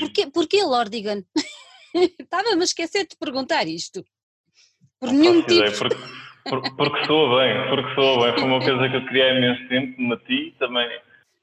Porquê, 0.00 0.26
porquê 0.30 0.62
Lordigan? 0.62 1.22
Estava-me 1.94 2.60
a 2.60 2.64
esquecer 2.64 3.06
de 3.06 3.16
perguntar 3.16 3.66
isto. 3.66 4.04
Por 4.98 5.12
nenhum 5.12 5.36
motivo. 5.36 5.78
porque, 5.78 5.96
porque, 6.48 6.70
porque 6.76 7.06
soa 7.06 7.40
bem, 7.40 7.68
porque 7.68 7.94
soa 7.94 8.24
bem. 8.26 8.34
Foi 8.34 8.44
uma 8.44 8.60
coisa 8.60 8.88
que 8.88 8.96
eu 8.96 9.06
queria 9.06 9.24
há 9.24 9.34
imenso 9.36 9.68
tempo, 9.68 10.00
meti 10.00 10.54
também. 10.58 10.88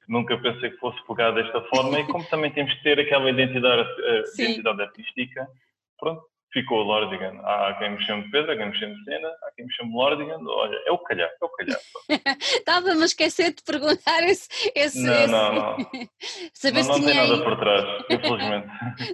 Nunca 0.08 0.38
pensei 0.38 0.70
que 0.72 0.78
fosse 0.78 1.06
pegar 1.06 1.32
desta 1.32 1.62
forma 1.64 2.00
e 2.00 2.08
como 2.08 2.24
também 2.26 2.52
temos 2.52 2.74
que 2.76 2.84
ter 2.84 3.00
aquela 3.00 3.30
identidade, 3.30 3.90
eh, 4.04 4.24
identidade 4.36 4.82
artística, 4.82 5.50
pronto, 6.00 6.24
ficou 6.52 6.84
Lordigan. 6.84 7.40
Há 7.44 7.76
quem 7.80 7.92
me 7.92 8.04
chame 8.06 8.30
Pedro, 8.32 8.52
há 8.52 8.58
quem 8.58 8.70
me 8.70 8.78
chame 8.78 8.96
Sena, 9.04 9.28
há 9.28 9.52
quem 9.56 9.66
me 9.66 9.74
chame 9.74 9.94
Lordigan. 9.94 10.40
Olha, 10.48 10.78
é 10.86 10.92
o 10.92 10.98
calhar, 11.00 11.30
é 11.30 11.46
o 11.46 11.50
calhar. 11.50 11.80
Estava-me 12.40 13.02
a 13.02 13.06
esquecer 13.06 13.54
de 13.54 13.64
perguntar 13.64 14.24
esse. 14.24 14.48
esse 14.76 15.02
não, 15.02 15.14
esse... 15.14 15.32
não, 15.32 15.54
não. 15.54 15.78
Saber 16.54 16.84
não, 16.84 17.00
não 17.00 17.06
tem 17.06 17.16
nada 17.16 17.44
por 17.44 17.60
trás, 17.60 18.06
infelizmente. 18.10 18.68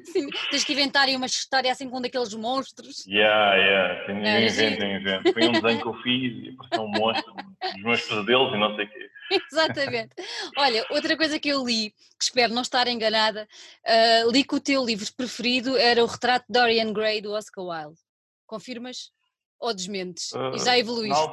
Sim, 0.11 0.27
tens 0.49 0.63
que 0.63 0.73
inventar 0.73 1.07
uma 1.09 1.25
história 1.25 1.71
assim 1.71 1.89
com 1.89 1.97
um 1.97 2.01
daqueles 2.01 2.33
monstros. 2.33 3.05
Yeah, 3.05 3.55
yeah. 3.55 4.05
Sim, 4.05 4.27
eu 4.27 4.43
invento, 4.47 4.85
invento. 4.85 5.33
Foi 5.33 5.47
um 5.47 5.51
desenho 5.51 5.81
que 5.81 5.87
eu 5.87 5.93
fiz 6.01 6.45
e 6.45 6.49
apareceu 6.49 6.83
um 6.83 6.91
monstro 6.91 7.33
dos 7.33 7.83
meus 7.83 8.01
pesadelos 8.01 8.53
e 8.53 8.57
não 8.57 8.75
sei 8.75 8.85
o 8.85 8.89
quê. 8.89 9.09
Exatamente. 9.51 10.15
Olha, 10.57 10.85
outra 10.89 11.17
coisa 11.17 11.39
que 11.39 11.49
eu 11.49 11.65
li, 11.65 11.91
que 11.91 12.23
espero 12.23 12.53
não 12.53 12.61
estar 12.61 12.87
enganada, 12.87 13.47
uh, 13.85 14.31
li 14.31 14.43
que 14.43 14.55
o 14.55 14.59
teu 14.59 14.83
livro 14.83 15.05
preferido 15.15 15.77
era 15.77 16.03
o 16.03 16.07
retrato 16.07 16.45
de 16.47 16.59
Dorian 16.59 16.93
Gray 16.93 17.21
do 17.21 17.31
Oscar 17.31 17.65
Wilde. 17.65 17.99
Confirmas 18.45 19.11
ou 19.59 19.73
desmentes? 19.73 20.31
Uh, 20.31 20.55
e 20.55 20.59
já 20.59 20.77
evoluíste? 20.77 21.27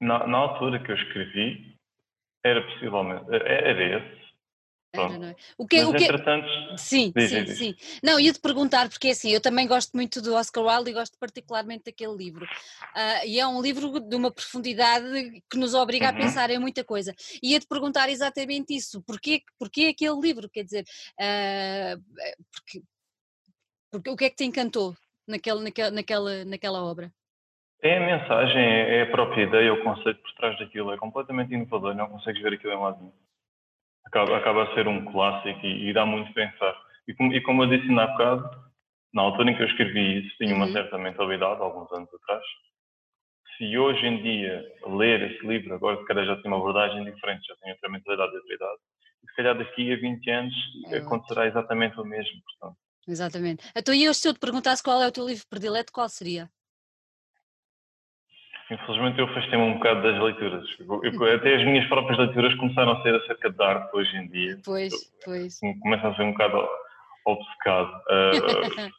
Na, 0.00 0.26
na, 0.26 0.38
altura 0.38 0.82
que 0.82 0.90
eu 0.90 0.96
escrevi, 0.96 1.76
era 2.42 2.62
possivelmente, 2.62 3.24
era 3.30 3.98
esse, 3.98 4.19
era, 4.92 5.18
não 5.18 5.28
é? 5.28 5.36
O 5.56 5.66
que, 5.66 5.78
Mas, 5.78 5.88
o 5.88 5.92
que... 5.92 6.04
entretanto... 6.04 6.48
Sim, 6.76 7.12
diz, 7.14 7.30
sim, 7.30 7.44
diz. 7.44 7.58
sim. 7.58 7.74
Não, 8.02 8.18
ia-te 8.18 8.40
perguntar, 8.40 8.88
porque 8.88 9.08
é 9.08 9.10
assim, 9.12 9.30
eu 9.30 9.40
também 9.40 9.66
gosto 9.66 9.92
muito 9.94 10.20
do 10.20 10.34
Oscar 10.34 10.64
Wilde 10.64 10.90
e 10.90 10.94
gosto 10.94 11.16
particularmente 11.18 11.84
daquele 11.84 12.16
livro. 12.16 12.44
Uh, 12.44 13.26
e 13.26 13.38
é 13.38 13.46
um 13.46 13.62
livro 13.62 14.00
de 14.00 14.16
uma 14.16 14.30
profundidade 14.30 15.42
que 15.48 15.58
nos 15.58 15.74
obriga 15.74 16.10
uhum. 16.10 16.16
a 16.16 16.16
pensar 16.16 16.50
em 16.50 16.58
muita 16.58 16.82
coisa. 16.82 17.14
E 17.42 17.52
ia-te 17.52 17.66
perguntar 17.66 18.08
exatamente 18.08 18.74
isso, 18.74 19.02
porquê, 19.02 19.42
porquê 19.58 19.94
aquele 19.94 20.20
livro? 20.20 20.48
Quer 20.50 20.64
dizer, 20.64 20.84
uh, 21.20 22.02
porque, 22.52 22.82
porque, 23.92 24.10
o 24.10 24.16
que 24.16 24.24
é 24.24 24.30
que 24.30 24.36
te 24.36 24.44
encantou 24.44 24.96
naquele, 25.26 25.60
naquela, 25.60 25.90
naquela, 25.90 26.44
naquela 26.44 26.84
obra? 26.84 27.12
É 27.82 27.96
a 27.96 28.00
mensagem, 28.00 28.62
é 28.62 29.02
a 29.02 29.10
própria 29.10 29.44
ideia, 29.44 29.72
o 29.72 29.82
conceito 29.82 30.20
por 30.20 30.32
trás 30.34 30.58
daquilo, 30.58 30.92
é 30.92 30.98
completamente 30.98 31.54
inovador, 31.54 31.94
não 31.94 32.08
consegues 32.08 32.42
ver 32.42 32.54
aquilo 32.54 32.74
em 32.74 32.78
lado 32.78 32.98
nenhum 32.98 33.12
acaba, 34.10 34.36
acaba 34.36 34.64
a 34.64 34.74
ser 34.74 34.86
um 34.88 35.04
clássico 35.04 35.64
e, 35.64 35.88
e 35.88 35.92
dá 35.92 36.04
muito 36.04 36.30
a 36.30 36.34
pensar. 36.34 36.76
E 37.08 37.14
como, 37.14 37.32
e 37.32 37.40
como 37.40 37.62
eu 37.62 37.68
disse 37.68 37.90
na 37.90 38.08
bocado, 38.08 38.50
na 39.14 39.22
altura 39.22 39.50
em 39.50 39.56
que 39.56 39.62
eu 39.62 39.66
escrevi 39.66 40.20
isso, 40.20 40.36
tinha 40.36 40.54
uma 40.54 40.66
uhum. 40.66 40.72
certa 40.72 40.98
mentalidade, 40.98 41.60
alguns 41.60 41.90
anos 41.92 42.08
atrás. 42.14 42.44
Se 43.56 43.76
hoje 43.76 44.06
em 44.06 44.22
dia 44.22 44.64
ler 44.86 45.32
esse 45.32 45.46
livro, 45.46 45.74
agora 45.74 45.98
se 45.98 46.04
calhar 46.04 46.24
já 46.24 46.36
tem 46.36 46.50
uma 46.50 46.56
abordagem 46.56 47.04
diferente, 47.04 47.46
já 47.46 47.54
tem 47.56 47.72
outra 47.72 47.90
mentalidade 47.90 48.32
de 48.32 48.54
idade, 48.54 48.78
se 49.28 49.36
calhar 49.36 49.56
daqui 49.56 49.92
a 49.92 49.96
20 49.96 50.30
anos 50.30 50.54
é 50.88 50.98
acontecerá 50.98 51.42
ótimo. 51.42 51.58
exatamente 51.58 52.00
o 52.00 52.04
mesmo. 52.04 52.40
Portanto. 52.42 52.78
Exatamente. 53.06 53.70
Então, 53.76 53.94
e 53.94 54.04
eu, 54.04 54.14
se 54.14 54.28
eu 54.28 54.34
te 54.34 54.40
perguntasse 54.40 54.82
qual 54.82 55.02
é 55.02 55.06
o 55.06 55.12
teu 55.12 55.26
livro 55.26 55.44
predileto, 55.48 55.92
qual 55.92 56.08
seria? 56.08 56.48
Infelizmente 58.70 59.18
eu 59.18 59.24
afastei-me 59.24 59.64
um 59.64 59.74
bocado 59.74 60.02
das 60.02 60.22
leituras. 60.22 60.64
Eu, 60.78 61.00
eu, 61.02 61.34
até 61.34 61.56
as 61.56 61.64
minhas 61.64 61.88
próprias 61.88 62.18
leituras 62.18 62.54
começaram 62.54 62.92
a 62.92 63.02
ser 63.02 63.14
acerca 63.16 63.50
de 63.50 63.62
arte 63.62 63.96
hoje 63.96 64.16
em 64.16 64.28
dia. 64.28 64.60
Pois, 64.64 64.92
pois. 65.24 65.58
Começa 65.82 66.08
a 66.08 66.14
ser 66.14 66.22
um 66.22 66.32
bocado 66.32 66.68
obcecado. 67.26 67.90
Uh, 68.08 68.90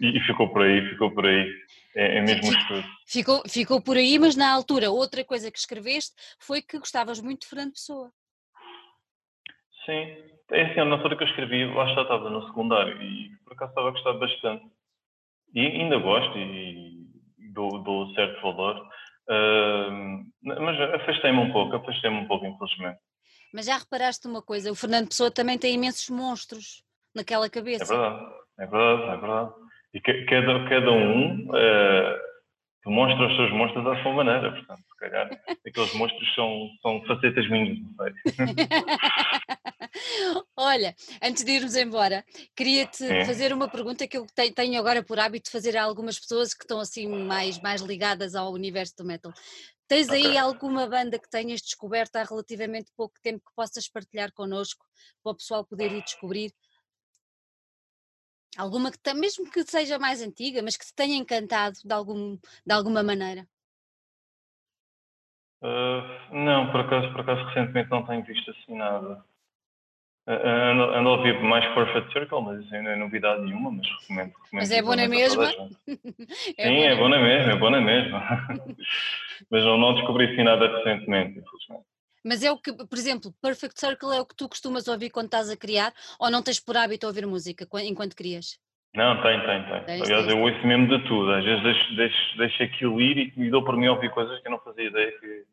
e, 0.00 0.16
e 0.16 0.20
ficou 0.20 0.48
por 0.48 0.62
aí, 0.62 0.88
ficou 0.90 1.10
por 1.10 1.26
aí. 1.26 1.50
É, 1.96 2.18
é 2.18 2.20
mesmo 2.20 2.52
estudo. 2.52 2.84
Ficou, 3.06 3.42
ficou 3.48 3.80
por 3.80 3.96
aí, 3.96 4.18
mas 4.18 4.36
na 4.36 4.52
altura, 4.52 4.90
outra 4.90 5.24
coisa 5.24 5.50
que 5.50 5.58
escreveste 5.58 6.14
foi 6.38 6.62
que 6.62 6.78
gostavas 6.78 7.20
muito 7.20 7.40
de 7.40 7.48
Fernando 7.48 7.72
Pessoa. 7.72 8.12
Sim, 9.86 10.16
é 10.52 10.62
assim, 10.66 10.88
na 10.88 10.96
altura 10.96 11.16
que 11.16 11.24
eu 11.24 11.28
escrevi, 11.28 11.64
lá 11.64 11.88
está, 11.88 12.02
estava 12.02 12.28
no 12.28 12.46
secundário 12.46 13.00
e 13.02 13.30
por 13.44 13.54
acaso 13.54 13.70
estava 13.70 13.88
a 13.88 13.92
gostar 13.92 14.12
bastante. 14.14 14.66
E 15.54 15.66
ainda 15.66 15.96
gosto 15.98 16.36
e 16.36 17.06
dou, 17.54 17.82
dou 17.82 18.12
certo 18.14 18.42
valor, 18.42 18.86
uh, 19.28 20.26
mas 20.42 20.80
afastei-me 21.00 21.38
um 21.38 21.52
pouco, 21.52 21.76
afastei-me 21.76 22.16
um 22.16 22.26
pouco, 22.26 22.46
infelizmente. 22.46 22.98
Mas 23.52 23.66
já 23.66 23.76
reparaste 23.78 24.26
uma 24.26 24.42
coisa, 24.42 24.70
o 24.70 24.74
Fernando 24.74 25.08
Pessoa 25.08 25.30
também 25.30 25.56
tem 25.58 25.74
imensos 25.74 26.08
monstros 26.10 26.82
naquela 27.14 27.48
cabeça. 27.48 27.84
É 27.84 27.86
verdade, 27.86 28.24
é 28.58 28.66
verdade, 28.66 29.02
é 29.02 29.16
verdade. 29.16 29.54
E 29.94 30.00
cada, 30.00 30.68
cada 30.68 30.90
um 30.92 31.48
uh, 31.48 32.18
demonstra 32.84 33.26
os 33.26 33.36
seus 33.36 33.50
monstros 33.52 33.86
à 33.86 34.02
sua 34.02 34.12
maneira, 34.12 34.52
portanto, 34.52 34.82
se 34.82 34.96
calhar 34.98 35.30
aqueles 35.66 35.94
monstros 35.94 36.34
são, 36.34 36.68
são 36.82 37.02
facetas 37.06 37.48
minhas, 37.48 37.78
não 37.80 37.94
sei. 37.94 38.12
Olha, 40.58 40.94
antes 41.22 41.44
de 41.44 41.52
irmos 41.52 41.76
embora, 41.76 42.24
queria-te 42.56 43.04
é. 43.04 43.26
fazer 43.26 43.52
uma 43.52 43.68
pergunta 43.68 44.08
que 44.08 44.16
eu 44.16 44.26
tenho 44.54 44.80
agora 44.80 45.02
por 45.02 45.18
hábito 45.18 45.44
de 45.44 45.50
fazer 45.50 45.76
a 45.76 45.84
algumas 45.84 46.18
pessoas 46.18 46.54
que 46.54 46.64
estão 46.64 46.80
assim 46.80 47.06
mais, 47.06 47.60
mais 47.60 47.82
ligadas 47.82 48.34
ao 48.34 48.50
universo 48.52 48.96
do 48.96 49.04
metal. 49.04 49.32
Tens 49.86 50.08
okay. 50.08 50.26
aí 50.26 50.38
alguma 50.38 50.86
banda 50.88 51.18
que 51.18 51.28
tenhas 51.28 51.60
descoberto 51.60 52.16
há 52.16 52.22
relativamente 52.22 52.90
pouco 52.96 53.20
tempo 53.22 53.44
que 53.44 53.54
possas 53.54 53.86
partilhar 53.86 54.32
connosco 54.32 54.86
para 55.22 55.32
o 55.32 55.36
pessoal 55.36 55.62
poder 55.62 55.92
ir 55.92 56.02
descobrir? 56.02 56.50
Alguma 58.56 58.90
que, 58.90 59.14
mesmo 59.14 59.50
que 59.50 59.62
seja 59.62 59.98
mais 59.98 60.22
antiga, 60.22 60.62
mas 60.62 60.78
que 60.78 60.86
te 60.86 60.94
tenha 60.94 61.16
encantado 61.16 61.76
de, 61.84 61.92
algum, 61.92 62.36
de 62.64 62.72
alguma 62.72 63.02
maneira? 63.02 63.46
Uh, 65.60 66.34
não, 66.34 66.72
por 66.72 66.80
acaso, 66.80 67.12
por 67.12 67.20
acaso 67.20 67.44
recentemente 67.48 67.90
não 67.90 68.06
tenho 68.06 68.24
visto 68.24 68.50
assim 68.50 68.74
nada. 68.74 69.22
Ando, 70.28 70.82
ando 70.92 71.08
a 71.08 71.12
ouvir 71.18 71.40
mais 71.40 71.64
Perfect 71.72 72.12
Circle, 72.12 72.42
mas 72.42 72.64
isso 72.64 72.74
ainda 72.74 72.90
é 72.90 72.96
novidade 72.96 73.42
nenhuma, 73.42 73.70
mas 73.70 73.86
recomendo. 73.86 74.28
recomendo 74.28 74.50
mas 74.52 74.70
é 74.72 74.82
bom 74.82 74.94
na 74.96 75.08
mesma? 75.08 75.44
é 76.58 76.68
Sim, 76.68 76.82
é 76.82 76.96
bom 76.96 77.08
na 77.08 77.20
mesma, 77.20 77.52
é 77.52 77.56
bom 77.56 77.70
na 77.70 77.80
mesma. 77.80 78.22
mas 79.48 79.64
não, 79.64 79.78
não 79.78 79.94
descobri 79.94 80.32
assim 80.32 80.42
nada 80.42 80.66
recentemente, 80.78 81.38
infelizmente. 81.38 81.86
Mas 82.24 82.42
é 82.42 82.50
o 82.50 82.58
que, 82.58 82.72
por 82.72 82.98
exemplo, 82.98 83.32
Perfect 83.40 83.78
Circle 83.78 84.16
é 84.16 84.20
o 84.20 84.26
que 84.26 84.34
tu 84.34 84.48
costumas 84.48 84.88
ouvir 84.88 85.10
quando 85.10 85.26
estás 85.26 85.48
a 85.48 85.56
criar 85.56 85.92
ou 86.18 86.28
não 86.28 86.42
tens 86.42 86.58
por 86.58 86.76
hábito 86.76 87.06
ouvir 87.06 87.24
música 87.24 87.64
enquanto 87.84 88.16
crias? 88.16 88.58
Não, 88.96 89.22
tem, 89.22 89.38
tem, 89.46 89.62
tem. 89.62 89.84
Tens, 89.84 90.02
Aliás, 90.02 90.26
tens, 90.26 90.36
eu 90.36 90.42
ouço 90.42 90.66
mesmo 90.66 90.88
de 90.88 91.06
tudo. 91.06 91.30
Às 91.30 91.44
vezes 91.44 91.62
deixo, 91.62 91.94
deixo, 91.94 92.38
deixo 92.38 92.62
aquilo 92.64 93.00
ir 93.00 93.32
e 93.32 93.38
me 93.38 93.48
dou 93.48 93.62
por 93.62 93.76
mim 93.76 93.86
a 93.86 93.92
ouvir 93.92 94.10
coisas 94.10 94.40
que 94.40 94.48
eu 94.48 94.50
não 94.50 94.58
fazia 94.58 94.88
ideia 94.88 95.12
que, 95.20 95.44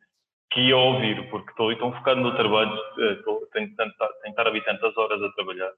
que 0.53 0.61
ia 0.61 0.77
ouvir, 0.77 1.29
porque 1.29 1.49
estou 1.49 1.67
ali 1.67 1.79
tão 1.79 1.91
focado 1.91 2.21
no 2.21 2.35
trabalho, 2.35 2.79
eh, 2.99 3.13
estou, 3.13 3.45
tenho, 3.47 3.75
tenho, 3.75 3.91
tenho 3.97 4.11
de 4.23 4.29
estar 4.29 4.47
a 4.47 4.51
vir 4.51 4.63
tantas 4.63 4.95
horas 4.95 5.21
a 5.21 5.31
trabalhar, 5.31 5.71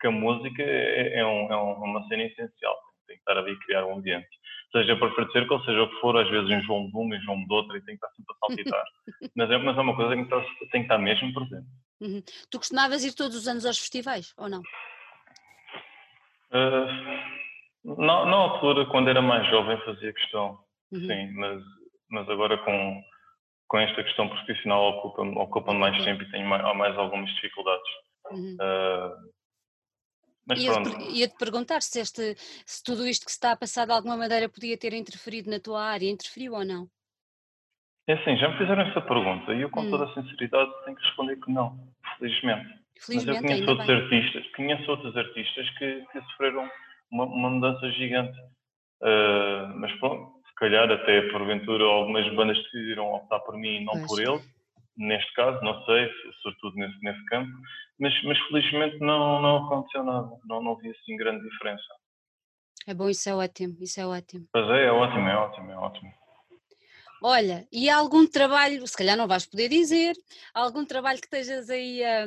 que 0.00 0.06
a 0.06 0.10
música 0.12 0.62
é, 0.62 1.18
é, 1.18 1.26
um, 1.26 1.52
é 1.52 1.56
uma 1.56 2.06
cena 2.06 2.22
essencial, 2.22 2.76
tem 3.06 3.16
que 3.16 3.22
estar 3.22 3.36
a 3.36 3.42
vir 3.42 3.58
criar 3.60 3.84
um 3.84 3.98
ambiente. 3.98 4.28
Seja 4.70 4.96
para 4.96 5.08
oferecer, 5.08 5.50
ou 5.50 5.60
seja 5.64 5.82
o 5.82 5.88
que 5.88 6.00
for, 6.00 6.16
às 6.16 6.30
vezes 6.30 6.50
enjoam 6.50 6.88
de 6.88 6.96
uma, 6.96 7.16
enjoam 7.16 7.44
de 7.44 7.52
outra 7.52 7.76
e 7.76 7.82
tem 7.82 7.98
que 7.98 8.06
estar 8.06 8.10
sempre 8.16 8.34
a 8.34 8.46
saltitar. 8.46 8.84
mas, 9.36 9.50
é, 9.50 9.58
mas 9.58 9.76
é 9.76 9.80
uma 9.80 9.96
coisa 9.96 10.16
que 10.16 10.66
tem 10.70 10.80
que 10.80 10.86
estar 10.86 10.98
mesmo 10.98 11.34
presente. 11.34 11.66
Uhum. 12.00 12.22
Tu 12.50 12.58
costumavas 12.58 13.04
ir 13.04 13.14
todos 13.14 13.36
os 13.36 13.48
anos 13.48 13.66
aos 13.66 13.78
festivais, 13.78 14.32
ou 14.38 14.48
não? 14.48 14.62
Uh, 16.52 18.00
na, 18.00 18.24
na, 18.26 18.36
altura, 18.36 18.86
quando 18.86 19.10
era 19.10 19.20
mais 19.20 19.48
jovem, 19.50 19.78
fazia 19.84 20.12
questão, 20.12 20.58
uhum. 20.92 21.00
sim, 21.00 21.32
mas, 21.32 21.62
mas 22.10 22.28
agora 22.30 22.56
com 22.58 23.02
com 23.72 23.78
esta 23.78 24.04
questão 24.04 24.28
profissional 24.28 24.90
ocupa-me 24.90 25.34
ocupa 25.38 25.72
mais 25.72 25.96
uhum. 25.96 26.04
tempo 26.04 26.22
e 26.22 26.30
tenho 26.30 26.46
mais, 26.46 26.62
há 26.62 26.74
mais 26.74 26.94
algumas 26.98 27.30
dificuldades. 27.30 27.90
Uhum. 28.30 28.54
Uh, 28.60 29.32
mas 30.46 30.62
ia 30.62 30.72
pronto. 30.72 31.00
Ia-te 31.10 31.38
perguntar 31.38 31.80
se, 31.80 31.98
este, 31.98 32.34
se 32.36 32.84
tudo 32.84 33.06
isto 33.06 33.24
que 33.24 33.32
se 33.32 33.38
está 33.38 33.52
a 33.52 33.56
passar 33.56 33.86
de 33.86 33.92
alguma 33.92 34.14
maneira 34.14 34.46
podia 34.46 34.76
ter 34.76 34.92
interferido 34.92 35.48
na 35.48 35.58
tua 35.58 35.82
área, 35.82 36.10
interferiu 36.10 36.52
ou 36.52 36.66
não? 36.66 36.86
É 38.06 38.12
assim, 38.12 38.36
já 38.36 38.50
me 38.50 38.58
fizeram 38.58 38.82
essa 38.82 39.00
pergunta 39.00 39.54
e 39.54 39.62
eu 39.62 39.70
com 39.70 39.80
hum. 39.80 39.90
toda 39.90 40.04
a 40.04 40.14
sinceridade 40.14 40.70
tenho 40.84 40.96
que 40.98 41.04
responder 41.04 41.36
que 41.36 41.50
não, 41.50 41.78
felizmente. 42.18 42.78
felizmente 43.00 43.26
Mas 43.26 43.26
eu 43.26 43.42
conheço 43.42 43.70
outros 43.70 43.86
bem. 43.86 43.96
artistas, 43.96 44.54
conheço 44.54 44.90
outros 44.90 45.16
artistas 45.16 45.70
que, 45.78 46.04
que 46.12 46.20
sofreram 46.20 46.70
uma, 47.10 47.24
uma 47.24 47.48
mudança 47.48 47.90
gigante. 47.92 48.38
Uh, 49.00 49.66
mas 49.76 49.90
pronto, 49.98 50.41
calhar 50.62 50.88
até 50.90 51.22
porventura 51.32 51.84
algumas 51.84 52.32
bandas 52.34 52.56
decidiram 52.56 53.14
optar 53.14 53.40
por 53.40 53.56
mim 53.56 53.80
e 53.80 53.84
não 53.84 53.94
pois. 53.94 54.06
por 54.06 54.20
ele, 54.20 54.40
neste 54.96 55.32
caso, 55.34 55.60
não 55.64 55.84
sei, 55.84 56.08
sobretudo 56.40 56.76
nesse, 56.76 57.02
nesse 57.02 57.24
campo, 57.24 57.50
mas, 57.98 58.22
mas 58.22 58.38
felizmente 58.46 58.98
não, 59.00 59.42
não 59.42 59.66
aconteceu 59.66 60.04
nada, 60.04 60.30
não, 60.44 60.62
não 60.62 60.76
vi 60.76 60.90
assim 60.90 61.16
grande 61.16 61.42
diferença. 61.48 61.82
É 62.86 62.94
bom, 62.94 63.08
isso 63.08 63.28
é 63.28 63.34
ótimo, 63.34 63.76
isso 63.80 64.00
é 64.00 64.06
ótimo. 64.06 64.46
Pois 64.52 64.68
é, 64.70 64.86
é 64.86 64.92
ótimo, 64.92 65.28
é 65.28 65.36
ótimo, 65.36 65.70
é 65.70 65.76
ótimo. 65.76 66.14
Olha, 67.24 67.66
e 67.72 67.88
há 67.88 67.96
algum 67.96 68.26
trabalho, 68.26 68.86
se 68.86 68.96
calhar 68.96 69.16
não 69.16 69.28
vais 69.28 69.46
poder 69.46 69.68
dizer, 69.68 70.14
algum 70.54 70.84
trabalho 70.84 71.20
que 71.20 71.26
estejas 71.26 71.70
aí 71.70 72.02
a, 72.04 72.24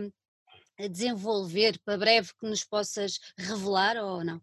a 0.79 0.87
desenvolver 0.87 1.79
para 1.85 1.97
breve 1.97 2.31
que 2.39 2.47
nos 2.47 2.65
possas 2.65 3.19
revelar 3.37 3.97
ou 3.97 4.23
não? 4.23 4.41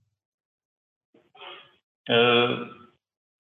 Uh, 2.09 2.82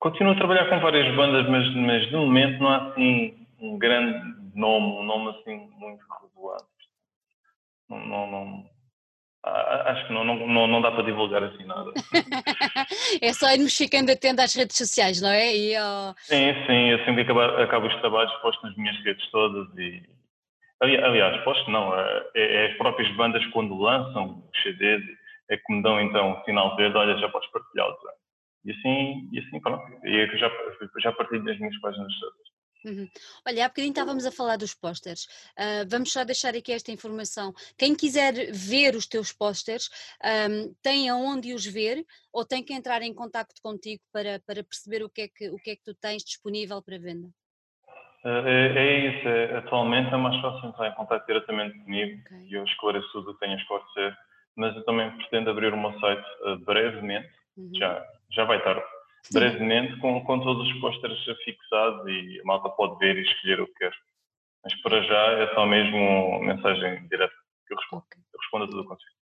Continuo 0.02 0.32
a 0.32 0.36
trabalhar 0.36 0.68
com 0.68 0.80
várias 0.80 1.14
bandas, 1.14 1.48
mas, 1.48 1.74
mas 1.76 2.06
de 2.08 2.16
momento 2.16 2.60
não 2.60 2.68
há 2.70 2.88
assim 2.88 3.46
um 3.60 3.78
grande 3.78 4.18
nome, 4.52 4.98
um 4.98 5.04
nome 5.04 5.30
assim 5.30 5.70
muito 5.78 6.04
revelado. 6.20 6.66
Não, 7.88 8.04
não, 8.08 8.26
não, 8.28 8.70
acho 9.44 10.04
que 10.08 10.12
não, 10.12 10.24
não, 10.24 10.66
não 10.66 10.82
dá 10.82 10.90
para 10.90 11.04
divulgar 11.04 11.44
assim 11.44 11.64
nada. 11.64 11.92
é 13.22 13.32
só 13.32 13.52
irmos 13.52 13.76
ficando 13.76 14.10
atento 14.10 14.42
às 14.42 14.52
redes 14.56 14.76
sociais, 14.76 15.22
não 15.22 15.30
é? 15.30 15.56
E, 15.56 15.76
oh... 15.78 16.12
Sim, 16.22 16.52
sim, 16.66 16.90
eu 16.90 17.04
sempre 17.04 17.22
acabo, 17.22 17.40
acabo 17.40 17.86
os 17.86 17.94
trabalhos 18.00 18.32
postos 18.42 18.64
nas 18.64 18.76
minhas 18.76 18.96
redes 19.04 19.30
todas 19.30 19.68
e 19.78 20.02
aliás, 20.80 21.44
posto 21.44 21.70
não, 21.70 21.94
é, 21.96 22.24
é, 22.34 22.66
as 22.72 22.76
próprias 22.76 23.08
bandas 23.14 23.46
quando 23.52 23.78
lançam 23.78 24.42
os 24.52 24.62
CDs 24.62 25.00
é 25.48 25.56
que 25.56 25.72
me 25.72 25.80
dão 25.80 26.00
então 26.00 26.32
o 26.32 26.44
sinal 26.44 26.74
verde, 26.74 26.96
olha, 26.96 27.16
já 27.18 27.28
podes 27.28 27.48
partilhá-los. 27.52 28.00
E 28.64 28.70
assim, 28.70 29.28
e 29.32 29.38
assim 29.40 29.60
pronto. 29.60 29.84
E 30.04 30.16
é 30.16 30.28
que 30.28 30.36
já, 30.36 30.50
já 30.98 31.12
partilho 31.12 31.42
nas 31.44 31.58
minhas 31.58 31.78
páginas 31.80 32.12
todas. 32.20 32.52
Uhum. 32.84 33.08
Olha, 33.46 33.64
há 33.64 33.68
bocadinho 33.68 33.92
estávamos 33.92 34.26
a 34.26 34.32
falar 34.32 34.56
dos 34.56 34.74
pósteres. 34.74 35.24
Uh, 35.56 35.86
vamos 35.88 36.12
só 36.12 36.24
deixar 36.24 36.54
aqui 36.54 36.72
esta 36.72 36.90
informação. 36.90 37.52
Quem 37.78 37.94
quiser 37.94 38.32
ver 38.52 38.96
os 38.96 39.06
teus 39.06 39.32
pósteres, 39.32 39.88
um, 40.50 40.74
tem 40.82 41.08
aonde 41.08 41.54
os 41.54 41.64
ver 41.64 42.04
ou 42.32 42.44
tem 42.44 42.64
que 42.64 42.74
entrar 42.74 43.02
em 43.02 43.14
contato 43.14 43.54
contigo 43.62 44.02
para, 44.12 44.40
para 44.46 44.64
perceber 44.64 45.04
o 45.04 45.08
que, 45.08 45.22
é 45.22 45.28
que, 45.28 45.50
o 45.50 45.56
que 45.56 45.70
é 45.70 45.76
que 45.76 45.84
tu 45.84 45.94
tens 45.94 46.24
disponível 46.24 46.82
para 46.82 46.98
venda? 46.98 47.28
Uh, 48.24 48.46
é, 48.46 48.66
é, 48.76 49.16
isso. 49.16 49.28
É, 49.28 49.56
atualmente 49.58 50.12
é 50.12 50.16
mais 50.16 50.40
fácil 50.40 50.68
entrar 50.68 50.88
em 50.88 50.94
contato 50.94 51.24
diretamente 51.26 51.78
comigo 51.84 52.20
okay. 52.20 52.48
e 52.48 52.54
eu 52.54 52.64
esclareço 52.64 53.10
tudo 53.12 53.30
o 53.30 53.34
que 53.34 53.40
tenho 53.40 53.54
a 53.54 53.60
esclarecer. 53.60 54.16
Mas 54.56 54.76
eu 54.76 54.84
também 54.84 55.10
pretendo 55.16 55.50
abrir 55.50 55.72
o 55.72 55.80
meu 55.80 55.98
site 56.00 56.26
uh, 56.42 56.58
brevemente, 56.58 57.32
uhum. 57.56 57.70
já 57.74 58.04
já 58.30 58.44
vai 58.44 58.58
estar 58.58 58.82
brevemente 59.32 59.96
com, 59.98 60.24
com 60.24 60.40
todos 60.40 60.68
os 60.68 60.80
pósteres 60.80 61.18
fixados 61.44 62.06
e 62.08 62.40
a 62.40 62.44
malta 62.44 62.68
pode 62.70 62.98
ver 62.98 63.16
e 63.16 63.22
escolher 63.22 63.60
o 63.60 63.66
que 63.66 63.74
quer. 63.74 63.92
Mas 64.64 64.74
para 64.82 65.02
já 65.02 65.32
é 65.32 65.54
só 65.54 65.66
mesmo 65.66 66.40
mensagem 66.40 67.06
direta 67.08 67.34
que 67.66 67.74
eu 67.74 67.78
respondo. 67.78 68.04
Okay. 68.04 68.22
Eu 68.32 68.40
respondo 68.40 68.64
a 68.64 68.68
tudo 68.68 68.84
consigo. 68.84 69.21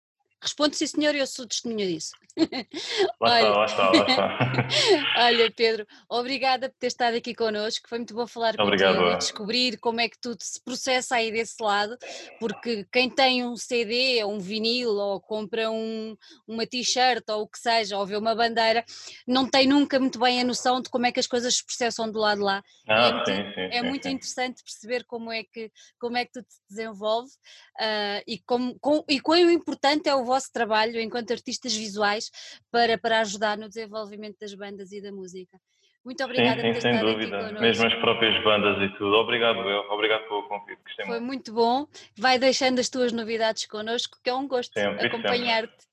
Responde 0.45 0.77
sim 0.77 0.87
senhor, 0.87 1.15
eu 1.15 1.27
sou 1.27 1.47
testemunha 1.47 1.87
disso. 1.87 2.13
Lá 3.19 3.31
Olha. 3.31 3.49
está, 3.49 3.51
lá 3.57 3.65
está, 3.65 3.91
lá 3.91 4.07
está. 4.37 5.15
Olha, 5.25 5.51
Pedro, 5.53 5.87
obrigada 6.09 6.69
por 6.69 6.77
ter 6.79 6.89
estado 6.89 7.17
aqui 7.17 7.35
connosco. 7.35 7.89
Foi 7.89 7.97
muito 7.99 8.13
bom 8.13 8.27
falar 8.27 8.55
Obrigado, 8.61 8.97
contigo 8.97 9.15
e 9.15 9.19
descobrir 9.19 9.79
como 9.79 10.01
é 10.01 10.09
que 10.09 10.19
tudo 10.21 10.39
se 10.43 10.61
processa 10.63 11.15
aí 11.15 11.31
desse 11.33 11.63
lado, 11.63 11.97
porque 12.39 12.85
quem 12.93 13.09
tem 13.09 13.43
um 13.47 13.57
CD 13.57 14.23
ou 14.25 14.33
um 14.35 14.39
vinil 14.41 14.91
ou 14.91 15.19
compra 15.21 15.71
um- 15.71 16.15
uma 16.47 16.67
t-shirt 16.67 17.23
ou 17.31 17.43
o 17.43 17.49
que 17.49 17.59
seja, 17.59 17.97
ou 17.97 18.05
vê 18.05 18.17
uma 18.17 18.35
bandeira, 18.35 18.85
não 19.27 19.49
tem 19.49 19.67
nunca 19.67 19.99
muito 19.99 20.19
bem 20.19 20.41
a 20.41 20.45
noção 20.45 20.83
de 20.83 20.91
como 20.91 21.07
é 21.07 21.13
que 21.13 21.21
as 21.21 21.27
coisas 21.29 21.55
se 21.57 21.65
processam 21.65 22.11
do 22.11 22.19
lado 22.19 22.39
de 22.39 22.45
lá. 22.45 22.63
Ah, 22.89 23.13
muito- 23.13 23.31
sim, 23.31 23.37
sim. 23.55 23.61
É 23.71 23.81
sim, 23.81 23.89
muito 23.89 24.09
interessante 24.09 24.63
perceber 24.63 25.05
como 25.05 25.31
é 25.33 25.45
que, 25.45 25.71
como 26.01 26.17
é 26.17 26.25
que 26.27 26.33
tudo 26.33 26.47
se 26.49 26.61
desenvolve 26.69 27.31
ah, 27.79 28.23
e, 28.27 28.39
como, 28.41 28.77
com, 28.81 29.05
e 29.09 29.21
quão 29.21 29.39
importante 29.51 30.09
é 30.09 30.15
o 30.15 30.25
vosso 30.25 30.34
trabalho 30.53 31.01
enquanto 31.01 31.33
artistas 31.33 31.75
visuais 31.75 32.31
para, 32.71 32.99
para 32.99 33.21
ajudar 33.21 33.57
no 33.57 33.69
desenvolvimento 33.69 34.37
das 34.41 34.55
bandas 34.55 34.93
e 34.93 35.01
da 35.01 35.13
música. 35.13 35.59
Muito 36.05 36.19
Sim, 36.19 36.25
obrigada 36.25 36.57
por 36.57 36.67
sim, 36.67 36.73
ter 36.75 36.81
sem 36.83 37.01
dúvida. 37.01 37.53
Mesmo 37.53 37.87
as 37.87 37.95
próprias 37.95 38.45
bandas 38.45 38.83
e 38.83 38.99
tudo. 38.99 39.15
Obrigado, 39.17 39.59
eu. 39.59 39.81
Obrigado 39.91 40.29
pelo 40.29 40.43
convite. 40.49 40.83
Gostei 40.85 41.07
Foi 41.07 41.21
muito. 41.21 41.27
muito 41.27 41.53
bom. 41.55 41.87
Vai 42.19 42.39
deixando 42.39 42.79
as 42.79 42.91
tuas 42.91 43.11
novidades 43.11 43.67
connosco, 43.67 44.19
que 44.23 44.29
é 44.29 44.35
um 44.35 44.47
gosto 44.47 44.79
acompanhar-te. 44.79 45.87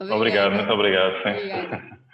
Obrigado, 0.00 0.52
muito 0.54 0.72
obrigado. 0.72 1.22
Sim. 1.22 1.30
Obrigada. 1.30 1.96